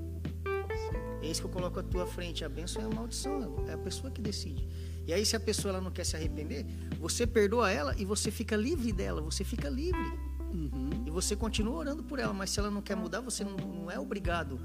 é 1.21 1.27
isso 1.27 1.41
que 1.41 1.47
eu 1.47 1.51
coloco 1.51 1.79
à 1.79 1.83
tua 1.83 2.05
frente. 2.05 2.43
A 2.43 2.49
bênção 2.49 2.81
é 2.81 2.85
a 2.85 2.89
maldição, 2.89 3.65
é 3.67 3.73
a 3.73 3.77
pessoa 3.77 4.11
que 4.11 4.21
decide. 4.21 4.67
E 5.07 5.13
aí, 5.13 5.25
se 5.25 5.35
a 5.35 5.39
pessoa 5.39 5.73
ela 5.73 5.81
não 5.81 5.91
quer 5.91 6.05
se 6.05 6.15
arrepender, 6.15 6.65
você 6.99 7.25
perdoa 7.25 7.71
ela 7.71 7.95
e 7.97 8.05
você 8.05 8.29
fica 8.29 8.55
livre 8.55 8.91
dela, 8.91 9.21
você 9.21 9.43
fica 9.43 9.69
livre. 9.69 9.99
Uhum. 10.53 11.05
E 11.07 11.09
você 11.09 11.35
continua 11.35 11.75
orando 11.75 12.03
por 12.03 12.19
ela, 12.19 12.33
mas 12.33 12.49
se 12.49 12.59
ela 12.59 12.69
não 12.69 12.81
quer 12.81 12.95
mudar, 12.95 13.21
você 13.21 13.43
não, 13.43 13.55
não 13.55 13.89
é 13.89 13.97
obrigado 13.97 14.59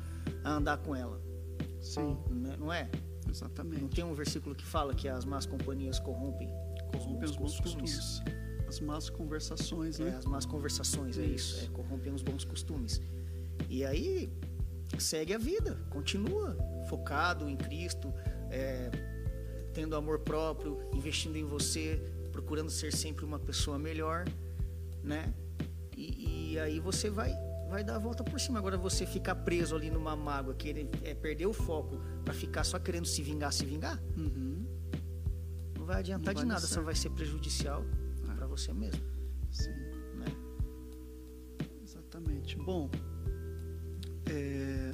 a 0.45 0.53
andar 0.53 0.77
com 0.79 0.95
ela. 0.95 1.23
Sim, 1.81 2.19
né? 2.31 2.57
Não 2.59 2.73
é? 2.73 2.91
Não 3.25 3.31
exatamente. 3.31 3.95
tem 3.95 4.05
um 4.05 4.15
versículo 4.15 4.55
que 4.55 4.65
fala 4.65 4.95
que 4.95 5.09
as 5.09 5.25
más 5.25 5.47
companhias 5.47 5.99
corrompem, 5.99 6.49
Corrompem 6.93 7.25
os 7.29 7.37
bons 7.37 7.61
costumes. 7.61 8.23
As 8.69 8.81
más 8.81 9.09
conversações, 9.11 10.01
É, 10.01 10.05
né? 10.05 10.17
as 10.17 10.25
más 10.25 10.45
conversações, 10.45 11.19
é 11.19 11.25
isso. 11.25 11.57
Isso. 11.57 11.65
É, 11.67 11.69
corrompem 11.69 12.13
os 12.13 12.23
bons 12.23 12.45
costumes. 12.45 13.01
E 13.69 13.85
aí, 13.85 14.31
segue 14.99 15.33
a 15.35 15.39
vida, 15.39 15.79
continua 15.91 16.57
focado 16.89 17.49
em 17.49 17.57
Cristo, 17.57 18.13
é, 18.51 18.91
tendo 19.73 19.95
amor 19.97 20.21
próprio, 20.21 20.81
investindo 20.95 21.37
em 21.37 21.45
você, 21.45 22.01
procurando 22.33 22.71
ser 22.71 22.93
sempre 22.93 23.25
uma 23.25 23.39
pessoa 23.39 23.79
melhor, 23.79 24.25
né? 25.03 25.33
E, 25.97 26.53
e 26.53 26.59
aí 26.59 26.79
você 26.81 27.09
vai 27.09 27.33
vai 27.69 27.83
dar 27.83 27.97
a 27.97 27.99
volta 27.99 28.23
por 28.23 28.39
cima. 28.39 28.59
Agora 28.61 28.79
você 28.79 29.05
ficar 29.05 29.35
preso 29.35 29.75
ali 29.75 29.91
numa 29.91 30.15
mágoa, 30.15 30.55
querer 30.55 30.89
é, 31.03 31.15
perder 31.15 31.47
o 31.47 31.53
foco 31.53 31.99
para 32.25 32.33
ficar 32.33 32.63
só 32.63 32.79
querendo 32.79 33.07
se 33.07 33.23
vingar, 33.23 33.53
se 33.53 33.65
vingar, 33.67 34.01
Uhum. 34.17 34.56
Não 35.87 35.93
vai 35.93 36.01
adiantar 36.01 36.35
vai 36.35 36.43
de 36.43 36.49
nada, 36.49 36.67
só 36.67 36.83
vai 36.83 36.97
ser 36.97 37.11
prejudicial 37.11 37.85
É. 38.29 38.35
para 38.35 38.47
você 38.49 38.73
mesmo, 38.73 39.01
Sim, 39.53 39.71
né? 40.17 40.27
exatamente. 41.85 42.57
Bom, 42.57 42.91
é, 44.29 44.91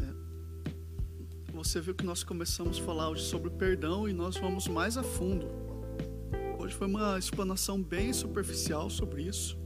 você 1.55 1.81
viu 1.81 1.95
que 1.95 2.05
nós 2.05 2.23
começamos 2.23 2.79
a 2.79 2.83
falar 2.83 3.09
hoje 3.09 3.25
sobre 3.25 3.49
perdão 3.49 4.07
e 4.07 4.13
nós 4.13 4.37
vamos 4.37 4.69
mais 4.69 4.99
a 4.99 5.03
fundo. 5.03 5.47
Hoje 6.59 6.75
foi 6.75 6.87
uma 6.87 7.19
explanação 7.19 7.83
bem 7.83 8.13
superficial 8.13 8.91
sobre 8.91 9.23
isso. 9.23 9.59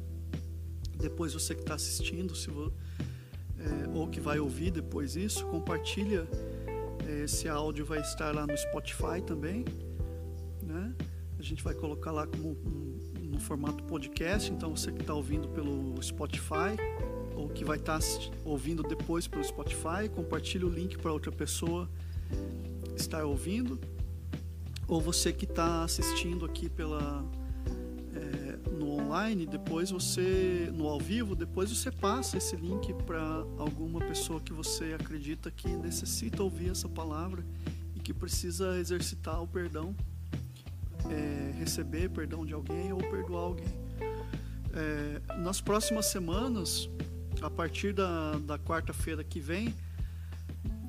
Depois 0.97 1.35
você 1.35 1.55
que 1.57 1.61
está 1.63 1.75
assistindo, 1.75 2.35
se 2.37 2.49
vo- 2.51 2.73
é, 3.59 3.89
ou 3.99 4.07
que 4.09 4.21
vai 4.21 4.39
ouvir 4.39 4.71
depois 4.71 5.17
isso, 5.17 5.45
compartilha. 5.47 6.27
É, 7.07 7.25
esse 7.25 7.49
áudio 7.49 7.85
vai 7.85 8.01
estar 8.01 8.33
lá 8.35 8.47
no 8.47 8.57
Spotify 8.57 9.21
também, 9.27 9.65
né? 10.63 10.95
A 11.39 11.43
gente 11.43 11.63
vai 11.63 11.75
colocar 11.75 12.11
lá 12.11 12.27
como 12.27 12.57
no 13.37 13.41
formato 13.41 13.85
podcast. 13.85 14.51
Então 14.51 14.75
você 14.75 14.91
que 14.91 15.01
está 15.01 15.15
ouvindo 15.15 15.49
pelo 15.49 16.03
Spotify 16.03 16.77
ou 17.35 17.49
que 17.49 17.65
vai 17.65 17.77
estar 17.77 18.01
ouvindo 18.45 18.83
depois 18.83 19.27
pelo 19.27 19.45
Spotify, 19.45 20.09
compartilhe 20.15 20.65
o 20.65 20.71
link 20.71 20.97
para 20.97 21.13
outra 21.13 21.31
pessoa 21.31 21.89
estar 22.97 23.25
ouvindo. 23.25 23.79
Ou 24.89 25.01
você 25.01 25.33
que 25.33 25.45
está 25.45 25.85
assistindo 25.85 26.45
aqui 26.45 26.69
pela 26.69 27.25
é, 28.15 28.71
no 28.71 28.93
online, 28.93 29.45
depois 29.45 29.91
você 29.91 30.71
no 30.73 30.87
ao 30.87 30.99
vivo, 30.99 31.35
depois 31.35 31.71
você 31.71 31.91
passa 31.91 32.39
esse 32.39 32.57
link 32.57 32.95
para 33.05 33.21
alguma 33.59 34.01
pessoa 34.01 34.41
que 34.41 34.53
você 34.53 34.97
acredita 34.99 35.51
que 35.51 35.69
necessita 35.69 36.43
ouvir 36.43 36.71
essa 36.71 36.89
palavra 36.89 37.45
e 37.95 38.01
que 38.01 38.15
precisa 38.15 38.79
exercitar 38.79 39.43
o 39.43 39.47
perdão, 39.47 39.95
é, 41.11 41.53
receber 41.59 42.11
perdão 42.11 42.45
de 42.45 42.53
alguém 42.53 42.93
ou 42.93 42.99
perdoar 42.99 43.43
alguém. 43.43 43.87
É, 44.75 45.37
nas 45.39 45.61
próximas 45.61 46.07
semanas, 46.07 46.89
a 47.41 47.51
partir 47.51 47.93
da, 47.93 48.33
da 48.39 48.59
quarta-feira 48.59 49.25
que 49.25 49.41
vem, 49.41 49.75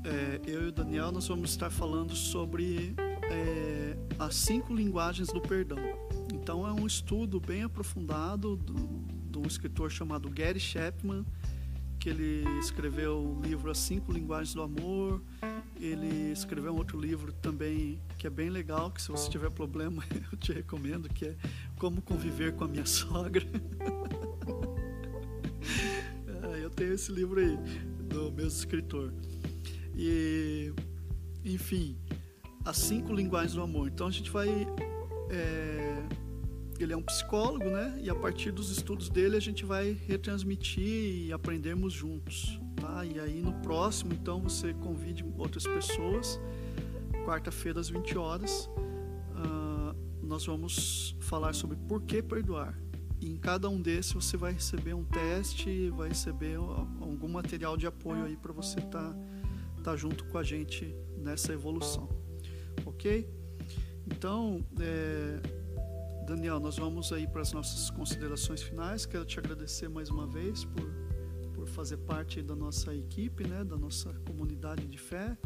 é, 0.03 0.41
eu 0.45 0.63
e 0.63 0.67
o 0.67 0.71
Daniel 0.71 1.11
nós 1.11 1.27
vamos 1.27 1.51
estar 1.51 1.69
falando 1.69 2.15
sobre 2.15 2.95
é, 3.29 3.97
as 4.17 4.35
cinco 4.35 4.73
linguagens 4.73 5.29
do 5.29 5.41
perdão. 5.41 5.79
Então 6.33 6.67
é 6.67 6.71
um 6.71 6.85
estudo 6.85 7.39
bem 7.39 7.63
aprofundado 7.63 8.55
do, 8.55 8.73
de 9.29 9.37
um 9.37 9.45
escritor 9.45 9.91
chamado 9.91 10.29
Gary 10.29 10.59
Chapman, 10.59 11.25
que 11.99 12.09
ele 12.09 12.43
escreveu 12.59 13.17
o 13.17 13.41
livro 13.41 13.69
As 13.69 13.77
Cinco 13.77 14.11
Linguagens 14.11 14.53
do 14.53 14.61
Amor. 14.61 15.21
Ele 15.79 16.31
escreveu 16.31 16.73
um 16.73 16.77
outro 16.77 16.99
livro 16.99 17.31
também 17.33 18.01
que 18.17 18.25
é 18.25 18.29
bem 18.29 18.49
legal, 18.49 18.91
que 18.91 19.01
se 19.01 19.09
você 19.09 19.29
tiver 19.29 19.51
problema 19.51 20.03
eu 20.31 20.37
te 20.37 20.51
recomendo, 20.51 21.07
que 21.09 21.25
é 21.25 21.35
Como 21.77 22.01
Conviver 22.01 22.53
com 22.53 22.63
a 22.63 22.67
Minha 22.67 22.85
Sogra. 22.85 23.45
É, 26.43 26.63
eu 26.63 26.69
tenho 26.69 26.93
esse 26.93 27.11
livro 27.11 27.39
aí, 27.39 27.57
do 28.07 28.31
mesmo 28.31 28.49
escritor. 28.49 29.11
E, 29.95 30.71
enfim, 31.43 31.97
as 32.63 32.77
cinco 32.77 33.13
linguagens 33.13 33.53
do 33.53 33.61
amor. 33.61 33.87
Então 33.87 34.07
a 34.07 34.11
gente 34.11 34.29
vai. 34.29 34.47
é, 35.29 36.03
ele 36.79 36.93
é 36.93 36.97
um 36.97 37.01
psicólogo, 37.01 37.65
né? 37.65 37.99
E 38.01 38.09
a 38.09 38.15
partir 38.15 38.51
dos 38.51 38.69
estudos 38.69 39.09
dele 39.09 39.35
a 39.35 39.39
gente 39.39 39.65
vai 39.65 39.97
retransmitir 40.07 41.27
e 41.27 41.33
aprendermos 41.33 41.93
juntos, 41.93 42.59
E 43.13 43.19
aí 43.19 43.41
no 43.41 43.53
próximo, 43.61 44.13
então 44.13 44.41
você 44.41 44.73
convide 44.73 45.25
outras 45.37 45.65
pessoas. 45.65 46.39
Quarta-feira 47.25 47.79
às 47.79 47.89
20 47.89 48.17
horas, 48.17 48.69
ah, 49.35 49.95
nós 50.21 50.45
vamos 50.45 51.15
falar 51.19 51.53
sobre 51.53 51.75
por 51.75 52.01
que 52.03 52.21
perdoar. 52.21 52.77
E 53.19 53.29
em 53.29 53.37
cada 53.37 53.69
um 53.69 53.81
desses 53.81 54.13
você 54.13 54.37
vai 54.37 54.53
receber 54.53 54.93
um 54.93 55.03
teste, 55.03 55.89
vai 55.89 56.09
receber 56.09 56.55
algum 56.55 57.27
material 57.27 57.75
de 57.75 57.87
apoio 57.87 58.25
aí 58.25 58.37
para 58.37 58.53
você 58.53 58.79
estar 58.79 59.11
tá, 59.11 59.17
tá 59.83 59.95
junto 59.95 60.25
com 60.25 60.37
a 60.37 60.43
gente 60.43 60.95
nessa 61.17 61.53
evolução. 61.53 62.07
Ok? 62.85 63.27
Então, 64.05 64.63
é, 64.79 65.41
Daniel, 66.25 66.59
nós 66.59 66.77
vamos 66.77 67.11
aí 67.11 67.27
para 67.27 67.41
as 67.41 67.51
nossas 67.51 67.89
considerações 67.89 68.61
finais. 68.61 69.05
Quero 69.05 69.25
te 69.25 69.39
agradecer 69.39 69.89
mais 69.89 70.09
uma 70.09 70.27
vez 70.27 70.63
por 70.63 71.06
fazer 71.77 71.97
parte 71.97 72.41
da 72.41 72.55
nossa 72.55 72.91
equipe, 72.95 73.47
né, 73.47 73.63
da 73.63 73.77
nossa 73.77 74.11
comunidade 74.25 74.87
de 74.87 74.97
fé 74.97 75.37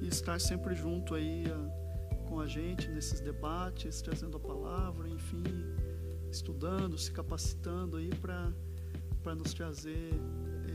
e 0.00 0.08
estar 0.08 0.40
sempre 0.40 0.74
junto 0.74 1.14
aí 1.14 1.44
a, 1.46 2.26
com 2.28 2.40
a 2.40 2.48
gente 2.48 2.88
nesses 2.88 3.20
debates, 3.20 4.02
trazendo 4.02 4.36
a 4.38 4.40
palavra, 4.40 5.08
enfim, 5.08 5.44
estudando, 6.32 6.98
se 6.98 7.12
capacitando 7.12 7.96
aí 7.96 8.10
para 8.16 8.52
nos 9.36 9.54
trazer 9.54 10.10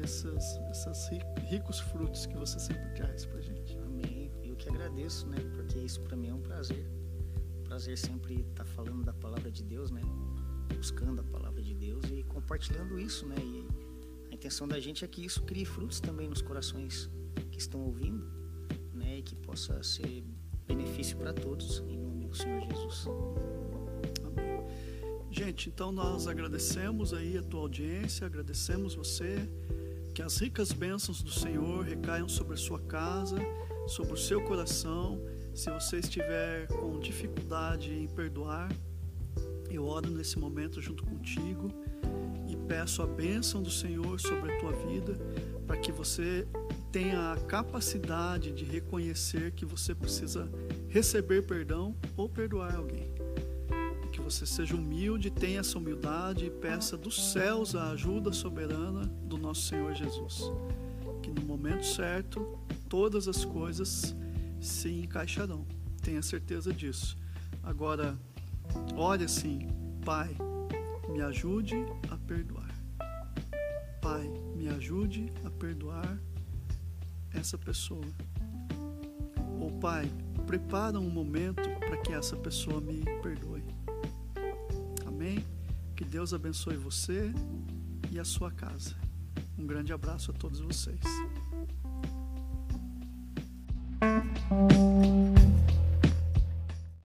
esses, 0.02 0.58
esses 0.72 1.10
ricos 1.50 1.82
frutos 1.82 2.26
que 2.26 2.38
você 2.38 2.58
sempre 2.58 2.90
traz 2.96 3.26
para 3.26 3.42
gente. 3.42 3.78
Amém. 3.80 4.32
Eu 4.42 4.56
que 4.56 4.70
agradeço, 4.70 5.28
né? 5.28 5.38
Porque 5.54 5.80
isso 5.80 6.00
para 6.00 6.16
mim 6.16 6.30
é 6.30 6.34
um 6.34 6.42
prazer 6.42 6.90
prazer 7.66 7.98
sempre 7.98 8.36
estar 8.36 8.64
tá 8.64 8.66
falando 8.66 9.04
da 9.04 9.14
palavra 9.14 9.52
de 9.52 9.64
Deus, 9.64 9.92
né? 9.92 10.02
Buscando 10.78 11.20
a 11.20 11.24
palavra 11.24 11.62
de 11.62 11.74
Deus 11.74 12.06
e 12.12 12.24
compartilhando 12.24 13.00
isso, 13.00 13.26
né? 13.26 13.36
E 13.38 13.83
a 14.34 14.36
intenção 14.36 14.68
da 14.68 14.80
gente 14.80 15.06
é 15.06 15.08
que 15.08 15.24
isso 15.24 15.44
crie 15.44 15.64
frutos 15.64 16.00
também 16.00 16.28
nos 16.28 16.42
corações 16.42 17.08
que 17.52 17.60
estão 17.60 17.82
ouvindo, 17.82 18.26
né? 18.92 19.20
E 19.20 19.22
que 19.22 19.36
possa 19.36 19.82
ser 19.84 20.24
benefício 20.68 21.16
para 21.18 21.32
todos, 21.32 21.84
em 21.88 21.98
nome 21.98 22.26
do 22.26 22.36
Senhor 22.36 22.62
Jesus. 22.62 23.06
Amém. 24.26 24.66
Gente, 25.30 25.70
então 25.70 25.92
nós 25.92 26.28
agradecemos 26.28 27.14
aí 27.14 27.38
a 27.38 27.44
tua 27.44 27.62
audiência, 27.62 28.26
agradecemos 28.26 28.96
você, 28.96 29.48
que 30.16 30.22
as 30.24 30.38
ricas 30.38 30.72
bênçãos 30.72 31.22
do 31.22 31.32
Senhor 31.32 31.86
recaiam 31.86 32.28
sobre 32.28 32.56
a 32.56 32.58
sua 32.58 32.80
casa, 32.80 33.38
sobre 33.88 34.14
o 34.14 34.18
seu 34.18 34.44
coração 34.44 35.22
se 35.54 35.70
você 35.70 36.00
estiver 36.00 36.66
com 36.68 37.00
dificuldade 37.00 37.94
em 37.94 38.08
perdoar, 38.08 38.76
eu 39.70 39.86
oro 39.86 40.10
nesse 40.10 40.40
momento 40.40 40.82
junto 40.82 41.06
contigo 41.06 41.70
peço 42.68 43.02
a 43.02 43.08
bênção 43.08 43.62
do 43.62 43.70
Senhor 43.70 44.20
sobre 44.20 44.52
a 44.52 44.60
tua 44.60 44.72
vida, 44.72 45.14
para 45.66 45.78
que 45.78 45.92
você 45.92 46.48
tenha 46.92 47.34
a 47.34 47.38
capacidade 47.38 48.52
de 48.52 48.64
reconhecer 48.64 49.52
que 49.52 49.66
você 49.66 49.96
precisa 49.96 50.50
receber 50.90 51.44
perdão 51.44 51.96
ou 52.16 52.30
perdoar 52.30 52.76
alguém. 52.76 53.12
Que 54.12 54.22
você 54.22 54.46
seja 54.46 54.76
humilde, 54.76 55.32
tenha 55.32 55.62
essa 55.62 55.78
humildade 55.78 56.46
e 56.46 56.52
peça 56.52 56.96
dos 56.96 57.32
céus 57.32 57.74
a 57.74 57.90
ajuda 57.92 58.32
soberana 58.32 59.06
do 59.24 59.38
nosso 59.38 59.64
Senhor 59.64 59.94
Jesus. 59.96 60.52
Que 61.24 61.32
no 61.32 61.42
momento 61.42 61.86
certo 61.86 62.60
todas 62.88 63.28
as 63.28 63.44
coisas 63.44 64.16
se 64.62 64.90
encaixarão. 64.90 65.66
Tenha 66.02 66.22
certeza 66.22 66.72
disso. 66.72 67.18
Agora, 67.64 68.16
olhe 68.96 69.26
assim, 69.26 69.68
Pai, 70.06 70.36
me 71.10 71.22
ajude 71.22 71.76
perdoar. 72.24 72.70
Pai, 74.02 74.30
me 74.56 74.68
ajude 74.68 75.32
a 75.46 75.50
perdoar 75.50 76.20
essa 77.34 77.58
pessoa. 77.58 78.06
Ou 79.60 79.72
Pai, 79.80 80.10
prepara 80.46 81.00
um 81.00 81.10
momento 81.10 81.62
para 81.80 81.98
que 81.98 82.14
essa 82.14 82.36
pessoa 82.36 82.82
me 82.82 83.04
perdoe. 83.22 83.64
Amém? 85.06 85.46
Que 85.96 86.04
Deus 86.04 86.34
abençoe 86.34 86.76
você 86.76 87.32
e 88.12 88.20
a 88.20 88.26
sua 88.26 88.52
casa. 88.52 88.96
Um 89.58 89.66
grande 89.66 89.94
abraço 89.94 90.32
a 90.32 90.34
todos 90.34 90.60
vocês. 90.60 91.00